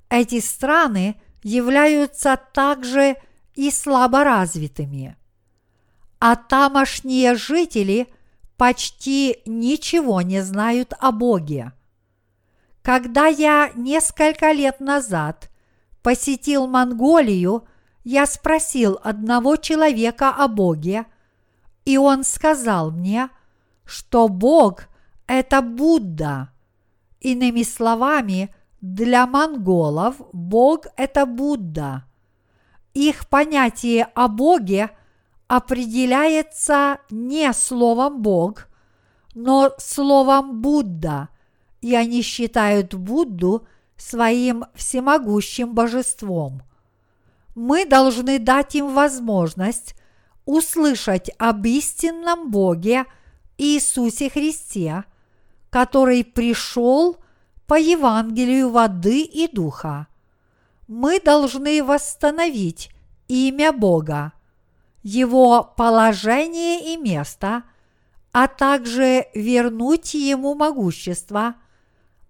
Эти 0.08 0.40
страны 0.40 1.20
являются 1.42 2.38
также 2.52 3.16
и 3.54 3.70
слаборазвитыми. 3.70 5.16
А 6.18 6.36
тамошние 6.36 7.34
жители 7.36 8.08
почти 8.56 9.38
ничего 9.46 10.22
не 10.22 10.42
знают 10.42 10.94
о 10.98 11.12
Боге. 11.12 11.72
Когда 12.82 13.26
я 13.26 13.70
несколько 13.74 14.52
лет 14.52 14.80
назад 14.80 15.50
посетил 16.02 16.66
Монголию, 16.66 17.66
я 18.04 18.26
спросил 18.26 18.98
одного 19.02 19.56
человека 19.56 20.30
о 20.30 20.48
Боге, 20.48 21.06
и 21.84 21.96
он 21.96 22.24
сказал 22.24 22.90
мне, 22.90 23.30
что 23.84 24.28
Бог– 24.28 24.88
это 25.26 25.62
Будда. 25.62 26.50
Иными 27.20 27.62
словами, 27.62 28.54
для 28.80 29.26
монголов 29.26 30.16
Бог– 30.32 30.86
это 30.96 31.26
Будда. 31.26 32.04
Их 32.92 33.28
понятие 33.28 34.04
о 34.14 34.28
Боге 34.28 34.90
определяется 35.48 36.98
не 37.10 37.52
словом 37.52 38.22
Бог, 38.22 38.68
но 39.34 39.72
словом 39.78 40.60
Будда, 40.60 41.28
и 41.80 41.94
они 41.94 42.22
считают 42.22 42.94
Будду 42.94 43.66
своим 43.96 44.64
всемогущим 44.74 45.74
божеством. 45.74 46.62
Мы 47.54 47.86
должны 47.86 48.38
дать 48.38 48.74
им 48.74 48.92
возможность 48.92 49.94
услышать 50.44 51.30
об 51.38 51.64
истинном 51.66 52.50
Боге 52.50 53.06
Иисусе 53.58 54.30
Христе, 54.30 55.04
который 55.70 56.24
пришел 56.24 57.16
по 57.66 57.74
Евангелию 57.74 58.70
воды 58.70 59.22
и 59.22 59.48
духа. 59.48 60.06
Мы 60.86 61.20
должны 61.20 61.82
восстановить 61.82 62.90
имя 63.28 63.72
Бога, 63.72 64.32
его 65.02 65.64
положение 65.76 66.94
и 66.94 66.96
место, 66.96 67.64
а 68.32 68.48
также 68.48 69.26
вернуть 69.34 70.14
ему 70.14 70.54
могущество, 70.54 71.54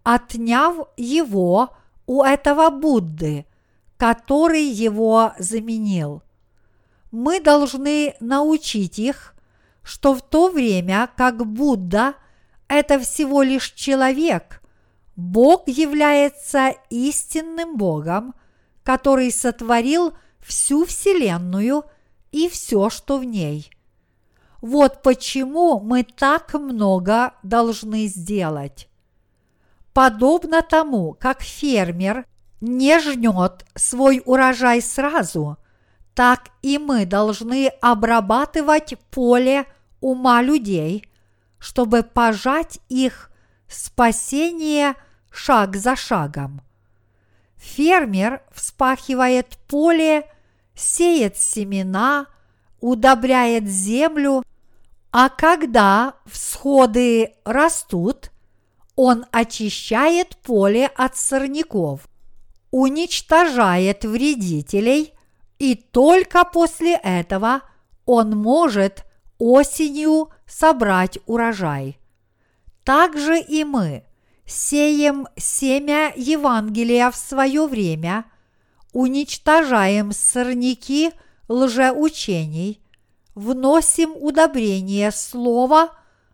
отняв 0.03 0.89
его 0.97 1.70
у 2.07 2.22
этого 2.22 2.70
Будды, 2.70 3.47
который 3.97 4.64
его 4.64 5.33
заменил– 5.39 6.22
мы 7.14 7.39
должны 7.39 8.16
научить 8.18 8.99
их, 8.99 9.34
что 9.85 10.14
в 10.14 10.22
то 10.22 10.49
время 10.49 11.09
как 11.16 11.47
Будда– 11.47 12.14
это 12.68 12.99
всего 12.99 13.43
лишь 13.43 13.72
человек, 13.72 14.62
Бог 15.14 15.68
является 15.68 16.74
истинным 16.91 17.76
Богом, 17.76 18.35
который 18.82 19.30
сотворил 19.30 20.14
всю 20.41 20.85
Вселенную 20.85 21.85
и 22.32 22.49
все, 22.49 22.91
что 22.91 23.18
в 23.18 23.24
ней. 23.24 23.70
Вот 24.61 25.03
почему 25.03 25.78
мы 25.78 26.03
так 26.03 26.55
много 26.55 27.35
должны 27.43 28.07
сделать. 28.07 28.89
Подобно 29.93 30.62
тому, 30.62 31.12
как 31.12 31.43
фермер 31.43 32.26
не 32.61 32.99
жнет 32.99 33.64
свой 33.76 34.22
урожай 34.24 34.80
сразу– 34.80 35.59
так 36.14 36.51
и 36.62 36.78
мы 36.78 37.07
должны 37.07 37.68
обрабатывать 37.80 38.95
поле 39.11 39.66
ума 40.05 40.42
людей, 40.42 41.09
чтобы 41.59 42.02
пожать 42.02 42.78
их 42.90 43.30
спасение 43.68 44.96
шаг 45.30 45.76
за 45.76 45.96
шагом. 45.96 46.61
Фермер 47.57 48.42
вспахивает 48.52 49.57
поле, 49.66 50.30
сеет 50.74 51.38
семена, 51.38 52.26
удобряет 52.80 53.66
землю, 53.66 54.42
а 55.11 55.30
когда 55.30 56.14
всходы 56.26 57.32
растут, 57.46 58.30
он 58.96 59.24
очищает 59.32 60.36
поле 60.36 60.86
от 60.86 61.16
сорняков, 61.16 62.07
уничтожает 62.70 64.05
вредителей 64.05 65.14
и 65.59 65.74
только 65.74 66.44
после 66.44 66.96
этого 66.96 67.62
он 68.05 68.32
может 68.32 69.07
осенью 69.39 70.30
собрать 70.47 71.18
урожай. 71.26 71.99
Также 72.85 73.41
и 73.41 73.64
мы 73.64 74.05
сеем 74.47 75.26
семя 75.37 76.12
Евангелия 76.16 77.11
в 77.11 77.16
свое 77.16 77.66
время, 77.66 78.24
уничтожаем 78.93 80.12
сорняки 80.12 81.12
лжеучений, 81.49 82.80
вносим 83.35 84.12
удобрение 84.14 85.11
слова 85.11 85.91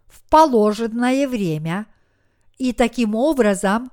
в 0.09 0.29
положенное 0.29 1.27
время 1.29 1.87
и 2.59 2.73
таким 2.73 3.15
образом 3.15 3.91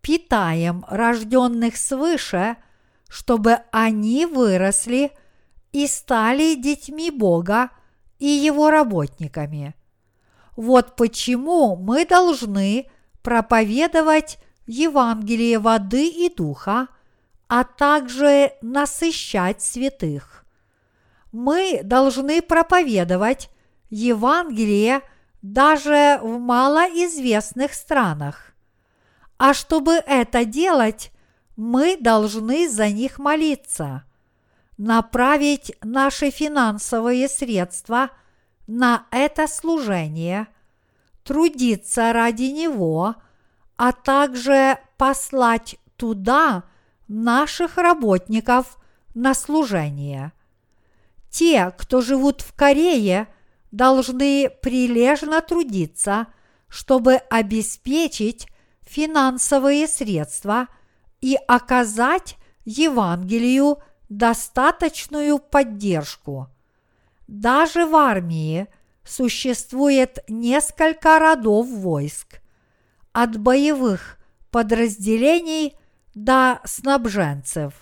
питаем 0.00 0.84
рожденных 0.88 1.76
свыше– 1.76 2.56
чтобы 3.10 3.58
они 3.72 4.24
выросли 4.24 5.10
и 5.72 5.86
стали 5.88 6.54
детьми 6.54 7.10
Бога 7.10 7.70
и 8.20 8.26
Его 8.26 8.70
работниками. 8.70 9.74
Вот 10.54 10.94
почему 10.94 11.74
мы 11.74 12.06
должны 12.06 12.86
проповедовать 13.22 14.38
Евангелие 14.66 15.58
воды 15.58 16.06
и 16.08 16.32
духа, 16.32 16.88
а 17.48 17.64
также 17.64 18.52
насыщать 18.62 19.60
святых. 19.60 20.44
Мы 21.32 21.80
должны 21.82 22.42
проповедовать 22.42 23.50
Евангелие 23.88 25.00
даже 25.42 26.20
в 26.22 26.38
малоизвестных 26.38 27.74
странах. 27.74 28.54
А 29.38 29.54
чтобы 29.54 29.94
это 29.94 30.44
делать, 30.44 31.10
мы 31.56 31.96
должны 31.96 32.68
за 32.68 32.90
них 32.90 33.18
молиться, 33.18 34.04
направить 34.80 35.76
наши 35.82 36.30
финансовые 36.30 37.28
средства 37.28 38.08
на 38.66 39.06
это 39.10 39.46
служение, 39.46 40.48
трудиться 41.22 42.14
ради 42.14 42.44
него, 42.44 43.16
а 43.76 43.92
также 43.92 44.78
послать 44.96 45.76
туда 45.96 46.64
наших 47.08 47.76
работников 47.76 48.78
на 49.14 49.34
служение. 49.34 50.32
Те, 51.28 51.74
кто 51.76 52.00
живут 52.00 52.40
в 52.40 52.54
Корее, 52.54 53.28
должны 53.70 54.48
прилежно 54.62 55.42
трудиться, 55.42 56.26
чтобы 56.68 57.16
обеспечить 57.28 58.48
финансовые 58.80 59.86
средства– 59.86 60.68
и 61.20 61.36
оказать 61.46 62.36
Евангелию 62.64 63.78
достаточную 64.10 65.38
поддержку. 65.38 66.48
Даже 67.26 67.86
в 67.86 67.94
армии 67.94 68.66
существует 69.04 70.18
несколько 70.28 71.18
родов 71.18 71.68
войск, 71.68 72.40
от 73.12 73.38
боевых 73.38 74.18
подразделений 74.50 75.76
до 76.14 76.60
снабженцев. 76.64 77.72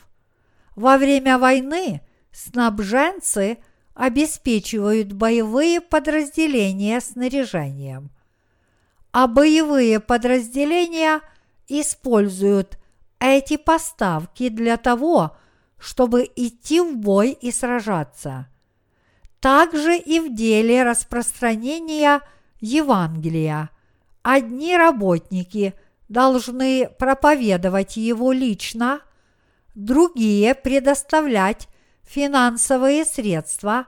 Во 0.76 0.98
время 0.98 1.38
войны 1.38 2.02
снабженцы 2.30 3.58
обеспечивают 3.94 5.12
боевые 5.12 5.80
подразделения 5.80 7.00
снаряжением, 7.00 8.10
а 9.12 9.26
боевые 9.26 9.98
подразделения 9.98 11.20
используют 11.68 12.78
эти 13.18 13.56
поставки 13.56 14.50
для 14.50 14.76
того, 14.76 15.32
чтобы 15.32 15.47
идти 16.34 16.80
в 16.80 16.96
бой 16.96 17.32
и 17.32 17.50
сражаться. 17.52 18.48
Также 19.40 19.96
и 19.96 20.20
в 20.20 20.34
деле 20.34 20.82
распространения 20.82 22.20
Евангелия 22.60 23.70
одни 24.22 24.76
работники 24.76 25.74
должны 26.08 26.88
проповедовать 26.98 27.96
его 27.96 28.32
лично, 28.32 29.00
другие 29.74 30.54
предоставлять 30.54 31.68
финансовые 32.02 33.04
средства, 33.04 33.86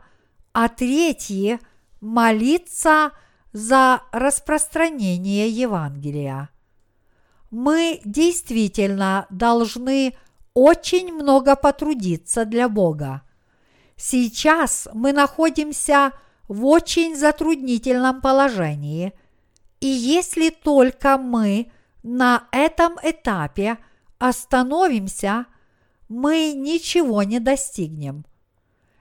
а 0.53 0.69
третьи 0.69 1.59
молиться 2.01 3.13
за 3.53 4.03
распространение 4.13 5.49
Евангелия. 5.49 6.51
Мы 7.51 8.01
действительно 8.05 9.27
должны 9.31 10.15
очень 10.55 11.13
много 11.13 11.57
потрудиться 11.57 12.45
для 12.45 12.69
Бога. 12.69 13.23
Сейчас 13.97 14.89
мы 14.93 15.13
находимся 15.13 16.13
в 16.49 16.67
очень 16.67 17.17
затруднительном 17.17 18.21
положении, 18.21 19.13
и 19.81 19.87
если 19.87 20.51
только 20.51 21.17
мы 21.19 21.71
на 22.03 22.49
этом 22.51 22.99
этапе 23.03 23.79
остановимся, 24.19 25.47
мы 26.09 26.53
ничего 26.53 27.23
не 27.23 27.41
достигнем. 27.41 28.25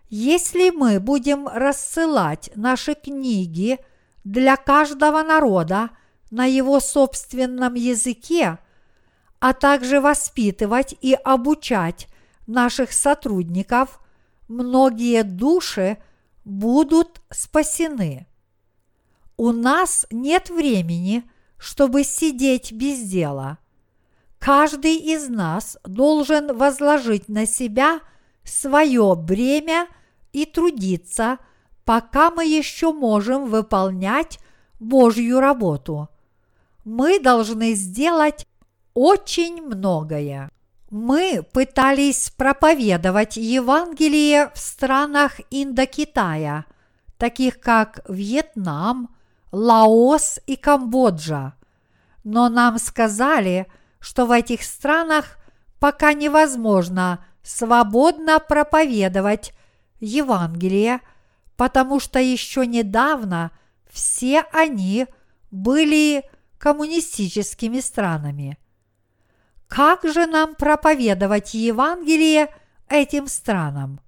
Если 0.10 0.70
мы 0.70 1.00
будем 1.00 1.48
рассылать 1.48 2.52
наши 2.56 2.94
книги 2.94 3.80
для 4.24 4.58
каждого 4.58 5.24
народа 5.24 5.90
на 6.32 6.46
его 6.46 6.80
собственном 6.80 7.76
языке, 7.76 8.60
а 9.40 9.54
также 9.54 10.02
воспитывать 10.02 10.96
и 11.02 11.14
обучать 11.14 12.08
наших 12.48 12.92
сотрудников, 12.92 14.00
многие 14.48 15.24
души 15.24 15.98
будут 16.46 17.22
спасены. 17.30 18.28
У 19.38 19.52
нас 19.52 20.06
нет 20.12 20.50
времени, 20.50 21.30
чтобы 21.58 22.04
сидеть 22.04 22.72
без 22.72 23.02
дела. 23.02 23.60
Каждый 24.40 24.96
из 24.96 25.30
нас 25.30 25.78
должен 25.84 26.58
возложить 26.58 27.30
на 27.30 27.46
себя 27.46 28.00
свое 28.44 29.16
бремя– 29.16 29.88
и 30.32 30.46
трудиться, 30.46 31.40
пока 31.86 32.32
мы 32.32 32.46
еще 32.46 32.92
можем 32.94 33.46
выполнять 33.46 34.40
Божью 34.80 35.40
работу. 35.40 36.10
Мы 36.86 37.20
должны 37.20 37.74
сделать 37.74 38.48
очень 39.00 39.62
многое. 39.62 40.52
Мы 40.90 41.42
пытались 41.54 42.32
проповедовать 42.32 43.38
Евангелие 43.38 44.52
в 44.54 44.60
странах 44.60 45.40
Индокитая, 45.50 46.66
таких 47.18 47.62
как 47.62 48.02
Вьетнам, 48.10 49.16
Лаос 49.54 50.42
и 50.48 50.58
Камбоджа. 50.58 51.54
Но 52.26 52.50
нам 52.50 52.78
сказали, 52.78 53.68
что 54.02 54.26
в 54.26 54.32
этих 54.32 54.64
странах 54.64 55.38
пока 55.80 56.12
невозможно 56.12 57.26
свободно 57.42 58.40
проповедовать 58.42 59.54
Евангелие, 60.02 61.00
потому 61.56 62.02
что 62.02 62.20
еще 62.20 62.68
недавно 62.68 63.52
все 63.90 64.42
они 64.52 65.08
были 65.52 66.30
коммунистическими 66.58 67.80
странами. 67.80 68.58
Как 69.70 70.04
же 70.04 70.26
нам 70.26 70.56
проповедовать 70.56 71.54
Евангелие 71.54 72.50
этим 72.90 73.28
странам? 73.28 74.02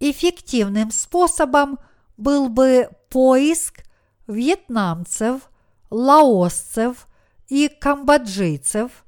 Эффективным 0.00 0.90
способом 0.90 1.78
был 2.16 2.48
бы 2.48 2.90
поиск 3.08 3.84
вьетнамцев, 4.26 5.42
лаосцев 5.88 7.06
и 7.48 7.68
камбоджийцев, 7.68 9.04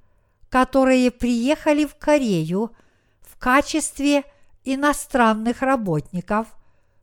которые 0.48 1.10
приехали 1.10 1.86
в 1.86 1.96
Корею 1.96 2.70
в 3.20 3.36
качестве 3.36 4.22
иностранных 4.62 5.60
работников, 5.60 6.46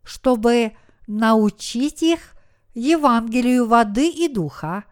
чтобы 0.02 0.78
научить 1.08 2.04
их 2.04 2.36
Евангелию 2.74 3.68
воды 3.68 4.08
и 4.10 4.30
духа, 4.30 4.86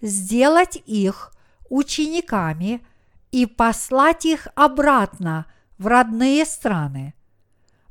сделать 0.00 0.82
их 0.86 1.32
учениками 1.68 2.82
и 3.30 3.46
послать 3.46 4.24
их 4.24 4.48
обратно 4.54 5.46
в 5.78 5.86
родные 5.86 6.44
страны. 6.44 7.14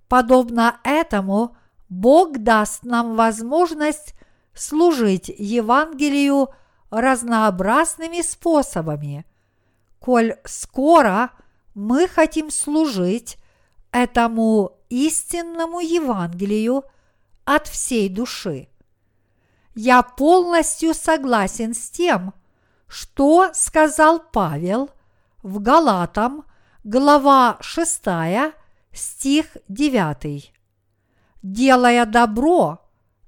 Подобно 0.08 0.80
этому 0.84 1.56
Бог 1.88 2.38
даст 2.40 2.84
нам 2.84 3.16
возможность 3.16 4.16
служить 4.54 5.30
Евангелию 5.30 6.50
разнообразными 6.90 8.22
способами. 8.22 9.26
Коль 10.00 10.36
скоро 10.46 11.32
мы 11.76 12.08
хотим 12.08 12.52
служить 12.52 13.38
этому 13.92 14.78
истинному 14.90 15.80
Евангелию 15.80 16.84
от 17.46 17.68
всей 17.68 18.10
души. 18.10 18.70
Я 19.76 20.02
полностью 20.02 20.94
согласен 20.94 21.74
с 21.74 21.90
тем, 21.90 22.34
что 22.88 23.52
сказал 23.54 24.20
Павел 24.20 24.90
в 25.44 25.60
Галатам, 25.60 26.44
глава 26.84 27.58
6, 27.62 28.02
стих 28.92 29.58
9. 29.68 30.54
«Делая 31.42 32.06
добро, 32.06 32.80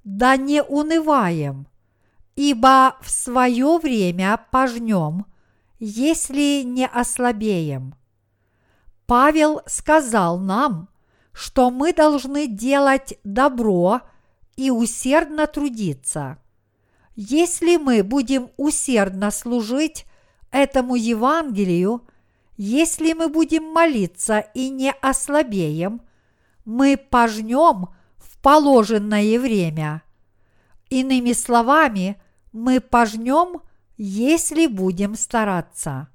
да 0.04 0.36
не 0.36 0.62
унываем, 0.62 1.66
ибо 2.36 2.96
в 3.00 3.10
свое 3.10 3.78
время 3.78 4.38
пожнем, 4.50 5.26
если 5.78 6.62
не 6.62 6.86
ослабеем». 6.86 7.94
Павел 9.06 9.62
сказал 9.66 10.38
нам, 10.38 10.88
что 11.32 11.70
мы 11.70 11.92
должны 11.94 12.46
делать 12.46 13.18
добро 13.24 14.02
и 14.56 14.70
усердно 14.70 15.46
трудиться. 15.46 16.38
Если 17.14 17.76
мы 17.76 18.02
будем 18.02 18.50
усердно 18.56 19.30
служить 19.30 20.06
этому 20.52 20.94
Евангелию, 20.94 22.06
если 22.56 23.14
мы 23.14 23.28
будем 23.28 23.64
молиться 23.64 24.38
и 24.54 24.68
не 24.68 24.92
ослабеем, 24.92 26.02
мы 26.64 26.96
пожнем 26.96 27.88
в 28.16 28.38
положенное 28.40 29.38
время. 29.40 30.02
Иными 30.90 31.32
словами, 31.32 32.20
мы 32.52 32.80
пожнем, 32.80 33.62
если 33.96 34.66
будем 34.66 35.14
стараться. 35.16 36.08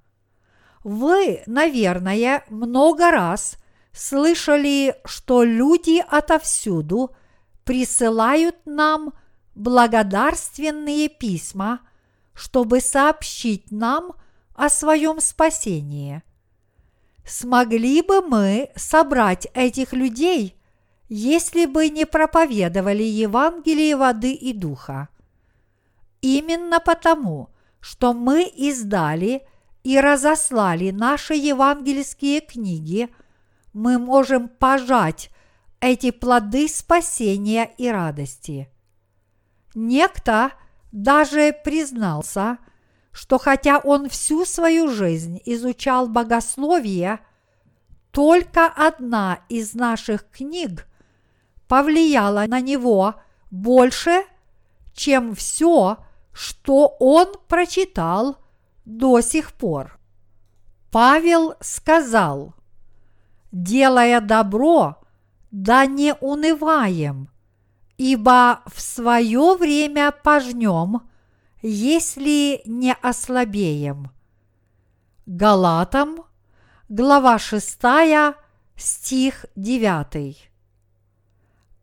Вы, 0.83 1.43
наверное, 1.47 2.43
много 2.49 3.11
раз 3.11 3.57
слышали, 3.91 4.95
что 5.05 5.43
люди 5.43 6.03
отовсюду 6.07 7.11
присылают 7.65 8.55
нам 8.65 9.13
благодарственные 9.55 11.09
письма, 11.09 11.81
чтобы 12.33 12.79
сообщить 12.79 13.71
нам 13.71 14.13
о 14.57 14.67
своем 14.67 15.21
спасении. 15.21 16.21
Смогли 17.25 18.01
бы 18.01 18.21
мы 18.21 18.69
собрать 18.75 19.47
этих 19.53 19.93
людей, 19.93 20.57
если 21.07 21.65
бы 21.65 21.87
не 21.87 22.05
проповедовали 22.05 23.03
Евангелие 23.03 23.95
воды 23.95 24.33
и 24.33 24.51
духа? 24.51 25.07
Именно 26.19 26.81
потому, 26.81 27.49
что 27.79 28.13
мы 28.13 28.43
издали– 28.43 29.43
и 29.87 30.01
разослали 30.01 30.91
наши 30.91 31.33
евангельские 31.33 32.41
книги, 32.41 33.07
мы 33.71 33.97
можем 33.97 34.49
пожать 34.49 35.29
эти 35.79 36.11
плоды 36.11 36.67
спасения 36.67 37.71
и 37.77 37.87
радости. 37.87 38.69
Некто 39.75 40.51
даже 40.91 41.55
признался, 41.63 42.57
что 43.17 43.39
хотя 43.39 43.79
он 43.79 44.09
всю 44.09 44.45
свою 44.45 44.89
жизнь 44.89 45.41
изучал 45.43 46.07
богословие, 46.07 47.19
только 48.11 48.67
одна 48.67 49.39
из 49.49 49.73
наших 49.73 50.29
книг 50.29 50.85
повлияла 51.67 52.45
на 52.47 52.61
него 52.61 53.15
больше, 53.49 54.23
чем 54.93 55.33
все, 55.33 55.97
что 56.31 56.95
он 56.99 57.33
прочитал– 57.47 58.37
до 58.85 59.19
сих 59.21 59.51
пор. 59.51 59.99
Павел 60.91 61.55
сказал, 61.59 62.53
делая 63.51 64.21
добро, 64.21 64.97
да 65.49 65.87
не 65.87 66.13
унываем, 66.21 67.29
ибо 67.97 68.61
в 68.67 68.79
свое 68.79 69.55
время 69.55 70.11
пожнем, 70.11 71.01
если 71.61 72.61
не 72.65 72.93
ослабеем. 73.01 74.11
Галатам, 75.25 76.23
глава 76.89 77.39
6, 77.39 77.79
стих 78.75 79.45
9. 79.55 80.49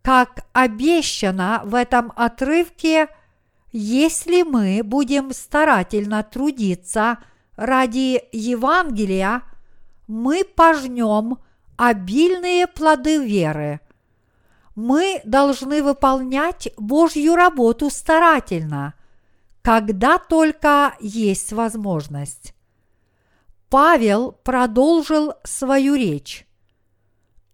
Как 0.02 0.46
обещано 0.52 1.62
в 1.64 1.74
этом 1.74 2.12
отрывке, 2.14 3.09
если 3.72 4.42
мы 4.42 4.82
будем 4.84 5.32
старательно 5.32 6.22
трудиться 6.22 7.18
ради 7.56 8.22
Евангелия, 8.32 9.42
мы 10.06 10.44
пожнем 10.44 11.38
обильные 11.76 12.66
плоды 12.66 13.24
веры. 13.24 13.80
Мы 14.74 15.20
должны 15.24 15.82
выполнять 15.82 16.68
Божью 16.76 17.34
работу 17.34 17.90
старательно, 17.90 18.94
когда 19.65 20.19
только 20.19 20.95
есть 21.01 21.51
возможность. 21.55 22.55
Павел 23.70 24.32
продолжил 24.32 25.32
свою 25.43 25.95
речь. 25.95 26.47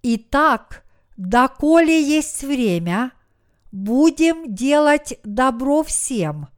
Итак, 0.02 0.82
доколе 1.16 2.02
есть 2.02 2.42
время, 2.42 3.12
будем 3.70 4.52
делать 4.52 5.20
добро 5.22 5.84
всем, 5.84 6.48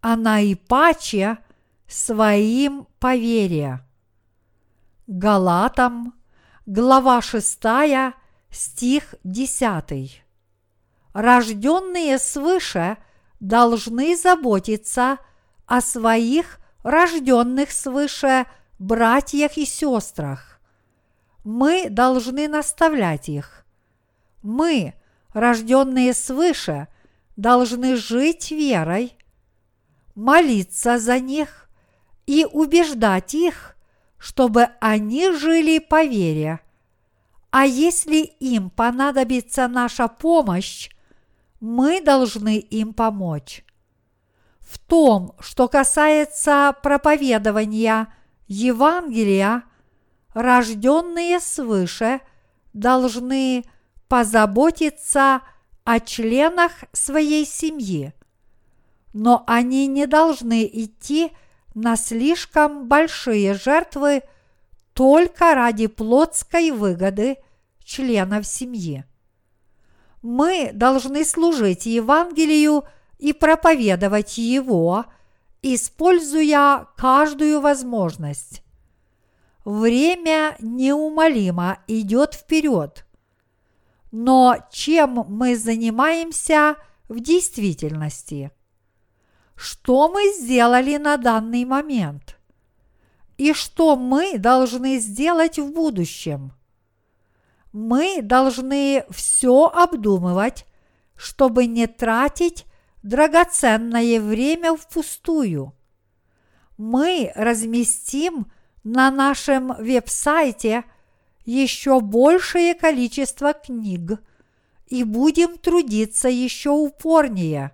а 0.00 0.16
наипаче 0.16 1.38
своим 1.86 2.88
поверия. 2.98 3.86
Галатам, 5.06 6.12
глава 6.66 7.22
6, 7.22 7.60
стих 8.50 9.14
10. 9.22 10.24
Рожденные 11.12 12.18
свыше 12.18 12.96
должны 13.42 14.16
заботиться 14.16 15.18
о 15.66 15.80
своих 15.80 16.60
рожденных 16.84 17.72
свыше 17.72 18.46
братьях 18.78 19.58
и 19.58 19.66
сестрах. 19.66 20.60
Мы 21.42 21.90
должны 21.90 22.46
наставлять 22.46 23.28
их. 23.28 23.66
Мы, 24.44 24.94
рожденные 25.32 26.14
свыше, 26.14 26.86
должны 27.36 27.96
жить 27.96 28.52
верой, 28.52 29.16
молиться 30.14 31.00
за 31.00 31.18
них 31.18 31.68
и 32.26 32.46
убеждать 32.50 33.34
их, 33.34 33.76
чтобы 34.18 34.68
они 34.80 35.32
жили 35.32 35.80
по 35.80 36.04
вере. 36.04 36.60
А 37.50 37.66
если 37.66 38.18
им 38.18 38.70
понадобится 38.70 39.66
наша 39.66 40.06
помощь, 40.06 40.90
мы 41.62 42.00
должны 42.00 42.58
им 42.58 42.92
помочь. 42.92 43.64
В 44.58 44.80
том, 44.80 45.36
что 45.38 45.68
касается 45.68 46.74
проповедования 46.82 48.12
Евангелия, 48.48 49.62
рожденные 50.34 51.38
свыше 51.38 52.20
должны 52.72 53.64
позаботиться 54.08 55.42
о 55.84 56.00
членах 56.00 56.72
своей 56.92 57.46
семьи, 57.46 58.12
но 59.12 59.44
они 59.46 59.86
не 59.86 60.06
должны 60.06 60.66
идти 60.66 61.30
на 61.74 61.94
слишком 61.94 62.88
большие 62.88 63.54
жертвы 63.54 64.22
только 64.94 65.54
ради 65.54 65.86
плотской 65.86 66.72
выгоды 66.72 67.36
членов 67.84 68.48
семьи. 68.48 69.04
Мы 70.22 70.70
должны 70.72 71.24
служить 71.24 71.86
Евангелию 71.86 72.84
и 73.18 73.32
проповедовать 73.32 74.38
его, 74.38 75.04
используя 75.62 76.86
каждую 76.96 77.60
возможность. 77.60 78.62
Время 79.64 80.56
неумолимо 80.60 81.78
идет 81.86 82.34
вперед. 82.34 83.04
Но 84.12 84.56
чем 84.70 85.24
мы 85.28 85.56
занимаемся 85.56 86.76
в 87.08 87.20
действительности? 87.20 88.52
Что 89.56 90.08
мы 90.08 90.32
сделали 90.36 90.96
на 90.96 91.16
данный 91.16 91.64
момент? 91.64 92.38
И 93.38 93.52
что 93.54 93.96
мы 93.96 94.38
должны 94.38 94.98
сделать 94.98 95.58
в 95.58 95.72
будущем? 95.72 96.52
Мы 97.72 98.20
должны 98.22 99.04
все 99.10 99.66
обдумывать, 99.66 100.66
чтобы 101.16 101.66
не 101.66 101.86
тратить 101.86 102.66
драгоценное 103.02 104.20
время 104.20 104.76
впустую. 104.76 105.74
Мы 106.76 107.32
разместим 107.34 108.52
на 108.84 109.10
нашем 109.10 109.74
веб-сайте 109.78 110.84
еще 111.44 112.00
большее 112.00 112.74
количество 112.74 113.52
книг 113.52 114.20
и 114.86 115.04
будем 115.04 115.56
трудиться 115.56 116.28
еще 116.28 116.70
упорнее, 116.70 117.72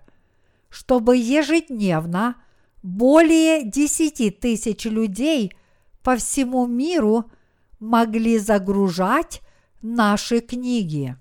чтобы 0.69 1.17
ежедневно 1.17 2.41
более 2.81 3.63
10 3.63 4.39
тысяч 4.39 4.85
людей 4.85 5.53
по 6.03 6.15
всему 6.15 6.65
миру 6.65 7.29
могли 7.79 8.37
загружать 8.37 9.41
наши 9.81 10.39
книги. 10.41 11.15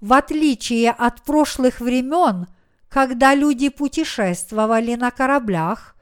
В 0.00 0.12
отличие 0.14 0.90
от 0.90 1.22
прошлых 1.22 1.80
времен, 1.80 2.46
когда 2.88 3.34
люди 3.34 3.68
путешествовали 3.68 4.94
на 4.94 5.10
кораблях 5.10 5.94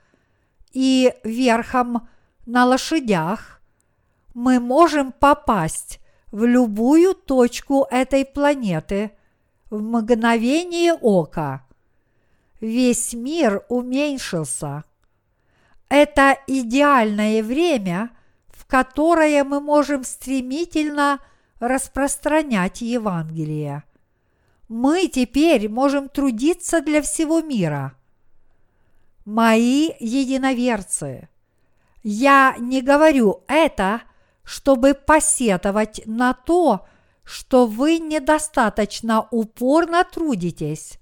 и 0.72 1.14
верхом 1.22 2.08
на 2.46 2.64
лошадях, 2.64 3.60
мы 4.34 4.58
можем 4.58 5.12
попасть 5.12 6.00
в 6.32 6.44
любую 6.44 7.14
точку 7.14 7.86
этой 7.90 8.24
планеты 8.24 9.12
в 9.68 9.82
мгновение 9.82 10.94
ока. 10.94 11.66
Весь 12.60 13.14
мир 13.14 13.64
уменьшился. 13.68 14.84
Это 15.88 16.38
идеальное 16.46 17.42
время, 17.42 18.10
в 18.48 18.64
которое 18.66 19.42
мы 19.44 19.60
можем 19.60 20.04
стремительно 20.04 21.18
распространять 21.60 22.80
Евангелие. 22.80 23.84
Мы 24.68 25.08
теперь 25.08 25.68
можем 25.68 26.08
трудиться 26.08 26.80
для 26.80 27.02
всего 27.02 27.40
мира. 27.40 27.94
Мои 29.24 29.90
единоверцы, 30.00 31.28
я 32.02 32.56
не 32.58 32.80
говорю 32.80 33.44
это, 33.46 34.02
чтобы 34.42 34.94
посетовать 34.94 36.02
на 36.06 36.32
то, 36.32 36.86
что 37.24 37.66
вы 37.66 37.98
недостаточно 37.98 39.28
упорно 39.30 40.02
трудитесь. 40.04 40.98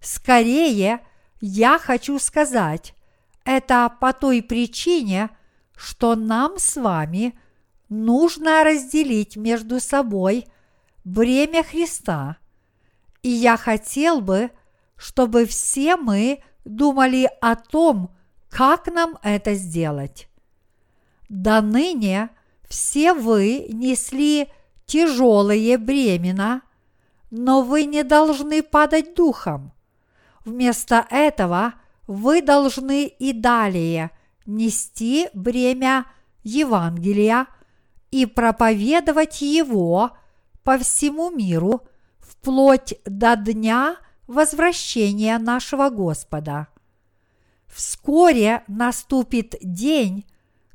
Скорее, 0.00 1.00
я 1.40 1.78
хочу 1.78 2.18
сказать, 2.18 2.94
это 3.44 3.94
по 4.00 4.12
той 4.12 4.42
причине, 4.42 5.30
что 5.76 6.16
нам 6.16 6.58
с 6.58 6.76
вами 6.76 7.38
нужно 7.88 8.64
разделить 8.64 9.36
между 9.36 9.80
собой 9.80 10.46
бремя 11.04 11.62
Христа. 11.62 12.38
И 13.22 13.28
я 13.28 13.56
хотел 13.56 14.20
бы, 14.20 14.50
чтобы 14.96 15.46
все 15.46 15.96
мы 15.96 16.42
думали 16.64 17.30
о 17.40 17.56
том, 17.56 18.10
как 18.50 18.86
нам 18.86 19.18
это 19.22 19.54
сделать. 19.54 20.28
До 21.28 21.60
ныне 21.60 22.30
все 22.68 23.12
вы 23.12 23.66
несли 23.68 24.48
тяжелые 24.86 25.78
бремена, 25.78 26.62
но 27.30 27.62
вы 27.62 27.84
не 27.84 28.04
должны 28.04 28.62
падать 28.62 29.14
духом. 29.14 29.72
Вместо 30.44 31.06
этого 31.10 31.74
вы 32.06 32.42
должны 32.42 33.06
и 33.06 33.32
далее 33.32 34.10
нести 34.46 35.28
бремя 35.32 36.06
Евангелия 36.42 37.46
и 38.14 38.26
проповедовать 38.26 39.42
его 39.42 40.12
по 40.62 40.78
всему 40.78 41.32
миру 41.32 41.82
вплоть 42.20 42.94
до 43.04 43.34
дня 43.34 43.96
возвращения 44.28 45.36
нашего 45.38 45.90
Господа. 45.90 46.68
Вскоре 47.66 48.62
наступит 48.68 49.56
день, 49.60 50.26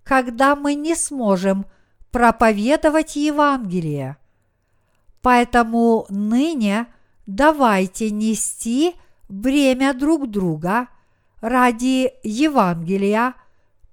когда 0.04 0.58
мы 0.58 0.74
не 0.74 0.96
сможем 0.96 1.66
проповедовать 2.12 3.16
Евангелие. 3.16 4.18
Поэтому 5.22 6.08
ныне 6.10 6.88
давайте 7.26 8.12
нести 8.12 8.96
бремя 9.30 9.94
друг 9.94 10.30
друга 10.30 10.90
ради 11.40 12.12
Евангелия, 12.22 13.36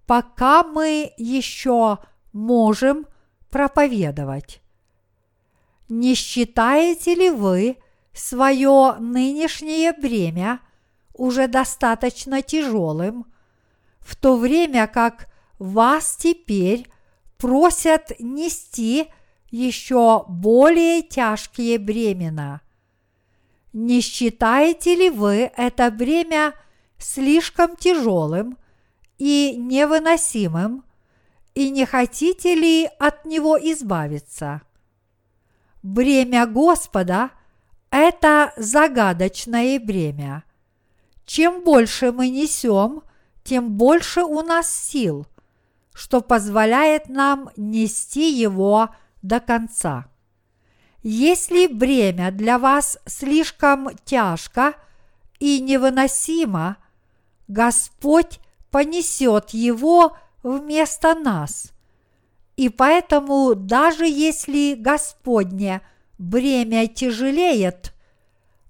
пока 0.05 0.64
мы 0.64 1.12
еще 1.16 1.98
можем 2.32 3.06
проповедовать. 3.57 4.61
Не 5.89 6.15
считаете 6.15 7.15
ли 7.15 7.31
вы 7.31 7.78
свое 8.12 8.97
нынешнее 9.01 9.95
бремя 9.95 10.61
уже 11.15 11.49
достаточно 11.49 12.43
тяжелым, 12.43 13.24
в 14.01 14.15
то 14.15 14.37
время 14.37 14.87
как 14.87 15.28
вас 15.59 16.16
теперь 16.16 16.87
просят 17.39 18.12
нести 18.19 19.07
еще 19.51 20.27
более 20.28 21.01
тяжкие 21.01 21.78
бремена? 21.78 22.61
не 23.73 24.03
считаете 24.03 24.95
ли 24.95 25.09
вы 25.09 25.51
это 25.57 25.91
бремя 25.91 26.53
слишком 26.99 27.74
тяжелым 27.77 28.59
и 29.16 29.55
невыносимым, 29.59 30.83
и 31.57 31.70
не 31.70 31.87
хотите 31.87 32.55
ли 32.55 32.89
от 32.99 33.24
него 33.24 33.57
избавиться? 33.57 34.61
Бремя 35.83 36.47
Господа– 36.47 37.31
это 37.91 38.53
загадочное 38.59 39.81
бремя. 39.81 40.45
Чем 41.24 41.65
больше 41.65 42.12
мы 42.12 42.28
несем, 42.28 43.03
тем 43.43 43.73
больше 43.73 44.23
у 44.23 44.43
нас 44.43 44.70
сил, 44.70 45.27
что 45.95 46.20
позволяет 46.20 47.09
нам 47.09 47.49
нести 47.57 48.31
его 48.31 48.91
до 49.23 49.41
конца. 49.41 50.09
Если 51.03 51.69
бремя 51.69 52.33
для 52.33 52.59
вас 52.59 52.99
слишком 53.07 53.97
тяжко 54.05 54.74
и 55.39 55.61
невыносимо, 55.61 56.77
Господь 57.49 58.41
понесет 58.70 59.51
его 59.51 60.19
вместо 60.47 61.14
нас. 61.14 61.73
И 62.56 62.68
поэтому 62.68 63.55
даже 63.55 64.06
если 64.06 64.74
Господне 64.74 65.82
бремя 66.18 66.86
тяжелеет, 66.86 67.93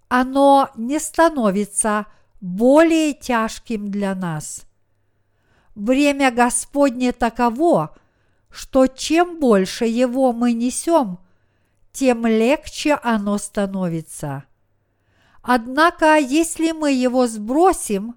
оно 0.08 0.70
не 0.76 0.98
становится 0.98 2.06
более 2.40 3.12
тяжким 3.12 3.90
для 3.90 4.14
нас. 4.14 4.62
Бремя 5.74 6.30
Господне 6.30 7.12
таково, 7.12 7.94
что 8.50 8.86
чем 8.86 9.38
больше 9.38 9.84
его 9.84 10.32
мы 10.32 10.52
несем, 10.54 11.18
тем 11.92 12.26
легче 12.26 12.94
оно 12.94 13.36
становится. 13.36 14.44
Однако, 15.42 16.16
если 16.16 16.72
мы 16.72 16.92
его 16.92 17.26
сбросим, 17.26 18.16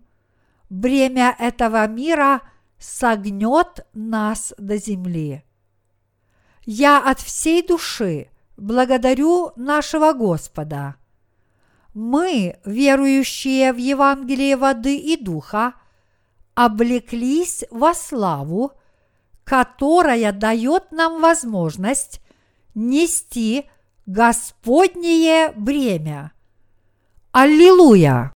бремя 0.69 1.35
этого 1.37 1.85
мира 1.87 2.41
согнет 2.79 3.85
нас 3.93 4.53
до 4.57 4.77
земли. 4.77 5.43
Я 6.65 6.99
от 6.99 7.19
всей 7.19 7.65
души 7.65 8.29
благодарю 8.57 9.51
нашего 9.55 10.13
Господа. 10.13 10.95
Мы, 11.93 12.59
верующие 12.65 13.73
в 13.73 13.77
Евангелие 13.77 14.55
воды 14.55 14.97
и 14.97 15.17
духа, 15.17 15.73
облеклись 16.55 17.63
во 17.71 17.93
славу, 17.93 18.73
которая 19.43 20.31
дает 20.31 20.91
нам 20.91 21.21
возможность 21.21 22.21
нести 22.75 23.69
Господнее 24.05 25.51
бремя. 25.51 26.31
Аллилуйя! 27.31 28.33